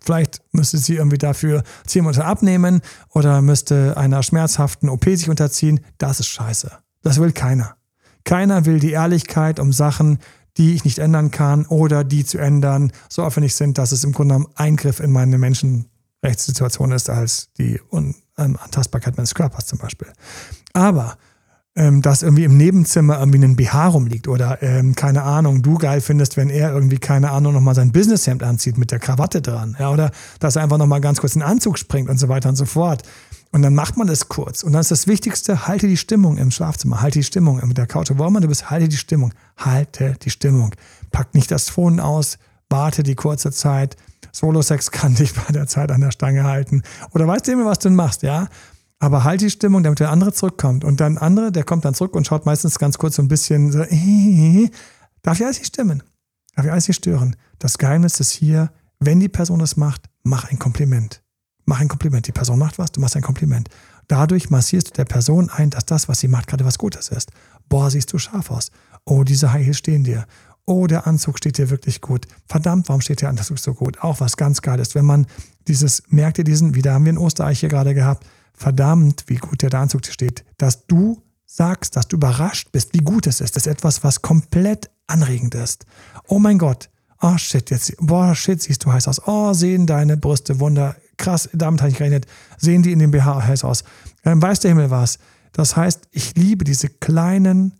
vielleicht 0.00 0.42
müsste 0.52 0.78
sie 0.78 0.96
irgendwie 0.96 1.18
dafür 1.18 1.62
zehn 1.86 2.04
Monate 2.04 2.24
abnehmen 2.24 2.80
oder 3.10 3.42
müsste 3.42 3.96
einer 3.96 4.22
schmerzhaften 4.22 4.88
OP 4.88 5.04
sich 5.04 5.28
unterziehen. 5.28 5.80
Das 5.98 6.20
ist 6.20 6.28
scheiße. 6.28 6.70
Das 7.02 7.20
will 7.20 7.32
keiner. 7.32 7.76
Keiner 8.24 8.66
will 8.66 8.80
die 8.80 8.90
Ehrlichkeit 8.90 9.60
um 9.60 9.72
Sachen, 9.72 10.18
die 10.58 10.74
ich 10.74 10.84
nicht 10.84 10.98
ändern 10.98 11.30
kann 11.30 11.64
oder 11.66 12.04
die 12.04 12.24
zu 12.24 12.38
ändern 12.38 12.92
so 13.08 13.22
aufwendig 13.22 13.54
sind, 13.54 13.78
dass 13.78 13.92
es 13.92 14.04
im 14.04 14.12
Grunde 14.12 14.34
genommen 14.34 14.52
Eingriff 14.56 15.00
in 15.00 15.12
meine 15.12 15.38
Menschenrechtssituation 15.38 16.92
ist, 16.92 17.08
als 17.08 17.50
die 17.58 17.80
Unantastbarkeit 17.88 19.16
meines 19.16 19.34
Körpers 19.34 19.66
zum 19.66 19.78
Beispiel. 19.78 20.08
Aber 20.72 21.16
ähm, 21.78 22.02
dass 22.02 22.22
irgendwie 22.22 22.42
im 22.42 22.56
Nebenzimmer 22.56 23.20
irgendwie 23.20 23.44
ein 23.44 23.54
BH 23.54 23.88
rumliegt 23.88 24.26
oder 24.26 24.60
ähm, 24.62 24.96
keine 24.96 25.22
Ahnung, 25.22 25.62
du 25.62 25.78
geil 25.78 26.00
findest, 26.00 26.36
wenn 26.36 26.50
er 26.50 26.72
irgendwie, 26.72 26.98
keine 26.98 27.30
Ahnung, 27.30 27.52
nochmal 27.54 27.76
sein 27.76 27.92
Businesshemd 27.92 28.42
anzieht 28.42 28.78
mit 28.78 28.90
der 28.90 28.98
Krawatte 28.98 29.40
dran. 29.40 29.76
Ja, 29.78 29.90
oder 29.92 30.10
dass 30.40 30.56
er 30.56 30.64
einfach 30.64 30.78
nochmal 30.78 31.00
ganz 31.00 31.20
kurz 31.20 31.36
in 31.36 31.40
den 31.40 31.48
Anzug 31.48 31.78
springt 31.78 32.10
und 32.10 32.18
so 32.18 32.28
weiter 32.28 32.48
und 32.48 32.56
so 32.56 32.64
fort. 32.64 33.04
Und 33.50 33.62
dann 33.62 33.74
macht 33.74 33.96
man 33.96 34.08
es 34.08 34.28
kurz. 34.28 34.62
Und 34.62 34.72
dann 34.72 34.80
ist 34.80 34.90
das 34.90 35.06
Wichtigste, 35.06 35.66
halte 35.66 35.88
die 35.88 35.96
Stimmung 35.96 36.36
im 36.36 36.50
Schlafzimmer, 36.50 37.00
halte 37.00 37.20
die 37.20 37.24
Stimmung 37.24 37.60
mit 37.66 37.78
der 37.78 37.86
Couch, 37.86 38.10
wo 38.14 38.26
immer 38.26 38.40
du 38.40 38.48
bist, 38.48 38.70
halte 38.70 38.88
die 38.88 38.96
Stimmung, 38.96 39.32
halte 39.56 40.16
die 40.22 40.30
Stimmung. 40.30 40.74
Pack 41.10 41.34
nicht 41.34 41.50
das 41.50 41.70
Phone 41.70 42.00
aus, 42.00 42.38
warte 42.68 43.02
die 43.02 43.14
kurze 43.14 43.50
Zeit. 43.50 43.96
Solo-Sex 44.32 44.90
kann 44.90 45.14
dich 45.14 45.34
bei 45.34 45.52
der 45.52 45.66
Zeit 45.66 45.90
an 45.90 46.02
der 46.02 46.10
Stange 46.10 46.44
halten. 46.44 46.82
Oder 47.12 47.26
weißt 47.26 47.46
du 47.46 47.52
immer, 47.52 47.64
was 47.64 47.78
du 47.78 47.90
machst, 47.90 48.22
ja? 48.22 48.48
Aber 49.00 49.24
halt 49.24 49.40
die 49.40 49.50
Stimmung, 49.50 49.82
damit 49.82 50.00
der 50.00 50.10
andere 50.10 50.32
zurückkommt. 50.32 50.84
Und 50.84 51.00
dann 51.00 51.18
andere, 51.18 51.52
der 51.52 51.64
kommt 51.64 51.84
dann 51.84 51.94
zurück 51.94 52.14
und 52.14 52.26
schaut 52.26 52.44
meistens 52.44 52.78
ganz 52.78 52.98
kurz 52.98 53.16
so 53.16 53.22
ein 53.22 53.28
bisschen 53.28 53.72
so, 53.72 53.80
äh, 53.80 54.70
darf 55.22 55.38
ich 55.38 55.46
alles 55.46 55.58
nicht 55.58 55.68
stimmen? 55.68 56.02
Darf 56.54 56.66
ich 56.66 56.72
alles 56.72 56.88
nicht 56.88 56.98
stören? 56.98 57.36
Das 57.58 57.78
Geheimnis 57.78 58.20
ist 58.20 58.32
hier, 58.32 58.70
wenn 58.98 59.20
die 59.20 59.28
Person 59.28 59.60
das 59.60 59.76
macht, 59.76 60.02
mach 60.24 60.50
ein 60.50 60.58
Kompliment. 60.58 61.22
Mach 61.68 61.80
ein 61.80 61.88
Kompliment. 61.88 62.26
Die 62.26 62.32
Person 62.32 62.58
macht 62.58 62.78
was, 62.78 62.92
du 62.92 63.00
machst 63.02 63.14
ein 63.14 63.22
Kompliment. 63.22 63.68
Dadurch 64.06 64.48
massierst 64.48 64.88
du 64.88 64.92
der 64.94 65.04
Person 65.04 65.50
ein, 65.50 65.68
dass 65.68 65.84
das, 65.84 66.08
was 66.08 66.18
sie 66.18 66.26
macht, 66.26 66.46
gerade 66.46 66.64
was 66.64 66.78
Gutes 66.78 67.10
ist. 67.10 67.30
Boah, 67.68 67.90
siehst 67.90 68.10
du 68.10 68.16
scharf 68.16 68.50
aus. 68.50 68.70
Oh, 69.04 69.22
diese 69.22 69.52
Heels 69.52 69.76
stehen 69.76 70.02
dir. 70.02 70.24
Oh, 70.64 70.86
der 70.86 71.06
Anzug 71.06 71.36
steht 71.36 71.58
dir 71.58 71.68
wirklich 71.68 72.00
gut. 72.00 72.26
Verdammt, 72.46 72.88
warum 72.88 73.02
steht 73.02 73.20
der 73.20 73.28
Anzug 73.28 73.58
so 73.58 73.74
gut? 73.74 74.02
Auch 74.02 74.18
was 74.18 74.38
ganz 74.38 74.62
geil 74.62 74.80
ist, 74.80 74.94
wenn 74.94 75.04
man 75.04 75.26
dieses, 75.66 76.04
merkt 76.08 76.38
ihr 76.38 76.44
diesen, 76.44 76.74
wieder 76.74 76.94
haben 76.94 77.04
wir 77.04 77.10
in 77.10 77.18
Ostereich 77.18 77.60
hier 77.60 77.68
gerade 77.68 77.92
gehabt, 77.92 78.26
verdammt, 78.54 79.24
wie 79.26 79.36
gut 79.36 79.60
der 79.60 79.74
Anzug 79.74 80.00
dir 80.00 80.12
steht, 80.12 80.46
dass 80.56 80.86
du 80.86 81.22
sagst, 81.44 81.96
dass 81.96 82.08
du 82.08 82.16
überrascht 82.16 82.72
bist, 82.72 82.94
wie 82.94 83.04
gut 83.04 83.26
es 83.26 83.42
ist. 83.42 83.56
Das 83.56 83.66
ist 83.66 83.70
etwas, 83.70 84.02
was 84.02 84.22
komplett 84.22 84.88
anregend 85.06 85.54
ist. 85.54 85.84
Oh 86.28 86.38
mein 86.38 86.56
Gott. 86.56 86.88
Oh 87.20 87.36
shit, 87.36 87.70
jetzt, 87.70 87.94
boah, 87.98 88.34
shit, 88.34 88.62
siehst 88.62 88.84
du 88.84 88.92
heiß 88.92 89.08
aus. 89.08 89.26
Oh, 89.26 89.52
sehen 89.52 89.86
deine 89.86 90.16
Brüste 90.16 90.60
wunder. 90.60 90.96
Krass, 91.16 91.48
damit 91.52 91.80
habe 91.80 91.90
ich 91.90 91.98
gerechnet. 91.98 92.26
Sehen 92.58 92.82
die 92.82 92.92
in 92.92 93.00
dem 93.00 93.10
BH 93.10 93.44
heiß 93.44 93.64
aus. 93.64 93.82
Dann 94.22 94.40
weiß 94.40 94.60
der 94.60 94.70
Himmel 94.70 94.90
was. 94.90 95.18
Das 95.52 95.76
heißt, 95.76 96.08
ich 96.12 96.36
liebe 96.36 96.64
diese 96.64 96.88
kleinen, 96.88 97.72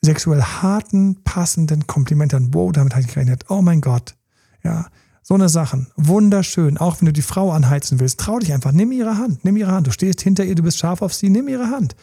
sexuell 0.00 0.42
harten, 0.42 1.22
passenden 1.24 1.86
Komplimente. 1.86 2.40
Wow, 2.52 2.72
damit 2.72 2.94
habe 2.94 3.02
ich 3.02 3.08
gerechnet. 3.08 3.44
Oh 3.50 3.60
mein 3.60 3.82
Gott. 3.82 4.14
Ja, 4.62 4.86
so 5.22 5.34
eine 5.34 5.50
Sachen. 5.50 5.88
Wunderschön. 5.96 6.78
Auch 6.78 7.00
wenn 7.00 7.06
du 7.06 7.12
die 7.12 7.22
Frau 7.22 7.52
anheizen 7.52 8.00
willst, 8.00 8.20
trau 8.20 8.38
dich 8.38 8.52
einfach. 8.54 8.72
Nimm 8.72 8.92
ihre 8.92 9.18
Hand. 9.18 9.44
Nimm 9.44 9.56
ihre 9.56 9.72
Hand. 9.72 9.86
Du 9.86 9.92
stehst 9.92 10.22
hinter 10.22 10.44
ihr, 10.44 10.54
du 10.54 10.62
bist 10.62 10.78
scharf 10.78 11.02
auf 11.02 11.12
sie. 11.12 11.28
Nimm 11.28 11.48
ihre 11.48 11.70
Hand. 11.70 11.94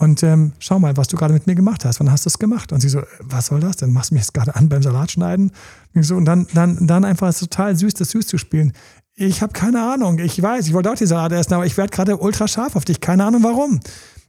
Und 0.00 0.22
ähm, 0.22 0.52
schau 0.60 0.78
mal, 0.78 0.96
was 0.96 1.08
du 1.08 1.18
gerade 1.18 1.34
mit 1.34 1.46
mir 1.46 1.54
gemacht 1.54 1.84
hast. 1.84 2.00
Wann 2.00 2.10
hast 2.10 2.24
du 2.24 2.30
es 2.30 2.38
gemacht? 2.38 2.72
Und 2.72 2.80
sie 2.80 2.88
so, 2.88 3.02
was 3.20 3.46
soll 3.46 3.60
das? 3.60 3.76
Dann 3.76 3.92
machst 3.92 4.10
du 4.10 4.14
mich 4.14 4.22
jetzt 4.22 4.32
gerade 4.32 4.56
an 4.56 4.70
beim 4.70 4.82
Salatschneiden. 4.82 5.52
Und, 5.94 6.02
so, 6.04 6.16
und 6.16 6.24
dann, 6.24 6.46
dann, 6.54 6.86
dann 6.86 7.04
einfach 7.04 7.34
total 7.34 7.76
süß, 7.76 7.92
das 7.92 8.08
süß 8.12 8.26
zu 8.26 8.38
spielen. 8.38 8.72
Ich 9.14 9.42
habe 9.42 9.52
keine 9.52 9.82
Ahnung. 9.82 10.18
Ich 10.18 10.40
weiß, 10.40 10.66
ich 10.66 10.72
wollte 10.72 10.90
auch 10.90 10.94
die 10.94 11.04
Salat 11.04 11.32
essen, 11.32 11.52
aber 11.52 11.66
ich 11.66 11.76
werde 11.76 11.90
gerade 11.90 12.16
ultra 12.16 12.48
scharf 12.48 12.76
auf 12.76 12.86
dich. 12.86 13.02
Keine 13.02 13.26
Ahnung 13.26 13.42
warum. 13.42 13.80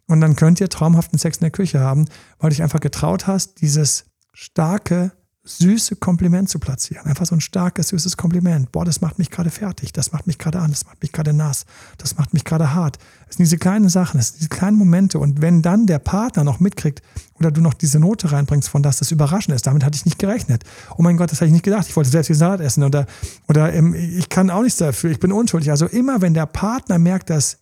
Und 0.08 0.20
dann 0.20 0.36
könnt 0.36 0.60
ihr 0.60 0.68
traumhaften 0.68 1.18
Sex 1.18 1.38
in 1.38 1.46
der 1.46 1.52
Küche 1.52 1.80
haben, 1.80 2.04
weil 2.40 2.50
du 2.50 2.56
dich 2.56 2.64
einfach 2.64 2.82
getraut 2.82 3.28
hast, 3.28 3.62
dieses 3.62 4.04
starke, 4.34 5.14
süße 5.58 5.96
Kompliment 5.98 6.50
zu 6.50 6.60
platzieren. 6.60 7.06
Einfach 7.06 7.26
so 7.26 7.36
ein 7.36 7.42
starkes, 7.42 7.90
süßes 7.90 8.18
Kompliment. 8.18 8.72
Boah, 8.72 8.86
das 8.86 9.02
macht 9.02 9.20
mich 9.20 9.30
gerade 9.30 9.50
fertig, 9.50 9.94
das 9.94 10.12
macht 10.12 10.28
mich 10.28 10.38
gerade 10.38 10.60
an, 10.60 10.72
das 10.72 10.86
macht 10.86 11.02
mich 11.02 11.12
gerade 11.12 11.34
nass, 11.34 11.66
das 11.98 12.18
macht 12.18 12.34
mich 12.34 12.44
gerade 12.44 12.74
hart. 12.74 12.98
Es 13.28 13.38
sind 13.38 13.46
diese 13.46 13.58
kleinen 13.58 13.90
Sachen, 13.90 14.20
es 14.20 14.30
sind 14.30 14.40
diese 14.40 14.50
kleinen 14.50 14.78
Momente. 14.78 15.20
Und 15.20 15.42
wenn 15.42 15.62
dann 15.62 15.88
der 15.88 16.00
Partner 16.00 16.44
noch 16.44 16.60
mitkriegt 16.60 17.02
oder 17.40 17.52
du 17.52 17.62
noch 17.62 17.74
diese 17.74 18.00
Note 18.00 18.32
reinbringst, 18.32 18.70
von 18.70 18.84
dass 18.84 18.98
das 18.98 19.12
überraschend 19.12 19.56
ist, 19.56 19.68
damit 19.68 19.84
hatte 19.84 19.96
ich 19.96 20.06
nicht 20.06 20.20
gerechnet. 20.20 20.64
Oh 20.98 21.02
mein 21.02 21.18
Gott, 21.18 21.32
das 21.32 21.40
habe 21.40 21.48
ich 21.48 21.54
nicht 21.54 21.66
gedacht. 21.66 21.88
Ich 21.88 21.96
wollte 21.96 22.10
selbst 22.10 22.30
den 22.30 22.36
Salat 22.36 22.62
essen 22.62 22.84
oder, 22.84 23.06
oder 23.48 23.74
ähm, 23.74 23.94
ich 23.94 24.30
kann 24.30 24.50
auch 24.50 24.64
nichts 24.64 24.80
dafür, 24.80 25.12
ich 25.12 25.20
bin 25.20 25.32
unschuldig. 25.32 25.72
Also 25.72 25.86
immer, 25.86 26.22
wenn 26.22 26.34
der 26.34 26.46
Partner 26.46 27.00
merkt, 27.00 27.30
dass 27.30 27.60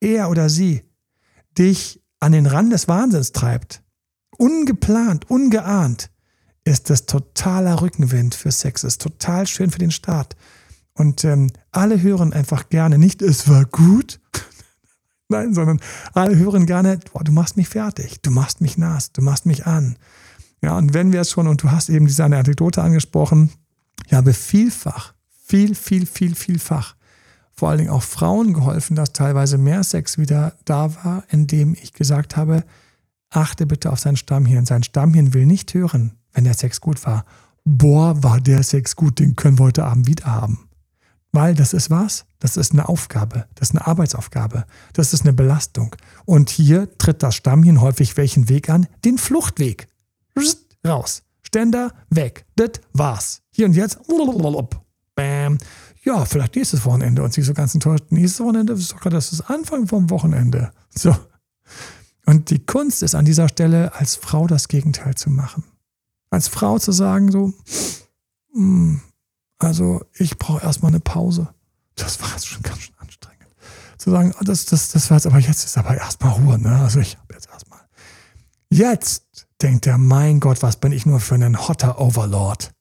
er 0.00 0.30
oder 0.30 0.48
sie 0.48 0.82
dich 1.58 2.02
an 2.20 2.32
den 2.32 2.46
Rand 2.46 2.72
des 2.72 2.88
Wahnsinns 2.88 3.32
treibt, 3.32 3.82
ungeplant, 4.38 5.30
ungeahnt, 5.30 6.10
ist 6.66 6.90
das 6.90 7.06
totaler 7.06 7.80
Rückenwind 7.80 8.34
für 8.34 8.50
Sex, 8.50 8.82
ist 8.82 9.00
total 9.00 9.46
schön 9.46 9.70
für 9.70 9.78
den 9.78 9.92
Start. 9.92 10.36
Und 10.94 11.24
ähm, 11.24 11.50
alle 11.70 12.02
hören 12.02 12.32
einfach 12.32 12.68
gerne, 12.68 12.98
nicht 12.98 13.22
es 13.22 13.48
war 13.48 13.64
gut, 13.66 14.18
nein, 15.28 15.54
sondern 15.54 15.80
alle 16.12 16.36
hören 16.36 16.66
gerne, 16.66 16.98
boah, 17.12 17.22
du 17.22 17.30
machst 17.30 17.56
mich 17.56 17.68
fertig, 17.68 18.20
du 18.22 18.32
machst 18.32 18.60
mich 18.60 18.76
nass, 18.76 19.12
du 19.12 19.22
machst 19.22 19.46
mich 19.46 19.64
an. 19.64 19.96
Ja, 20.60 20.76
und 20.76 20.92
wenn 20.92 21.12
wir 21.12 21.20
es 21.20 21.30
schon, 21.30 21.46
und 21.46 21.62
du 21.62 21.70
hast 21.70 21.88
eben 21.88 22.06
diese 22.06 22.24
eine 22.24 22.38
Anekdote 22.38 22.82
angesprochen, 22.82 23.52
ich 24.06 24.14
habe 24.14 24.32
vielfach, 24.32 25.14
viel, 25.44 25.76
viel, 25.76 26.04
viel, 26.04 26.34
vielfach, 26.34 26.96
vor 27.52 27.68
allen 27.68 27.78
Dingen 27.78 27.90
auch 27.90 28.02
Frauen 28.02 28.54
geholfen, 28.54 28.96
dass 28.96 29.12
teilweise 29.12 29.56
mehr 29.56 29.84
Sex 29.84 30.18
wieder 30.18 30.54
da 30.64 30.96
war, 31.04 31.22
indem 31.28 31.74
ich 31.74 31.92
gesagt 31.92 32.36
habe, 32.36 32.64
achte 33.30 33.66
bitte 33.66 33.92
auf 33.92 34.00
sein 34.00 34.16
Stammhirn. 34.16 34.66
Sein 34.66 34.82
Stammhirn 34.82 35.32
will 35.32 35.46
nicht 35.46 35.72
hören, 35.74 36.12
wenn 36.36 36.44
der 36.44 36.54
Sex 36.54 36.80
gut 36.80 37.04
war. 37.04 37.24
Boah, 37.64 38.22
war 38.22 38.40
der 38.40 38.62
Sex 38.62 38.94
gut, 38.94 39.18
den 39.18 39.34
können 39.34 39.58
wir 39.58 39.64
heute 39.64 39.84
Abend 39.84 40.06
wieder 40.06 40.26
haben. 40.26 40.68
Weil 41.32 41.54
das 41.54 41.72
ist 41.72 41.90
was? 41.90 42.26
Das 42.38 42.56
ist 42.56 42.72
eine 42.72 42.88
Aufgabe, 42.88 43.46
das 43.56 43.70
ist 43.70 43.76
eine 43.76 43.86
Arbeitsaufgabe, 43.86 44.66
das 44.92 45.12
ist 45.12 45.22
eine 45.22 45.32
Belastung. 45.32 45.96
Und 46.24 46.50
hier 46.50 46.96
tritt 46.98 47.22
das 47.22 47.34
Stammhirn 47.34 47.80
häufig 47.80 48.16
welchen 48.16 48.48
Weg 48.48 48.70
an? 48.70 48.86
Den 49.04 49.18
Fluchtweg. 49.18 49.88
Raus. 50.86 51.22
Ständer, 51.42 51.92
weg. 52.10 52.44
Das 52.54 52.72
war's. 52.92 53.42
Hier 53.50 53.66
und 53.66 53.74
jetzt. 53.74 53.98
Bam. 55.14 55.58
Ja, 56.04 56.24
vielleicht 56.24 56.54
nächstes 56.54 56.84
Wochenende. 56.84 57.22
Und 57.22 57.32
sie 57.32 57.42
so 57.42 57.54
ganz 57.54 57.74
enttäuscht. 57.74 58.04
Nächstes 58.10 58.40
Wochenende 58.40 58.74
ist 58.74 58.96
gerade 58.96 59.16
das 59.16 59.40
Anfang 59.42 59.86
vom 59.86 60.10
Wochenende. 60.10 60.70
So. 60.90 61.16
Und 62.26 62.50
die 62.50 62.64
Kunst 62.64 63.02
ist 63.02 63.14
an 63.14 63.24
dieser 63.24 63.48
Stelle, 63.48 63.94
als 63.94 64.16
Frau 64.16 64.46
das 64.46 64.68
Gegenteil 64.68 65.14
zu 65.14 65.30
machen 65.30 65.64
als 66.30 66.48
Frau 66.48 66.78
zu 66.78 66.92
sagen, 66.92 67.30
so, 67.30 67.52
hm, 68.52 69.00
also 69.58 70.04
ich 70.14 70.38
brauche 70.38 70.62
erstmal 70.62 70.90
eine 70.90 71.00
Pause. 71.00 71.48
Das 71.94 72.20
war 72.20 72.30
jetzt 72.30 72.46
schon 72.46 72.62
ganz 72.62 72.80
schön 72.80 72.94
anstrengend. 72.98 73.48
Zu 73.96 74.10
sagen, 74.10 74.34
oh, 74.38 74.44
das, 74.44 74.66
das, 74.66 74.88
das 74.90 75.10
war 75.10 75.16
jetzt, 75.16 75.26
aber 75.26 75.38
jetzt 75.38 75.64
ist 75.64 75.78
aber 75.78 75.96
erstmal 75.96 76.32
Ruhe, 76.32 76.58
ne? 76.58 76.80
Also 76.80 77.00
ich 77.00 77.16
habe 77.16 77.34
jetzt 77.34 77.48
erstmal. 77.48 77.80
Jetzt 78.70 79.46
denkt 79.62 79.86
er, 79.86 79.96
mein 79.98 80.40
Gott, 80.40 80.62
was 80.62 80.76
bin 80.76 80.92
ich 80.92 81.06
nur 81.06 81.20
für 81.20 81.34
einen 81.34 81.68
hotter 81.68 82.00
Overlord. 82.00 82.72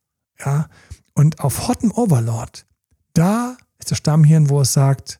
Ja. 0.43 0.67
Und 1.13 1.39
auf 1.39 1.67
hotten 1.67 1.91
Overlord, 1.91 2.65
da 3.13 3.55
ist 3.79 3.91
das 3.91 3.97
Stammhirn, 3.99 4.49
wo 4.49 4.61
es 4.61 4.73
sagt, 4.73 5.19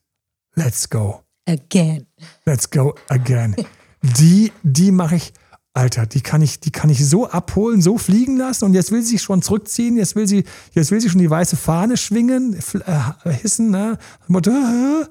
let's 0.56 0.90
go. 0.90 1.24
Again. 1.48 2.08
Let's 2.46 2.70
go 2.70 2.96
again. 3.08 3.56
Die, 4.02 4.52
die 4.64 4.92
mache 4.92 5.16
ich 5.16 5.34
Alter, 5.76 6.06
die 6.06 6.22
kann 6.22 6.42
ich, 6.42 6.62
die 6.62 6.72
kann 6.72 6.90
ich 6.90 7.06
so 7.06 7.30
abholen, 7.30 7.82
so 7.82 7.98
fliegen 7.98 8.38
lassen 8.38 8.64
und 8.64 8.74
jetzt 8.74 8.92
will 8.92 9.02
sie 9.02 9.12
sich 9.12 9.22
schon 9.22 9.42
zurückziehen, 9.42 9.98
jetzt 9.98 10.16
will 10.16 10.26
sie, 10.26 10.46
jetzt 10.72 10.90
will 10.90 11.02
sie 11.02 11.10
schon 11.10 11.20
die 11.20 11.30
weiße 11.30 11.58
Fahne 11.58 11.98
schwingen, 11.98 12.54
äh, 12.54 13.30
hissen, 13.34 13.72
ne? 13.72 14.00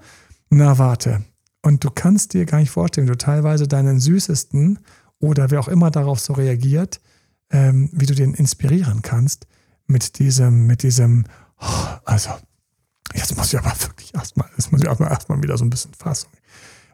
Na, 0.50 0.78
warte. 0.78 1.22
Und 1.60 1.84
du 1.84 1.90
kannst 1.90 2.32
dir 2.32 2.46
gar 2.46 2.58
nicht 2.60 2.70
vorstellen, 2.70 3.06
wie 3.06 3.12
du 3.12 3.18
teilweise 3.18 3.68
deinen 3.68 4.00
süßesten 4.00 4.78
oder 5.18 5.50
wer 5.50 5.60
auch 5.60 5.68
immer 5.68 5.90
darauf 5.90 6.18
so 6.20 6.32
reagiert, 6.32 7.02
ähm, 7.50 7.90
wie 7.92 8.06
du 8.06 8.14
den 8.14 8.32
inspirieren 8.32 9.02
kannst 9.02 9.46
mit 9.86 10.18
diesem, 10.18 10.66
mit 10.66 10.82
diesem, 10.82 11.26
oh, 11.60 11.98
also, 12.06 12.30
jetzt 13.12 13.36
muss 13.36 13.52
ich 13.52 13.58
aber 13.58 13.74
wirklich 13.82 14.14
erstmal, 14.14 14.48
jetzt 14.56 14.72
muss 14.72 14.80
ich 14.80 14.88
erstmal 14.88 15.42
wieder 15.42 15.58
so 15.58 15.64
ein 15.66 15.70
bisschen 15.70 15.92
Fassung 15.92 16.30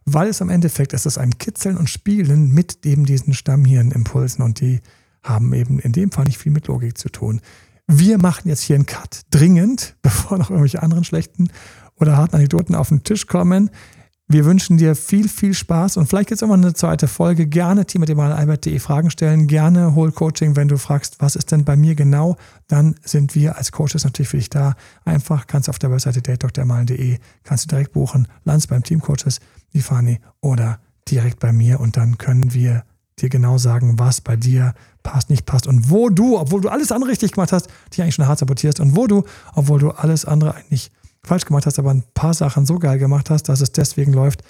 weil 0.04 0.28
es 0.28 0.42
am 0.42 0.50
Endeffekt 0.50 0.92
ist 0.92 1.06
es 1.06 1.18
ein 1.18 1.38
Kitzeln 1.38 1.76
und 1.76 1.88
Spielen 1.88 2.52
mit 2.52 2.84
eben 2.84 3.04
diesen 3.04 3.34
Stammhirnimpulsen 3.34 4.44
und 4.44 4.60
die 4.60 4.80
haben 5.22 5.52
eben 5.52 5.78
in 5.78 5.92
dem 5.92 6.10
Fall 6.10 6.24
nicht 6.24 6.38
viel 6.38 6.52
mit 6.52 6.66
Logik 6.66 6.96
zu 6.96 7.08
tun. 7.10 7.40
Wir 7.86 8.18
machen 8.18 8.48
jetzt 8.48 8.62
hier 8.62 8.76
einen 8.76 8.86
Cut, 8.86 9.22
dringend, 9.30 9.96
bevor 10.02 10.38
noch 10.38 10.50
irgendwelche 10.50 10.82
anderen 10.82 11.04
schlechten 11.04 11.50
oder 11.96 12.16
harten 12.16 12.36
Anekdoten 12.36 12.74
auf 12.74 12.88
den 12.88 13.02
Tisch 13.02 13.26
kommen. 13.26 13.70
Wir 14.32 14.44
wünschen 14.44 14.76
dir 14.76 14.94
viel, 14.94 15.28
viel 15.28 15.54
Spaß 15.54 15.96
und 15.96 16.06
vielleicht 16.06 16.30
jetzt 16.30 16.42
immer 16.42 16.54
eine 16.54 16.72
zweite 16.72 17.08
Folge. 17.08 17.48
Gerne 17.48 17.84
team.albert.de 17.84 18.78
Fragen 18.78 19.10
stellen, 19.10 19.48
gerne 19.48 19.96
hol 19.96 20.12
Coaching, 20.12 20.54
wenn 20.54 20.68
du 20.68 20.78
fragst, 20.78 21.16
was 21.18 21.34
ist 21.34 21.50
denn 21.50 21.64
bei 21.64 21.74
mir 21.74 21.96
genau, 21.96 22.36
dann 22.68 22.94
sind 23.02 23.34
wir 23.34 23.56
als 23.56 23.72
Coaches 23.72 24.04
natürlich 24.04 24.28
für 24.28 24.36
dich 24.36 24.48
da. 24.48 24.76
Einfach 25.04 25.48
kannst 25.48 25.66
du 25.66 25.70
auf 25.70 25.80
der 25.80 25.90
Webseite 25.90 26.22
datedoktermalen.de, 26.22 27.18
kannst 27.42 27.64
du 27.64 27.68
direkt 27.70 27.92
buchen, 27.92 28.28
landest 28.44 28.70
beim 28.70 28.84
Team 28.84 29.00
Coaches, 29.00 29.40
die 29.74 29.82
Fanny 29.82 30.20
oder 30.40 30.78
direkt 31.08 31.40
bei 31.40 31.52
mir. 31.52 31.80
Und 31.80 31.96
dann 31.96 32.16
können 32.16 32.54
wir 32.54 32.84
dir 33.18 33.30
genau 33.30 33.58
sagen, 33.58 33.98
was 33.98 34.20
bei 34.20 34.36
dir 34.36 34.74
passt, 35.02 35.28
nicht 35.28 35.44
passt. 35.44 35.66
Und 35.66 35.90
wo 35.90 36.08
du, 36.08 36.38
obwohl 36.38 36.60
du 36.60 36.68
alles 36.68 36.92
andere 36.92 37.10
richtig 37.10 37.32
gemacht 37.32 37.50
hast, 37.50 37.66
dich 37.92 38.00
eigentlich 38.00 38.14
schon 38.14 38.28
hart 38.28 38.38
sabotierst. 38.38 38.78
Und 38.78 38.94
wo 38.94 39.08
du, 39.08 39.24
obwohl 39.56 39.80
du 39.80 39.90
alles 39.90 40.24
andere 40.24 40.54
eigentlich 40.54 40.92
falsch 41.30 41.44
gemacht 41.44 41.64
hast, 41.64 41.78
aber 41.78 41.94
ein 41.94 42.02
paar 42.12 42.34
Sachen 42.34 42.66
so 42.66 42.80
geil 42.80 42.98
gemacht 42.98 43.30
hast, 43.30 43.44
dass 43.44 43.60
es 43.60 43.70
deswegen 43.70 44.12
läuft. 44.12 44.42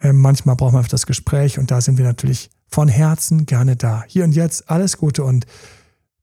Äh, 0.00 0.12
manchmal 0.12 0.54
braucht 0.54 0.74
man 0.74 0.84
das 0.90 1.06
Gespräch 1.06 1.58
und 1.58 1.70
da 1.70 1.80
sind 1.80 1.96
wir 1.96 2.04
natürlich 2.04 2.50
von 2.68 2.88
Herzen 2.88 3.46
gerne 3.46 3.74
da. 3.74 4.04
Hier 4.06 4.24
und 4.24 4.32
jetzt 4.32 4.68
alles 4.68 4.98
Gute 4.98 5.24
und 5.24 5.46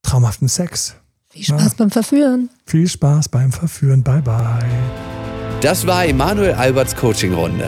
traumhaften 0.03 0.47
Sex. 0.47 0.93
Viel 1.29 1.45
Spaß 1.45 1.63
ja. 1.63 1.71
beim 1.79 1.89
Verführen. 1.89 2.51
Viel 2.67 2.87
Spaß 2.87 3.29
beim 3.29 3.51
Verführen. 3.51 4.03
Bye 4.03 4.21
bye. 4.21 4.59
Das 5.61 5.87
war 5.87 6.05
Emanuel 6.05 6.53
Alberts 6.53 6.95
Coaching-Runde. 6.95 7.67